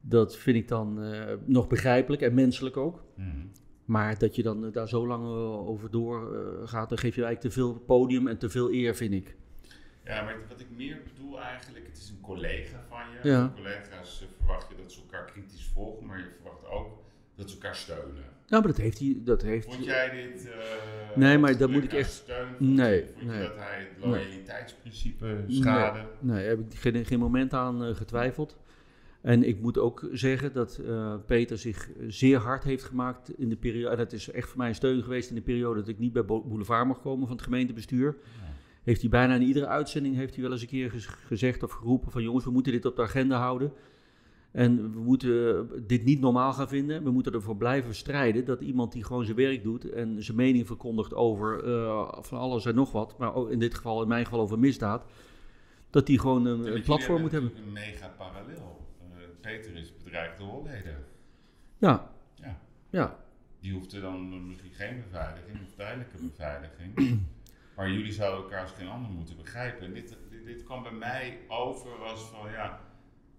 [0.00, 0.98] Dat vind ik dan
[1.44, 3.02] nog begrijpelijk en menselijk ook.
[3.16, 3.50] Mm -hmm.
[3.88, 7.14] Maar dat je dan eh, daar zo lang eh, over door eh, gaat, dan geef
[7.14, 9.36] je eigenlijk te veel podium en te veel eer, vind ik.
[10.04, 13.28] Ja, maar wat ik meer bedoel eigenlijk, het is een collega van je.
[13.28, 13.52] Ja.
[13.56, 16.88] Collega's verwacht je dat ze elkaar kritisch volgen, maar je verwacht ook
[17.34, 18.24] dat ze elkaar steunen.
[18.48, 19.16] Nou, maar dat heeft hij.
[19.24, 20.48] Dat heeft, Vond jij dit...
[20.50, 20.56] eh,
[21.16, 23.42] Nee, maar dat moet ik echt- Steun, vond Nee, Je, vond je nee.
[23.48, 25.56] dat hij het loyaliteitsprincipe Nee.
[25.56, 26.04] schade?
[26.20, 28.56] Nee, daar heb ik geen, geen moment aan getwijfeld.
[29.20, 33.56] En ik moet ook zeggen dat eh, Peter zich zeer hard heeft gemaakt in de
[33.56, 33.90] periode.
[33.90, 36.12] En dat is echt voor mij een steun geweest in de periode dat ik niet
[36.12, 38.16] bij Bo- Boulevard mocht komen van het gemeentebestuur.
[38.82, 41.72] Heeft hij bijna in iedere uitzending heeft hij wel eens een keer gez- gezegd of
[41.72, 43.72] geroepen van jongens, we moeten dit op de agenda houden.
[44.50, 47.04] En we moeten dit niet normaal gaan vinden.
[47.04, 50.66] We moeten ervoor blijven strijden dat iemand die gewoon zijn werk doet en zijn mening
[50.66, 54.24] verkondigt over eh, van alles en nog wat, maar ook in dit geval, in mijn
[54.24, 55.04] geval over misdaad,
[55.90, 57.52] dat die gewoon een, platform moet hebben.
[59.56, 61.04] Is bedreigd door Holleden.
[61.78, 62.58] Ja, Ja.
[62.90, 63.24] ja.
[63.60, 67.20] Die hoefde dan misschien geen beveiliging of tijdelijke beveiliging.
[67.76, 69.86] maar jullie zouden elkaar als geen ander moeten begrijpen.
[69.86, 72.80] En dit, dit, dit kwam bij mij over als van ja,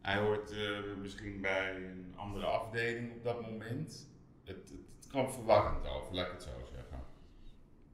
[0.02, 4.10] hij hoort eh, misschien bij een andere afdeling op dat moment.
[4.44, 7.00] Het, het, het kwam verwarrend over, laat ik het zo zeggen.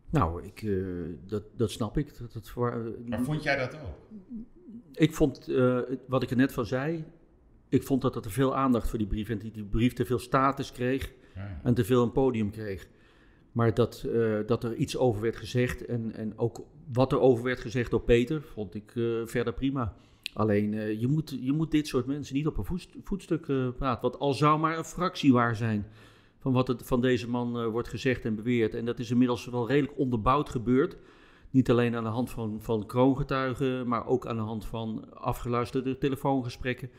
[0.10, 2.18] Nou, ik, eh, dat, dat snap ik.
[2.18, 2.54] Dat,
[3.06, 3.98] Maar vond jij dat ook?
[4.94, 7.06] ik vond, eh, wat ik er net van zei,
[7.70, 10.06] ik vond dat er te veel aandacht voor die brief en die, die brief te
[10.06, 11.60] veel status kreeg Ja.
[11.64, 12.88] en te veel een podium kreeg.
[13.52, 16.62] Maar dat, eh, dat er iets over werd gezegd en, en ook
[16.94, 19.94] wat er over werd gezegd door Peter, vond ik eh, verder prima.
[20.34, 23.46] Alleen, eh, je, moet, je moet dit soort mensen niet op een voet- voetstuk
[23.78, 24.02] praten.
[24.02, 25.86] Want al zou maar een fractie waar zijn
[26.40, 28.74] van wat het van deze man wordt gezegd en beweerd.
[28.74, 30.98] En dat is inmiddels wel redelijk onderbouwd gebeurd.
[31.52, 35.98] Niet alleen aan de hand van, van kroongetuigen, maar ook aan de hand van afgeluisterde
[35.98, 36.90] telefoongesprekken.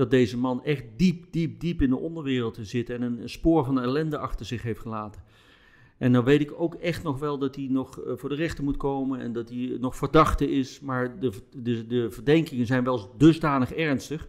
[0.00, 3.80] Dat deze man echt diep, diep, diep in de onderwereld zit en een spoor van
[3.80, 5.22] ellende achter zich heeft gelaten.
[5.98, 8.64] En dan weet ik ook echt nog wel dat hij nog eh, voor de rechter
[8.64, 10.80] moet komen en dat hij nog verdachte is.
[10.80, 14.28] Maar de, de, de verdenkingen zijn wel dusdanig ernstig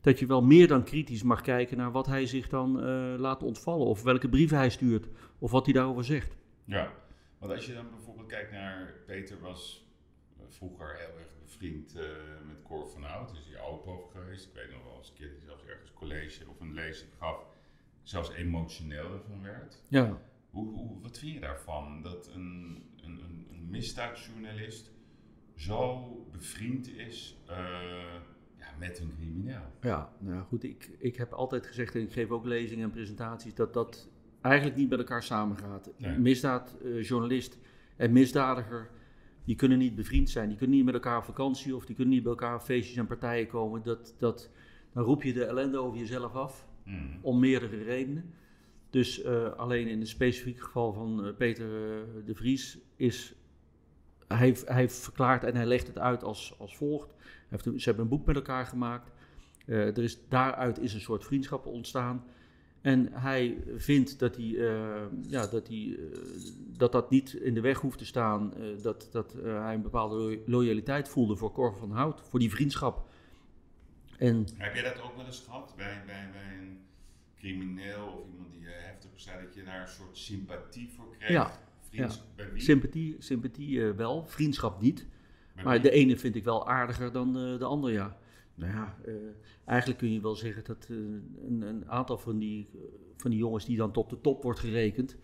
[0.00, 3.42] dat je wel meer dan kritisch mag kijken naar wat hij zich dan eh, laat
[3.42, 3.86] ontvallen.
[3.86, 5.08] Of welke brieven hij stuurt,
[5.38, 6.36] of wat hij daarover zegt.
[6.64, 6.92] Ja,
[7.38, 9.86] want als je dan bijvoorbeeld kijkt naar Peter was
[10.38, 12.02] eh, vroeger heel erg bevriend eh,
[12.46, 14.46] met Cor van Hout, is open over geweest.
[14.46, 17.10] Ik weet nog wel eens een keer dat hij zelfs ergens college of een lezing
[17.18, 17.46] gaf,
[18.02, 19.82] zelfs emotioneel ervan werd.
[19.88, 24.90] Ja, Hoe, hoe, wat vind je daarvan dat een, een, een, een misdaadjournalist
[25.56, 27.56] zo bevriend is eh,
[28.58, 29.72] ja, met een crimineel?
[29.80, 30.64] ja nou goed.
[30.64, 34.08] Ik, ik heb altijd gezegd, en ik geef ook lezingen en presentaties, dat dat
[34.40, 35.90] eigenlijk niet met elkaar samengaat.
[35.96, 36.18] Nee.
[36.18, 37.58] Misdaadjournalist
[37.96, 38.90] en misdadiger,
[39.44, 40.48] die kunnen niet bevriend zijn.
[40.48, 42.96] Die kunnen niet met elkaar op vakantie of die kunnen niet bij elkaar op feestjes
[42.96, 43.82] en partijen komen.
[43.82, 44.50] Dat, dat,
[44.92, 46.66] dan roep je de ellende over jezelf af.
[46.84, 47.18] Mhm.
[47.20, 48.34] om meerdere redenen.
[48.90, 53.34] Dus eh, alleen in het specifieke geval van eh, Peter eh, de Vries is.
[54.28, 57.14] Hij, hij verklaart en hij legt het uit als, als volgt.
[57.48, 59.10] Heeft, ze hebben een boek met elkaar gemaakt.
[59.66, 62.24] Er is, daaruit is een soort vriendschap ontstaan.
[62.82, 66.18] En hij vindt dat, hij, eh, ja, dat, hij, eh,
[66.76, 68.54] dat dat niet in de weg hoeft te staan.
[68.54, 72.50] eh, dat dat hij een bepaalde lo- loyaliteit voelde voor Cor van Hout, voor die
[72.50, 73.08] vriendschap.
[74.18, 76.78] En Heb jij dat ook wel eens gehad bij, bij, bij een
[77.38, 81.30] crimineel of iemand die heftig bestaat, dat je daar een soort sympathie voor kreeg?
[81.30, 82.62] Ja, Vriends, Bij wie?
[82.62, 85.06] sympathie, sympathie wel, vriendschap niet.
[85.64, 88.16] Maar de ene vind ik wel aardiger dan de ander, ja.
[88.54, 89.14] Nou ja, eh,
[89.64, 92.80] eigenlijk kun je wel zeggen dat eh, een, een aantal van die, eh,
[93.16, 95.16] van die jongens die dan tot de top wordt gerekend,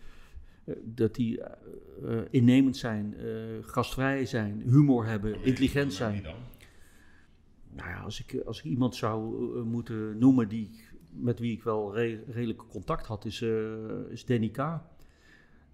[0.83, 1.41] dat die
[2.29, 3.15] innemend zijn,
[3.61, 6.23] gastvrij zijn, humor hebben, intelligent zijn.
[6.23, 6.35] dan?
[7.69, 10.69] Nou ja, als ik, als ik iemand zou moeten noemen die,
[11.11, 13.41] met wie ik wel re- redelijk contact had, is,
[14.09, 14.57] is Danny K.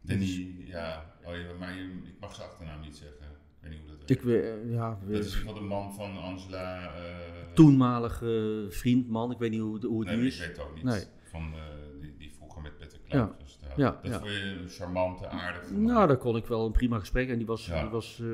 [0.01, 3.34] Danny, ja, oh, ja, maar je, ik mag zijn achternaam niet zeggen.
[3.65, 4.09] Ik weet niet hoe dat.
[4.09, 6.83] Ik, we- ja, dat we- is in ieder geval de man van Angela.
[6.95, 10.39] eh, toenmalige vriend, man, ik weet niet hoe, hoe het Nee, nu ik is.
[10.39, 10.83] weet ook niet.
[10.83, 11.03] Nee.
[11.23, 11.59] Van, eh,
[12.01, 13.43] die, die vroeger met Peter Kluip Ja.
[13.77, 14.19] Ja, dat ja.
[14.19, 15.81] vond je een charmante, aardige man.
[15.83, 17.81] Nou, daar kon ik wel een prima gesprek en die was, Ja.
[17.81, 18.27] die was eh,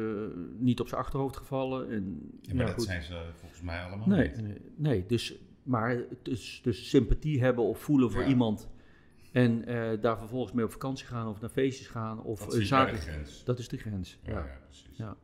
[0.58, 1.90] niet op zijn achterhoofd gevallen.
[1.92, 2.84] En, Ja, maar ja, dat goed.
[2.84, 4.42] zijn ze volgens mij allemaal Nee, niet.
[4.42, 8.28] nee, nee, dus, maar dus, dus sympathie hebben of voelen voor Ja.
[8.28, 8.68] iemand
[9.32, 12.54] en eh, daar vervolgens mee op vakantie gaan of naar feestjes gaan of Dat
[13.00, 13.44] grens.
[13.44, 14.20] Dat is de grens.
[14.24, 14.60] Ja, Ja.
[14.68, 14.90] precies.
[14.98, 15.16] Ja.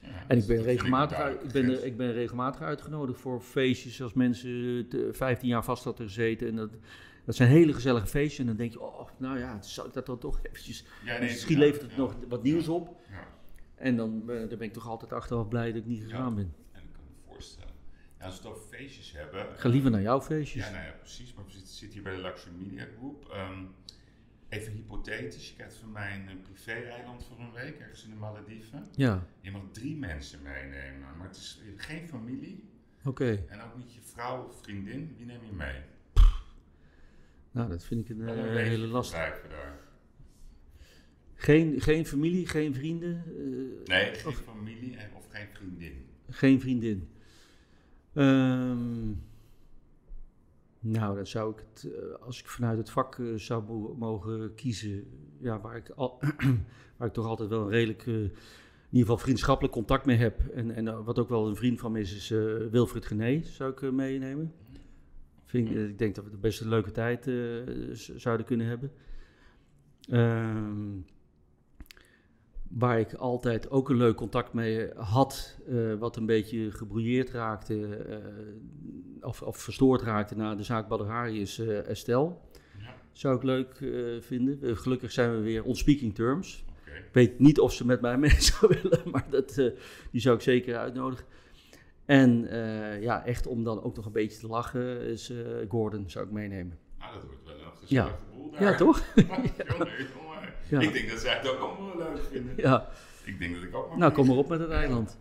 [0.00, 4.02] Ja, En ik ben, regelmatig, uit- ik, ben, er- ik ben regelmatig uitgenodigd voor feestjes
[4.02, 6.48] als mensen te- 15 jaar vast hadden gezeten.
[6.48, 6.70] En dat,
[7.24, 8.38] dat zijn hele gezellige feestjes.
[8.38, 10.80] En dan denk je, oh, nou ja, zou ik dat dan toch eventjes...
[10.80, 11.04] grens.
[11.12, 12.96] Ja, nee, Misschien ja, levert het nog wat nieuws op.
[13.74, 16.54] En dan, eh, dan ben ik toch altijd achteraf blij dat ik niet gegaan ben.
[16.72, 17.73] en ik kan me voorstellen.
[18.24, 19.46] Als we het over feestjes hebben.
[19.58, 20.64] Ga liever naar jouw feestjes.
[20.66, 21.34] Ja, nou ja, precies.
[21.34, 23.28] Maar we zitten, hier bij de Luxury Media Group.
[23.32, 23.64] Ehm,
[24.48, 25.48] even hypothetisch.
[25.48, 28.88] Je krijgt van mij een, eh, privé-eiland voor een week, ergens in de Malediven.
[28.96, 32.64] Ja, Je mag drie mensen meenemen, maar het is geen familie.
[33.04, 33.44] oké.
[33.48, 35.14] En ook niet je vrouw of vriendin.
[35.16, 35.80] Wie neem je mee?
[37.50, 39.32] Nou, dat vind ik een eh, een hele lastige.
[41.34, 46.06] Geen, geen familie, geen vrienden, eh, Nee, geen familie en, of geen vriendin.
[46.30, 47.08] geen vriendin.
[48.14, 49.10] Ehm,
[50.80, 54.54] nou, dan zou ik het, eh, als ik vanuit het vak eh, zou mo- mogen
[54.54, 55.04] kiezen,
[55.40, 56.18] ja, waar, ik al,
[56.96, 58.30] waar ik toch altijd wel een redelijk, eh, in
[58.90, 60.46] ieder geval vriendschappelijk contact mee heb.
[60.46, 62.28] En, en wat ook wel een vriend van me is, is
[62.70, 64.52] Wilfried Gené, zou ik meenemen.
[65.44, 67.30] Vind ik, denk dat we de best een leuke tijd
[68.16, 68.92] zouden kunnen hebben.
[70.08, 71.00] Ehm,
[72.78, 77.96] waar ik altijd ook een leuk contact mee had, eh, wat een beetje gebrouilleerd raakte,
[77.96, 78.16] eh,
[79.20, 82.32] of, of verstoord raakte na de zaak Badr Hari, is eh, Estelle.
[82.78, 84.58] Ja, Zou ik leuk eh, vinden.
[84.62, 86.64] Eh, gelukkig zijn we weer on speaking terms.
[86.84, 89.70] Ik weet niet of ze met mij mee zou willen, maar dat, eh,
[90.10, 91.24] die zou ik zeker uitnodigen.
[92.04, 95.36] En eh, ja, echt om dan ook nog een beetje te lachen, is eh,
[95.68, 96.78] Gordon zou ik meenemen.
[96.98, 98.18] Nou, dat wordt wel een gezellige Ja.
[98.36, 98.62] boel daar.
[98.62, 99.02] Ja, toch?
[100.68, 100.80] Ja.
[100.80, 102.54] Ik denk dat zij het ook allemaal wel leuk vinden.
[102.56, 102.88] Ja,
[103.24, 105.18] Ik denk dat ik ook maar nou kom maar op met het eiland.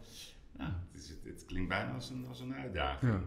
[0.58, 3.22] Nou, het, is, het, het klinkt bijna als een, als een uitdaging.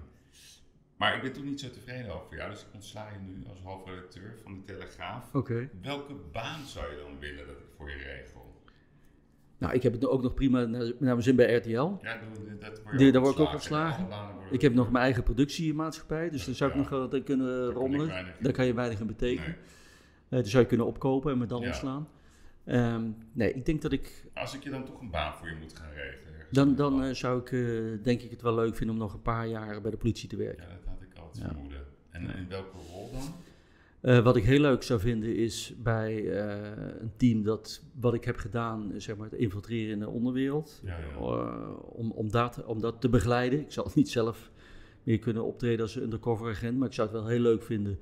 [0.96, 3.58] Maar ik ben toch niet zo tevreden over jou, dus ik ontsla je nu als
[3.62, 5.34] hoofdredacteur van de Telegraaf.
[5.34, 5.68] Oké.
[5.82, 8.54] Welke baan zou je dan willen dat ik voor je regel?
[9.58, 11.68] Nou, ik heb het ook nog prima naar, naar mijn zin bij RTL.
[11.70, 12.18] Ja,
[12.60, 14.06] dat word je daar word ik ook ontslagen.
[14.50, 18.26] Ik heb nog mijn eigen productiemaatschappij, dus daar zou ik nog wel kunnen rommelen.
[18.40, 19.56] Daar kan je weinig in betekenen.
[20.28, 21.66] Dus zou je kunnen opkopen en me dan Ja.
[21.66, 22.08] ontslaan.
[22.64, 23.02] Ehm,
[23.32, 24.24] nee, ik denk dat ik.
[24.34, 26.34] Als ik je dan toch een baan voor je moet gaan regelen.
[26.50, 29.22] Dan, dan eh, zou ik eh, denk ik het wel leuk vinden om nog een
[29.22, 30.64] paar jaar bij de politie te werken.
[30.68, 31.50] Ja, dat had ik altijd Ja.
[31.52, 31.84] vermoeden.
[32.10, 33.34] En in welke rol dan?
[34.00, 36.70] Eh, wat ik heel leuk zou vinden is bij eh,
[37.00, 40.80] een team dat wat ik heb gedaan, zeg maar, het infiltreren in de onderwereld.
[40.84, 41.04] Ja, ja.
[41.16, 43.60] Eh, om, om, dat, om dat te begeleiden.
[43.60, 44.50] Ik zal het niet zelf
[45.02, 47.98] meer kunnen optreden als undercover agent, maar ik zou het wel heel leuk vinden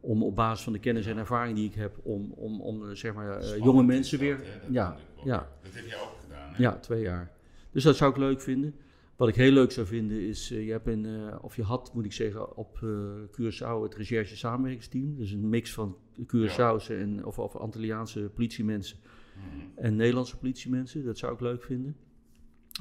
[0.00, 2.94] om op basis van de kennis en ervaring die ik heb, om, om, om eh,
[2.94, 4.36] zeg maar, eh, Spannend jonge mensen dat, weer.
[4.36, 5.48] dat ja, ja.
[5.62, 6.62] Dat heb jij ook gedaan, hè?
[6.62, 7.32] Ja, twee jaar.
[7.70, 8.74] Dus dat zou ik leuk vinden.
[9.16, 12.04] Wat ik heel leuk zou vinden is, eh, je hebt een, of je had moet
[12.04, 12.88] ik zeggen, op eh
[13.32, 15.16] Curaçao het recherche samenwerkingsteam.
[15.16, 18.98] Dus een mix van Curaçaose en, of, of Antilliaanse politiemensen
[19.38, 19.86] Mhm.
[19.86, 21.04] en Nederlandse politiemensen.
[21.04, 21.96] Dat zou ik leuk vinden.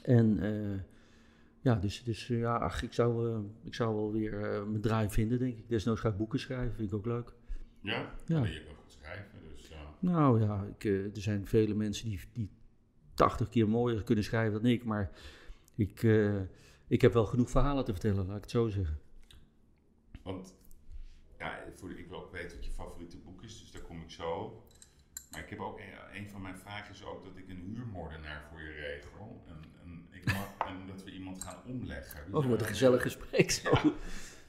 [0.04, 0.40] En
[1.62, 4.82] ja, dus, dus eh, ja, ach, ik, zou, eh, ik zou wel weer eh, mijn
[4.82, 5.70] draai vinden, denk ik.
[5.70, 7.34] Desnoods ga ik boeken schrijven, vind ik ook leuk.
[7.82, 8.14] Ja?
[8.26, 8.46] Ja.
[8.46, 9.94] Je kan goed schrijven, dus ja.
[10.00, 12.50] Nou ja, ik, er zijn vele mensen die, die
[13.14, 15.12] 80 keer mooier kunnen schrijven dan ik, maar
[15.76, 16.04] ik,
[16.88, 19.00] ik heb wel genoeg verhalen te vertellen, laat ik het zo zeggen.
[20.24, 20.56] Want
[21.40, 24.10] ja, voor, ik wil ook weten wat je favoriete boek is, dus daar kom ik
[24.10, 24.62] zo.
[25.32, 28.48] Maar ik heb ook een, een van mijn vragen is ook dat ik een huurmoordenaar
[28.50, 29.44] voor je regel.
[30.68, 32.20] En, dat we iemand gaan omleggen.
[32.26, 33.70] Wie Oh, wat een gezellig gesprek zo.
[33.72, 33.92] Ja.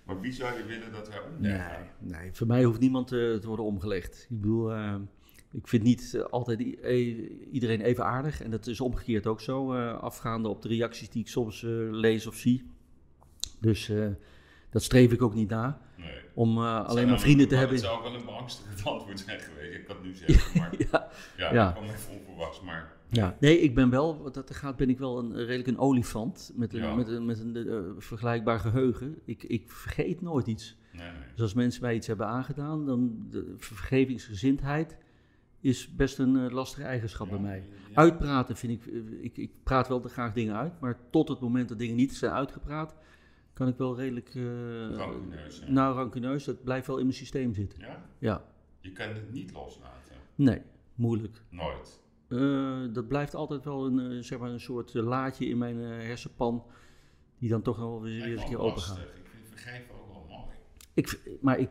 [0.04, 1.86] Maar wie zou je willen dat wij omleggen?
[2.00, 4.26] Nee, nee, voor mij hoeft niemand eh, te worden omgelegd.
[4.30, 4.94] Ik bedoel, eh,
[5.52, 8.42] ik vind niet eh, altijd e- iedereen even aardig.
[8.42, 12.34] En dat is omgekeerd ook zo, afgaande op de reacties die ik soms lees of
[12.34, 12.70] zie.
[13.60, 13.92] Dus
[14.70, 16.06] dat streef ik ook niet na, Nee.
[16.34, 17.78] om eh, alleen maar vrienden te maar hebben.
[17.82, 19.74] Het zou wel een beangstigend antwoord zijn geweest.
[19.78, 21.64] Ik kan het nu zeggen, maar Ja, ja, Ja.
[21.64, 22.60] dat kwam even onverwachts.
[22.60, 25.66] Maar Ja, nee, ik ben wel, wat dat er gaat, ben ik wel een, redelijk
[25.68, 26.94] een olifant met een, Ja.
[26.94, 29.18] met een, met een eh, vergelijkbaar geheugen.
[29.24, 30.76] Ik, ik vergeet nooit iets.
[30.92, 31.12] nee, nee.
[31.32, 33.54] Dus als mensen mij iets hebben aangedaan, dan de
[34.08, 34.96] vergevingsgezindheid
[35.60, 37.64] is best een eh, lastige eigenschap bij mij.
[37.88, 37.94] ja.
[37.94, 38.84] Uitpraten vind ik,
[39.20, 42.14] ik, ik praat wel te graag dingen uit, maar tot het moment dat dingen niet
[42.14, 42.94] zijn uitgepraat,
[43.58, 47.80] kan ik wel redelijk, eh Rancuneus, nou rancuneus, dat blijft wel in mijn systeem zitten.
[47.80, 48.04] Ja?
[48.18, 48.44] Ja,
[48.80, 50.14] Je kan het niet loslaten.
[50.34, 50.62] nee,
[50.94, 51.42] moeilijk.
[51.50, 52.02] Nooit.
[52.28, 56.64] Eh, dat blijft altijd wel een, eh, zeg maar een soort laadje in mijn hersenpan,
[57.38, 58.98] die dan toch wel weer eens een keer open gaat.
[58.98, 60.56] Ik vind vergeven ook wel mooi.
[60.94, 61.70] Ik, maar ik,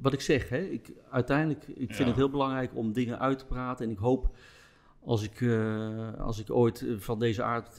[0.00, 3.46] wat ik zeg, hè, ik, uiteindelijk, ik vind het heel belangrijk om dingen uit te
[3.46, 3.86] praten.
[3.86, 4.36] En ik hoop,
[5.00, 5.42] als ik,
[6.18, 7.74] als ik ooit van deze, aard,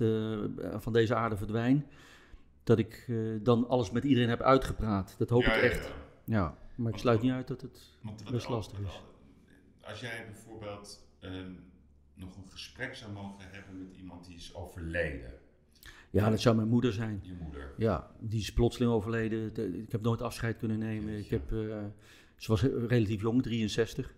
[0.77, 1.85] van deze aarde verdwijn,
[2.69, 5.15] dat ik eh, dan alles met iedereen heb uitgepraat.
[5.17, 5.85] Dat hoop Ja, ik echt.
[5.87, 5.93] ja.
[6.25, 7.89] Ja, maar ik sluit niet uit dat het
[8.31, 8.85] best lastig is.
[8.85, 11.51] al- Als jij bijvoorbeeld ehm,
[12.13, 15.33] nog een gesprek zou mogen hebben met iemand die is overleden,
[16.09, 17.19] Ja, dat zou mijn moeder zijn.
[17.23, 17.73] je moeder.
[17.77, 19.53] Ja, die is plotseling overleden.
[19.53, 21.17] De- Ik heb nooit afscheid kunnen nemen.
[21.17, 21.83] Ik heb, eh,
[22.35, 24.13] ze was relatief jong, 63.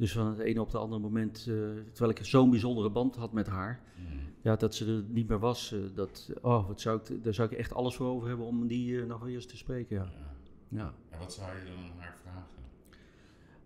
[0.00, 1.44] Dus van het ene op het andere moment, eh,
[1.92, 4.16] terwijl ik zo'n bijzondere band had met haar, Mhm.
[4.40, 7.50] ja, dat ze er niet meer was, eh, dat, oh, wat zou ik, daar zou
[7.50, 9.96] ik echt alles voor over hebben om die eh, nog eens te spreken.
[9.96, 10.02] Ja.
[10.02, 10.34] Ja.
[10.68, 10.94] Ja.
[11.10, 12.48] En wat zou je dan aan haar vragen?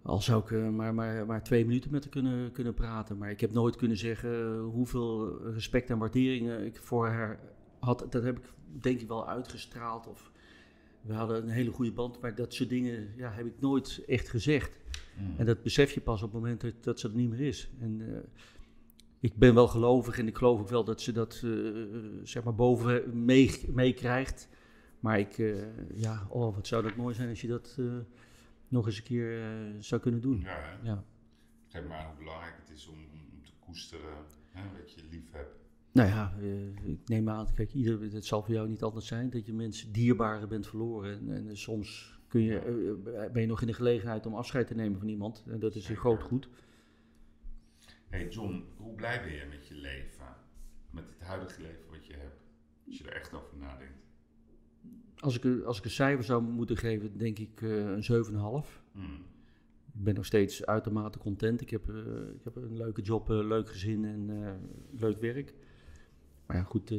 [0.02, 3.40] Al zou ik maar, maar, maar twee minuten met haar kunnen, kunnen praten, maar ik
[3.40, 7.40] heb nooit kunnen zeggen hoeveel respect en waardering ik voor haar
[7.78, 8.06] had.
[8.10, 8.44] Dat heb ik
[8.82, 10.06] denk ik wel uitgestraald.
[10.06, 10.32] Of,
[11.00, 14.28] we hadden een hele goede band, maar dat soort dingen ja, heb ik nooit echt
[14.28, 14.78] gezegd.
[15.18, 15.34] Mm.
[15.36, 17.70] En dat besef je pas op het moment dat, dat ze er niet meer is.
[17.80, 18.18] En eh,
[19.20, 21.50] ik ben wel gelovig en ik geloof ook wel dat ze dat eh,
[22.22, 24.48] zeg maar boven mee- meekrijgt.
[25.00, 25.54] maar ik, eh,
[25.94, 27.78] ja, oh, wat zou dat mooi zijn als je dat
[28.68, 29.40] nog eens een keer
[29.78, 30.40] zou kunnen doen.
[30.40, 30.88] Ja, hè?
[30.88, 31.04] Ja.
[31.68, 34.14] Geef maar aan hoe belangrijk het is om, om te koesteren
[34.50, 35.62] hè, wat je lief hebt.
[35.92, 36.34] Nou ja,
[36.84, 39.92] ik neem aan, kijk, ieder, het zal voor jou niet anders zijn dat je mensen
[39.92, 41.30] dierbaren bent verloren.
[41.30, 44.74] En, en soms kun je, eh, ben je nog in de gelegenheid om afscheid te
[44.74, 45.44] nemen van iemand.
[45.48, 46.48] En dat is een groot goed.
[48.08, 50.26] hey John, hoe blij ben je met je leven?
[50.90, 52.40] Met het huidige leven wat je hebt?
[52.86, 53.98] Als je er echt over nadenkt.
[55.18, 58.82] Als ik, een- als ik een cijfer zou moeten geven, denk ik eh, een 7,5.
[58.92, 59.24] Hmm.
[59.94, 61.60] Ik ben nog steeds uitermate content.
[61.60, 61.96] Ik heb, eh,
[62.34, 64.52] ik heb een leuke job, leuk gezin en eh,
[65.00, 65.54] leuk werk.
[66.46, 66.96] Maar ja, goed, eh,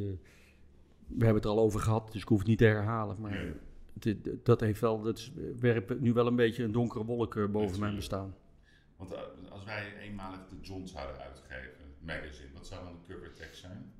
[1.06, 3.20] we hebben het er al over gehad, dus ik hoef het niet te herhalen.
[3.20, 3.52] Maar Nee.
[4.42, 7.80] Dat heeft wel, dat is- werpt nu wel een beetje een donkere wolk eh, boven
[7.80, 8.34] mijn bestaan.
[8.96, 9.20] Want eh,
[9.50, 13.92] als wij eenmalig de John zouden uitgeven, magazine, wat zou dan de cover tekst zijn?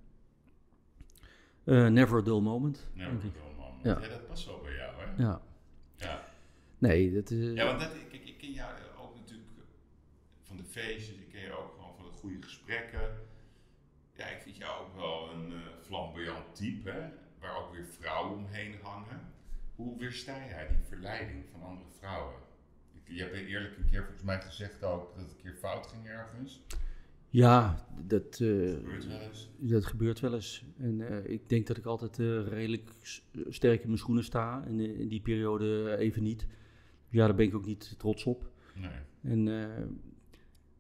[1.65, 2.89] Eh, never a dull moment.
[2.95, 3.33] Dat ik.
[3.35, 3.79] wel, man.
[3.83, 4.01] Ja.
[4.01, 4.09] Ja.
[4.09, 5.23] dat past wel bij jou, hè?
[5.23, 5.41] Ja.
[5.97, 6.25] Ja.
[6.79, 9.49] Nee, dat, eh, Ja, want dat, ik, ik, ik ken jou ook natuurlijk
[10.43, 13.11] van de feestjes, ik ken je ook gewoon van de goede gesprekken.
[14.17, 15.53] Ja, ik vind jou ook wel een
[15.83, 17.09] flamboyant type, hè?
[17.41, 19.21] waar ook weer vrouwen omheen hangen.
[19.77, 22.35] Hoe weersta jij die verleiding van andere vrouwen?
[22.95, 25.87] Ik- Je hebt eerlijk een keer volgens mij gezegd ook dat het een keer fout
[25.87, 26.63] ging ergens.
[27.31, 29.51] ja, dat, eh, Gebeurt wel eens.
[29.59, 30.65] dat gebeurt wel eens.
[30.79, 32.91] En eh, ik denk dat ik altijd eh, redelijk
[33.49, 34.65] sterk in mijn schoenen sta.
[34.67, 36.47] En in die periode even niet.
[37.09, 38.51] Ja, daar ben ik ook niet trots op.
[38.75, 38.91] Nee.
[39.23, 39.49] En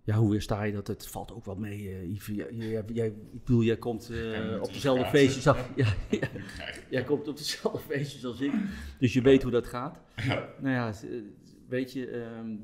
[0.07, 0.87] ja, hoe weersta je dat?
[0.87, 2.35] Het valt ook wel mee, eh Yves.
[2.37, 5.71] Jij, jij, jij- ik bedoel, jij komt eh, op dezelfde feestjes af.
[5.77, 5.95] Ja,
[6.91, 8.53] jij komt op dezelfde feestjes als ik.
[8.99, 9.99] Dus je weet hoe dat gaat.
[10.61, 11.23] Nou ja, eh,
[11.69, 12.57] weet je, ehm,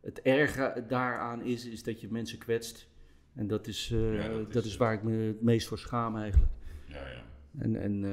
[0.00, 2.88] het erge daaraan is, is dat je mensen kwetst.
[3.34, 6.52] En dat is, Ja, dat dat, is waar ik me het meest voor schaam eigenlijk.
[6.86, 7.22] Ja, ja.
[7.58, 8.04] En, en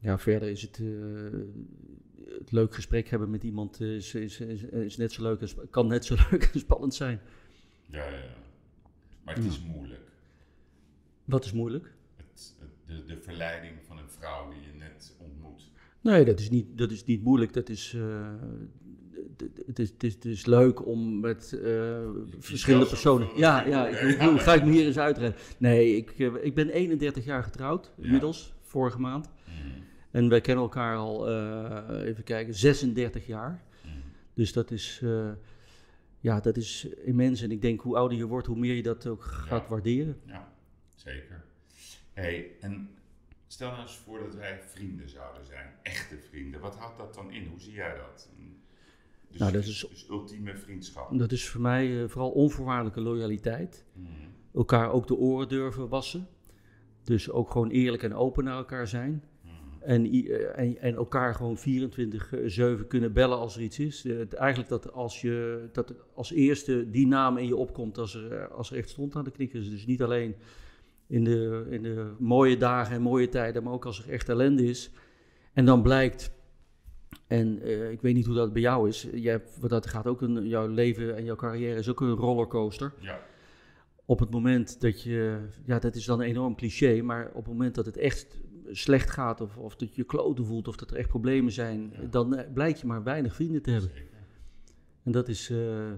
[0.00, 0.80] ja, verder is het,
[2.38, 5.86] het leuk gesprek hebben met iemand is, is, is, is net zo leuk sp- kan
[5.86, 7.20] net zo leuk en spannend zijn.
[7.86, 8.20] Ja, ja.
[9.24, 10.10] Maar het is moeilijk.
[11.24, 11.92] Wat is moeilijk?
[12.16, 15.70] Het, het- de, de verleiding van een vrouw die je net ontmoet.
[16.00, 17.52] Nee, dat is niet, dat is niet moeilijk.
[17.52, 18.32] Dat is, eh,
[19.66, 23.28] het, is, het, is, het is leuk om met eh, verschillende personen.
[23.36, 25.38] Ja, ja, ik- hoe ga ik me hier eens uitrennen?
[25.58, 28.04] Nee, ik, eh, ik ben 31 jaar getrouwd Ja.
[28.04, 29.28] inmiddels, vorige maand.
[30.14, 33.62] En wij kennen elkaar al, eh, even kijken, 36 jaar.
[34.34, 35.30] Dus dat is, eh,
[36.20, 37.40] ja, dat is immens.
[37.42, 39.68] En ik denk hoe ouder je wordt, hoe meer je dat ook gaat Ja.
[39.68, 40.20] waarderen.
[40.26, 40.52] Ja,
[40.94, 41.44] zeker.
[42.12, 42.88] hey, en
[43.46, 45.70] stel nou eens voor dat wij vrienden zouden zijn.
[45.82, 46.60] Echte vrienden.
[46.60, 47.46] Wat houdt dat dan in?
[47.46, 48.28] Hoe zie jij dat?
[49.30, 51.18] Dus, Nou, dat is- dus ultieme vriendschap.
[51.18, 53.84] Dat is voor mij eh, vooral onvoorwaardelijke loyaliteit.
[53.92, 54.08] Mhm.
[54.54, 56.28] elkaar ook de oren durven wassen.
[57.04, 59.24] Dus ook gewoon eerlijk en open naar elkaar zijn.
[59.84, 64.04] En, eh, en, en elkaar gewoon 24-7 kunnen bellen als er iets is.
[64.04, 68.32] Eh, eigenlijk dat als, je, dat als eerste die naam in je opkomt als er,
[68.32, 69.70] eh, als er echt stond aan de knikkers.
[69.70, 70.34] Dus niet alleen
[71.06, 74.64] in de, in de mooie dagen en mooie tijden, maar ook als er echt ellende
[74.64, 74.90] is.
[75.52, 76.32] En dan blijkt,
[77.26, 80.06] en eh, ik weet niet hoe dat bij jou is, jij hebt, wat dat gaat
[80.06, 83.20] ook een, jouw leven en jouw carrière is ook een rollercoaster Ja,
[84.04, 87.52] op het moment dat je, ja, dat is dan een enorm cliché, maar op het
[87.52, 88.40] moment dat het echt
[88.70, 91.90] slecht gaat of, of dat je je kloten voelt of dat er echt problemen zijn,
[92.00, 92.06] Ja.
[92.06, 93.90] dan eh, blijkt je maar weinig vrienden te hebben.
[93.90, 94.12] zeker.
[95.02, 95.92] En dat is, eh,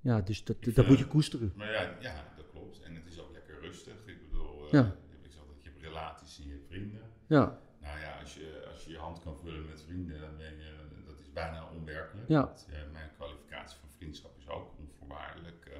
[0.00, 1.52] ja, dus dat, Ik dat moet je koesteren.
[1.56, 2.80] Maar ja, ja, dat klopt.
[2.82, 3.94] En het is ook lekker rustig.
[4.06, 4.96] Ik bedoel, eh, Ja.
[5.22, 7.00] ik zeg dat je hebt relaties en je hebt vrienden.
[7.26, 10.56] Ja, Nou ja, als je, als je je hand kan vullen met vrienden, dan ben
[10.56, 10.72] je,
[11.06, 12.28] dat is bijna onwerkelijk.
[12.28, 12.54] Ja.
[12.70, 15.66] Eh, mijn kwalificatie van vriendschap is ook onvoorwaardelijk.
[15.66, 15.78] eh,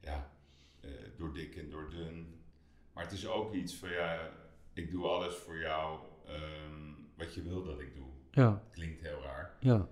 [0.00, 0.30] ja,
[0.80, 2.34] eh, door dik en door dun.
[2.92, 4.30] Maar het is ook iets van, ja,
[4.74, 8.06] ik doe alles voor jou ehm, wat je wil dat ik doe.
[8.30, 9.56] ja, Klinkt heel raar.
[9.60, 9.88] ja,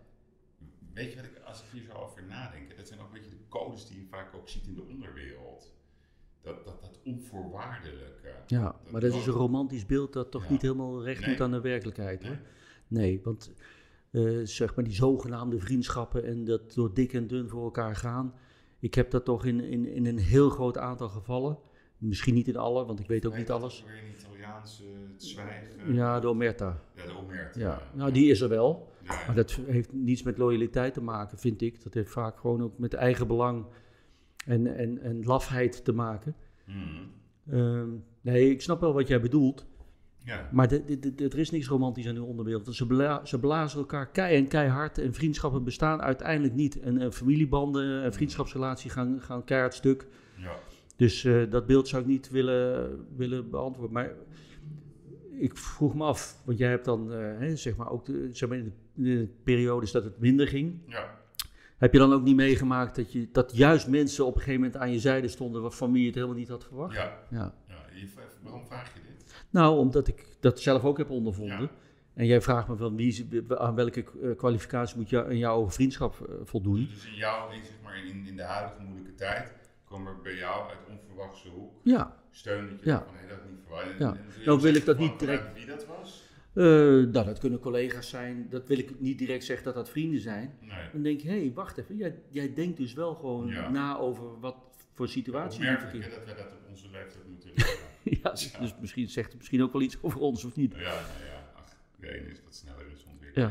[0.94, 3.30] Weet je wat ik, als ik hier zo over nadenk, dat zijn ook een beetje
[3.30, 5.72] de codes die je vaak ook ziet in de onderwereld.
[6.42, 8.34] Dat, dat, dat onvoorwaardelijke.
[8.46, 8.76] ja.
[8.90, 10.50] Maar dat is een romantisch beeld dat toch Ja.
[10.50, 11.28] niet helemaal recht Nee.
[11.30, 12.20] doet aan de werkelijkheid.
[12.22, 12.30] Nee.
[12.30, 12.40] Hoor.
[12.88, 13.52] Nee, want
[14.10, 18.34] eh, zeg maar die zogenaamde vriendschappen en dat door dik en dun voor elkaar gaan.
[18.78, 21.59] Ik heb dat toch in, in, in een heel groot aantal gevallen.
[21.98, 23.84] Misschien niet in alle, want ik weet ook niet alles.
[24.47, 25.94] Het zwijgen.
[25.94, 26.81] Ja, de omerta.
[26.94, 27.55] Ja, de omert.
[27.55, 28.93] Ja, nou die is er wel.
[29.02, 29.27] Ja, ja.
[29.27, 31.82] Maar dat heeft niets met loyaliteit te maken, vind ik.
[31.82, 33.66] Dat heeft vaak gewoon ook met eigen belang
[34.47, 36.35] en, en, en lafheid te maken.
[36.66, 36.78] Mhm.
[37.51, 37.89] Ehm,
[38.20, 39.66] nee, ik snap wel wat jij bedoelt.
[40.24, 40.48] Ja.
[40.52, 42.74] Maar de, de, de- er is niks romantisch aan die onderwereld.
[42.74, 46.81] Ze, bla- ze blazen elkaar kei en keihard en vriendschappen bestaan uiteindelijk niet.
[46.81, 50.06] En, eh, familiebanden en vriendschapsrelatie gaan, gaan keihard stuk.
[50.36, 50.52] ja.
[51.02, 53.92] Dus eh, dat beeld zou ik niet willen, willen beantwoorden.
[53.92, 54.12] Maar
[55.30, 58.48] ik vroeg me af, want jij hebt dan, eh, hè, zeg maar, ook de, zeg
[58.48, 60.78] maar in, de, in de periodes dat het minder ging.
[60.86, 61.20] ja.
[61.78, 64.80] Heb je dan ook niet meegemaakt dat, je, dat juist mensen op een gegeven moment
[64.80, 66.94] aan je zijde stonden waarvan wie je het helemaal niet had verwacht?
[66.94, 67.18] Ja.
[67.30, 67.54] Ja.
[67.68, 68.06] ja.
[68.42, 69.44] Waarom vraag je dit?
[69.50, 71.60] Nou, omdat ik dat zelf ook heb ondervonden.
[71.60, 71.70] Ja.
[72.14, 76.40] En jij vraagt me van wie, aan welke eh, kwalificatie moet jou, in jouw vriendschap
[76.44, 76.88] voldoen.
[76.90, 79.61] Dus in jou, zeg maar, in, in de huidige moeilijke tijd,
[79.93, 83.05] kwam er bij jou uit onverwachte hoek Ja, steun dat je Ja.
[83.05, 83.98] van, dat niet verwacht.
[83.98, 84.16] Ja.
[84.40, 86.23] je Nou wil ik dat niet direct- wie dat was?
[86.55, 88.47] Eh, nou, dat kunnen collega's zijn.
[88.51, 90.56] Dat wil ik niet direct zeggen dat dat vrienden zijn.
[90.60, 90.90] Nee.
[90.93, 91.97] Dan denk ik, hé, hey, wacht even.
[91.97, 93.70] Jij, jij denkt dus wel gewoon Ja.
[93.70, 94.56] na over wat
[94.93, 96.27] voor situatie je Opmerkelijk hè, verkeert.
[96.27, 97.73] dat wij dat op onze leeftijd moeten leren.
[98.23, 100.73] Ja, dus, dus misschien zegt het misschien ook wel iets over ons of niet.
[100.73, 101.64] ja, nou ja, ach,
[102.01, 103.51] de ene is wat sneller is ontwikkeling.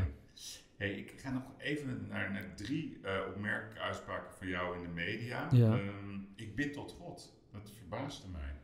[0.81, 4.87] Hey, ik ga nog even naar, naar drie eh, opmerkelijke uitspraken van jou in de
[4.87, 5.47] media.
[5.51, 5.77] Ja.
[5.77, 7.33] Ehm, ik bid tot God.
[7.51, 8.55] Dat verbaasde mij.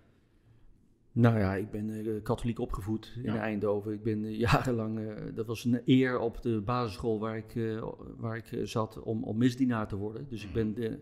[1.12, 3.40] Nou ja, ik ben eh, katholiek opgevoed in Ja.
[3.40, 3.94] Eindhoven.
[3.94, 5.00] Ik ben eh, jarenlang,
[5.34, 7.80] dat was een eer op de basisschool waar ik,
[8.18, 10.28] waar ik zat om, om misdienaar te worden.
[10.30, 10.94] Dus ik ben eh,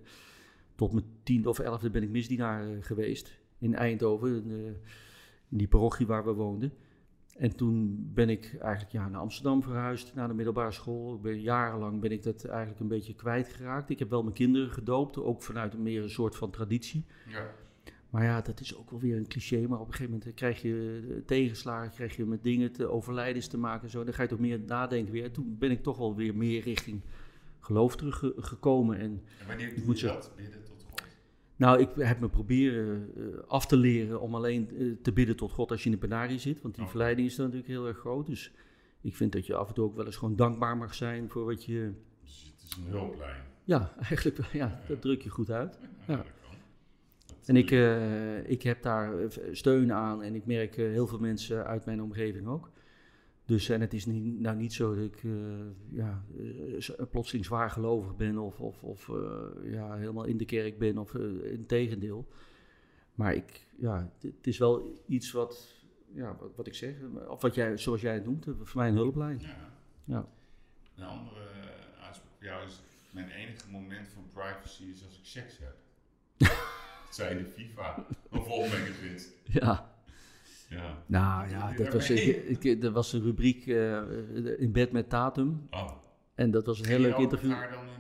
[0.76, 4.52] tot mijn tiende of elfde ben ik misdienaar geweest in Eindhoven, in,
[5.50, 6.74] in die parochie waar we woonden.
[7.36, 11.16] En toen ben ik eigenlijk ja, naar Amsterdam verhuisd, naar de middelbare school.
[11.16, 13.90] Ik ben, jarenlang ben ik dat eigenlijk een beetje kwijtgeraakt.
[13.90, 17.06] Ik heb wel mijn kinderen gedoopt, ook vanuit een meer een soort van traditie.
[17.28, 17.46] Ja.
[18.10, 19.68] Maar ja, dat is ook wel weer een cliché.
[19.68, 23.48] Maar op een gegeven moment krijg je eh, tegenslagen, krijg je met dingen te overlijdens
[23.48, 23.84] te maken.
[23.84, 24.04] en Zo.
[24.04, 25.24] Dan ga je toch meer nadenken weer.
[25.24, 27.02] En toen ben ik toch wel weer meer richting
[27.60, 28.98] geloof teruggekomen.
[28.98, 30.32] En En wanneer doe moet je dat?
[31.56, 35.52] Nou, ik heb me proberen eh, af te leren om alleen eh, te bidden tot
[35.52, 36.62] God als je in de penarie zit.
[36.62, 36.92] Want die Oké.
[36.92, 38.26] verleiding is dan natuurlijk heel erg groot.
[38.26, 38.52] Dus
[39.02, 41.46] ik vind dat je af en toe ook wel eens gewoon dankbaar mag zijn voor
[41.46, 41.92] wat je...
[42.24, 43.44] Dus het is een hulplijn.
[43.64, 45.80] Ja, eigenlijk wel, ja, dat druk je goed uit.
[46.08, 46.24] Ja.
[47.46, 49.14] En ik, eh, ik heb daar
[49.52, 52.70] steun aan en ik merk heel veel mensen uit mijn omgeving ook.
[53.46, 55.32] Dus en het is niet, nou niet zo dat ik eh,
[55.90, 60.46] ja, eh, z- plotseling zwaar gelovig ben of, of, of eh, ja, helemaal in de
[60.46, 62.28] kerk ben of eh in tegendeel.
[63.14, 65.76] Maar ik, ja, het het is wel iets wat,
[66.14, 66.96] ja, wat, wat ik zeg,
[67.28, 69.40] of wat jij, zoals jij het noemt, eh, voor mij een hulplijn.
[69.42, 69.70] Ja.
[70.04, 70.28] Ja.
[70.96, 72.82] Een andere eh, uitspraak voor jou is:
[73.12, 75.76] Mijn enige moment van privacy is als ik seks heb.
[77.06, 78.06] dat zei de FIFA.
[78.32, 79.30] Een volmengenswinst.
[79.44, 79.95] Ja.
[80.70, 81.04] Ja.
[81.06, 84.02] Nou ja, dat was, ik, ik- dat was een rubriek eh,
[84.58, 85.68] in bed met Tatum.
[85.72, 85.92] Oh.
[86.36, 87.54] En dat was een heel leuk interview.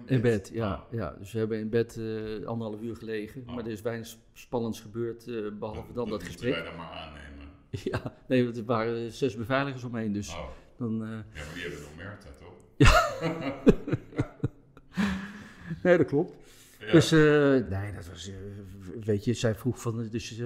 [0.05, 0.79] In bed, ja, Oh.
[0.91, 1.15] ja.
[1.19, 3.43] Dus we hebben in bed eh, anderhalf uur gelegen.
[3.47, 3.55] Oh.
[3.55, 6.53] Maar er is weinig sp- spannends gebeurd, eh, behalve dan dat gesprek.
[6.53, 7.23] wij dan maar aannemen.
[7.83, 10.11] Ja, nee, want er waren zes beveiligers omheen.
[10.13, 10.47] Dus Oh.
[10.77, 12.53] dan, Ja, maar die hebben nog Merta, toch?
[15.83, 16.33] nee, dat klopt.
[16.79, 16.91] Ja.
[16.91, 18.31] Dus, nee, dat was,
[19.06, 20.45] weet je, zij vroeg van, dus eh,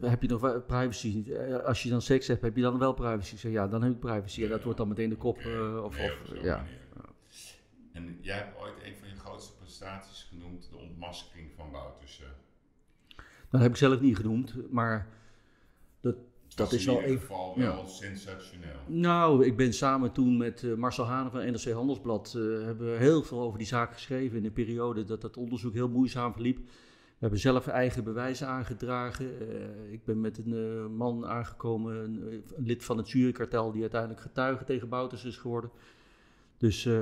[0.00, 1.32] heb je nog wel privacy?
[1.32, 3.34] Eh, als je dan seks hebt, heb je dan wel privacy?
[3.34, 4.42] Ik zei, ja, dan heb ik privacy.
[4.42, 6.64] En dat wordt dan meteen de kop, eh, of, Nee, of ja.
[7.92, 12.32] En jij hebt ooit een van je grootste prestaties genoemd, de ontmaskering van Boutersen.
[13.50, 15.08] Dat heb ik zelf niet genoemd, maar
[16.00, 16.16] dat,
[16.54, 17.26] dat is wel in ieder even...
[17.26, 17.74] geval ja.
[17.74, 18.78] wel sensationeel.
[18.86, 22.34] Nou, ik ben samen toen met Marcel Hanen van NRC Handelsblad...
[22.36, 25.74] eh, hebben we heel veel over die zaak geschreven in de periode dat dat onderzoek
[25.74, 26.58] heel moeizaam verliep.
[27.20, 29.40] We hebben zelf eigen bewijzen aangedragen.
[29.40, 33.72] Eh, ik ben met een eh, man aangekomen, een, lid van het jurykartel...
[33.72, 35.70] die uiteindelijk getuige tegen Bouters is geworden.
[36.56, 36.92] Dus eh,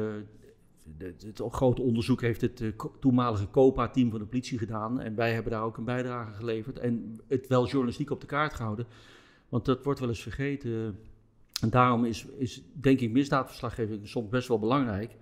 [0.99, 2.63] de- het grote onderzoek heeft het
[3.01, 5.01] toenmalige COPA-team van de politie gedaan.
[5.01, 6.79] En wij hebben daar ook een bijdrage geleverd.
[6.79, 8.87] En het wel journalistiek op de kaart gehouden.
[9.49, 10.99] Want dat wordt wel eens vergeten.
[11.61, 15.17] En daarom is, is denk ik misdaadverslaggeving soms best wel belangrijk.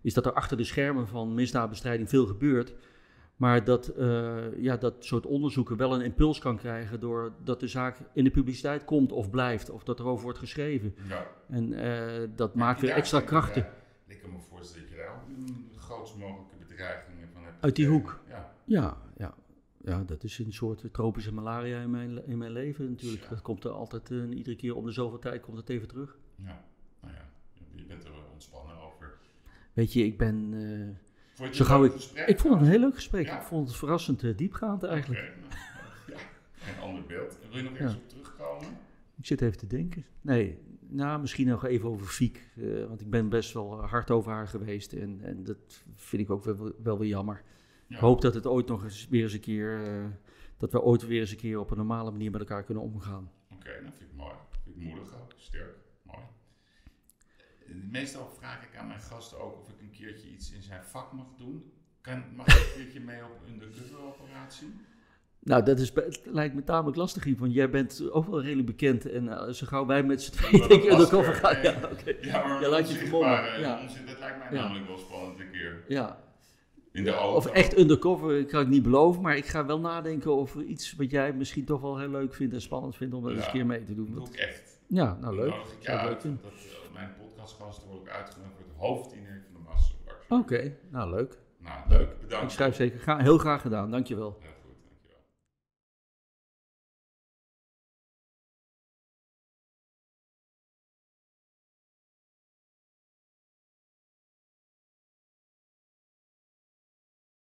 [0.00, 2.74] Is dat er achter de schermen van misdaadbestrijding veel gebeurt.
[3.36, 7.00] Maar dat eh, ja, dat soort onderzoeken wel een impuls kan krijgen.
[7.00, 9.70] doordat de zaak in de publiciteit komt of blijft.
[9.70, 10.94] Of dat erover wordt geschreven.
[11.08, 11.26] Ja.
[11.48, 13.64] En eh, dat maakt weer extra krachten.
[13.64, 13.70] eh,
[14.06, 17.62] Ik kan me voorstellen dat je daar ook een grootst mogelijke bedreigingen van hebt.
[17.62, 18.20] Uit die hoek.
[18.28, 18.52] Ja.
[18.64, 19.34] Ja, ja.
[19.84, 23.22] ja, dat is een soort tropische malaria in mijn, in mijn leven natuurlijk.
[23.22, 23.28] Ja.
[23.28, 26.16] Dat komt er altijd, iedere keer om de zoveel tijd komt het even terug.
[26.36, 26.64] ja.
[27.00, 27.28] Nou ja,
[27.74, 29.18] je bent er wel ontspannen over.
[29.72, 30.54] Weet je, ik ben...
[31.52, 31.92] Zo gauw ik,
[32.26, 33.26] ik vond het een heel leuk gesprek.
[33.26, 33.36] Ja.
[33.40, 35.20] Ik vond het verrassend eh, diepgaand eigenlijk.
[35.20, 37.38] Nou, ja, een ander beeld.
[37.48, 37.98] Wil je nog ergens Ja.
[37.98, 38.68] op terugkomen?
[39.16, 40.04] Ik zit even te denken.
[40.20, 42.48] Nee, nou, misschien nog even over Fiek.
[42.56, 44.92] eh, want ik ben best wel hard over haar geweest.
[44.92, 47.42] En, en dat vind ik ook wel, wel weer jammer.
[47.86, 47.94] Ja.
[47.96, 49.82] Ik hoop dat het ooit nog eens weer eens een keer...
[49.84, 50.04] eh,
[50.56, 53.30] dat we ooit weer eens een keer op een normale manier met elkaar kunnen omgaan.
[53.54, 54.34] Oké, dat vind ik mooi.
[54.64, 55.76] Vind ik moedig ook, sterk,
[57.90, 61.12] Meestal vraag ik aan mijn gasten ook of ik een keertje iets in zijn vak
[61.12, 61.72] mag doen.
[62.00, 64.74] Kan, mag ik een keertje mee op een undercover operatie?
[65.44, 65.92] Nou, dat is,
[66.24, 69.10] lijkt me tamelijk lastig, Yves, want jij bent ook wel redelijk bekend.
[69.10, 71.62] En eh, zo gauw wij met z'n tweeën Dat denk undercover er, gaan.
[71.62, 72.14] Ja, oké.
[72.20, 73.80] Ja, maar Ja, laat je vermommen, ja.
[73.82, 74.62] onzin- dat lijkt mij Ja.
[74.62, 75.84] namelijk wel spannend een keer.
[75.88, 76.20] ja.
[76.92, 77.36] In de auto.
[77.36, 81.10] Of echt undercover kan ik niet beloven, maar ik ga wel nadenken over iets wat
[81.10, 83.46] jij misschien toch wel heel leuk vindt en spannend vindt om dat eens Ja.
[83.46, 84.14] een keer mee te doen.
[84.14, 84.80] Dat doe ik echt.
[84.86, 85.54] ja, nou leuk.
[85.54, 86.42] Ik Zou ik leuk.
[86.42, 90.26] Dat, eh, mijn podcastgasten worden ook uitgenodigd voor het hoofddiner van de Masterclass.
[90.28, 91.38] Oké, nou leuk.
[91.58, 92.20] Nou, leuk.
[92.20, 92.44] Bedankt.
[92.44, 93.00] Ik schrijf zeker.
[93.00, 94.38] Ga, heel graag gedaan, dankjewel.
[94.40, 94.48] Ja,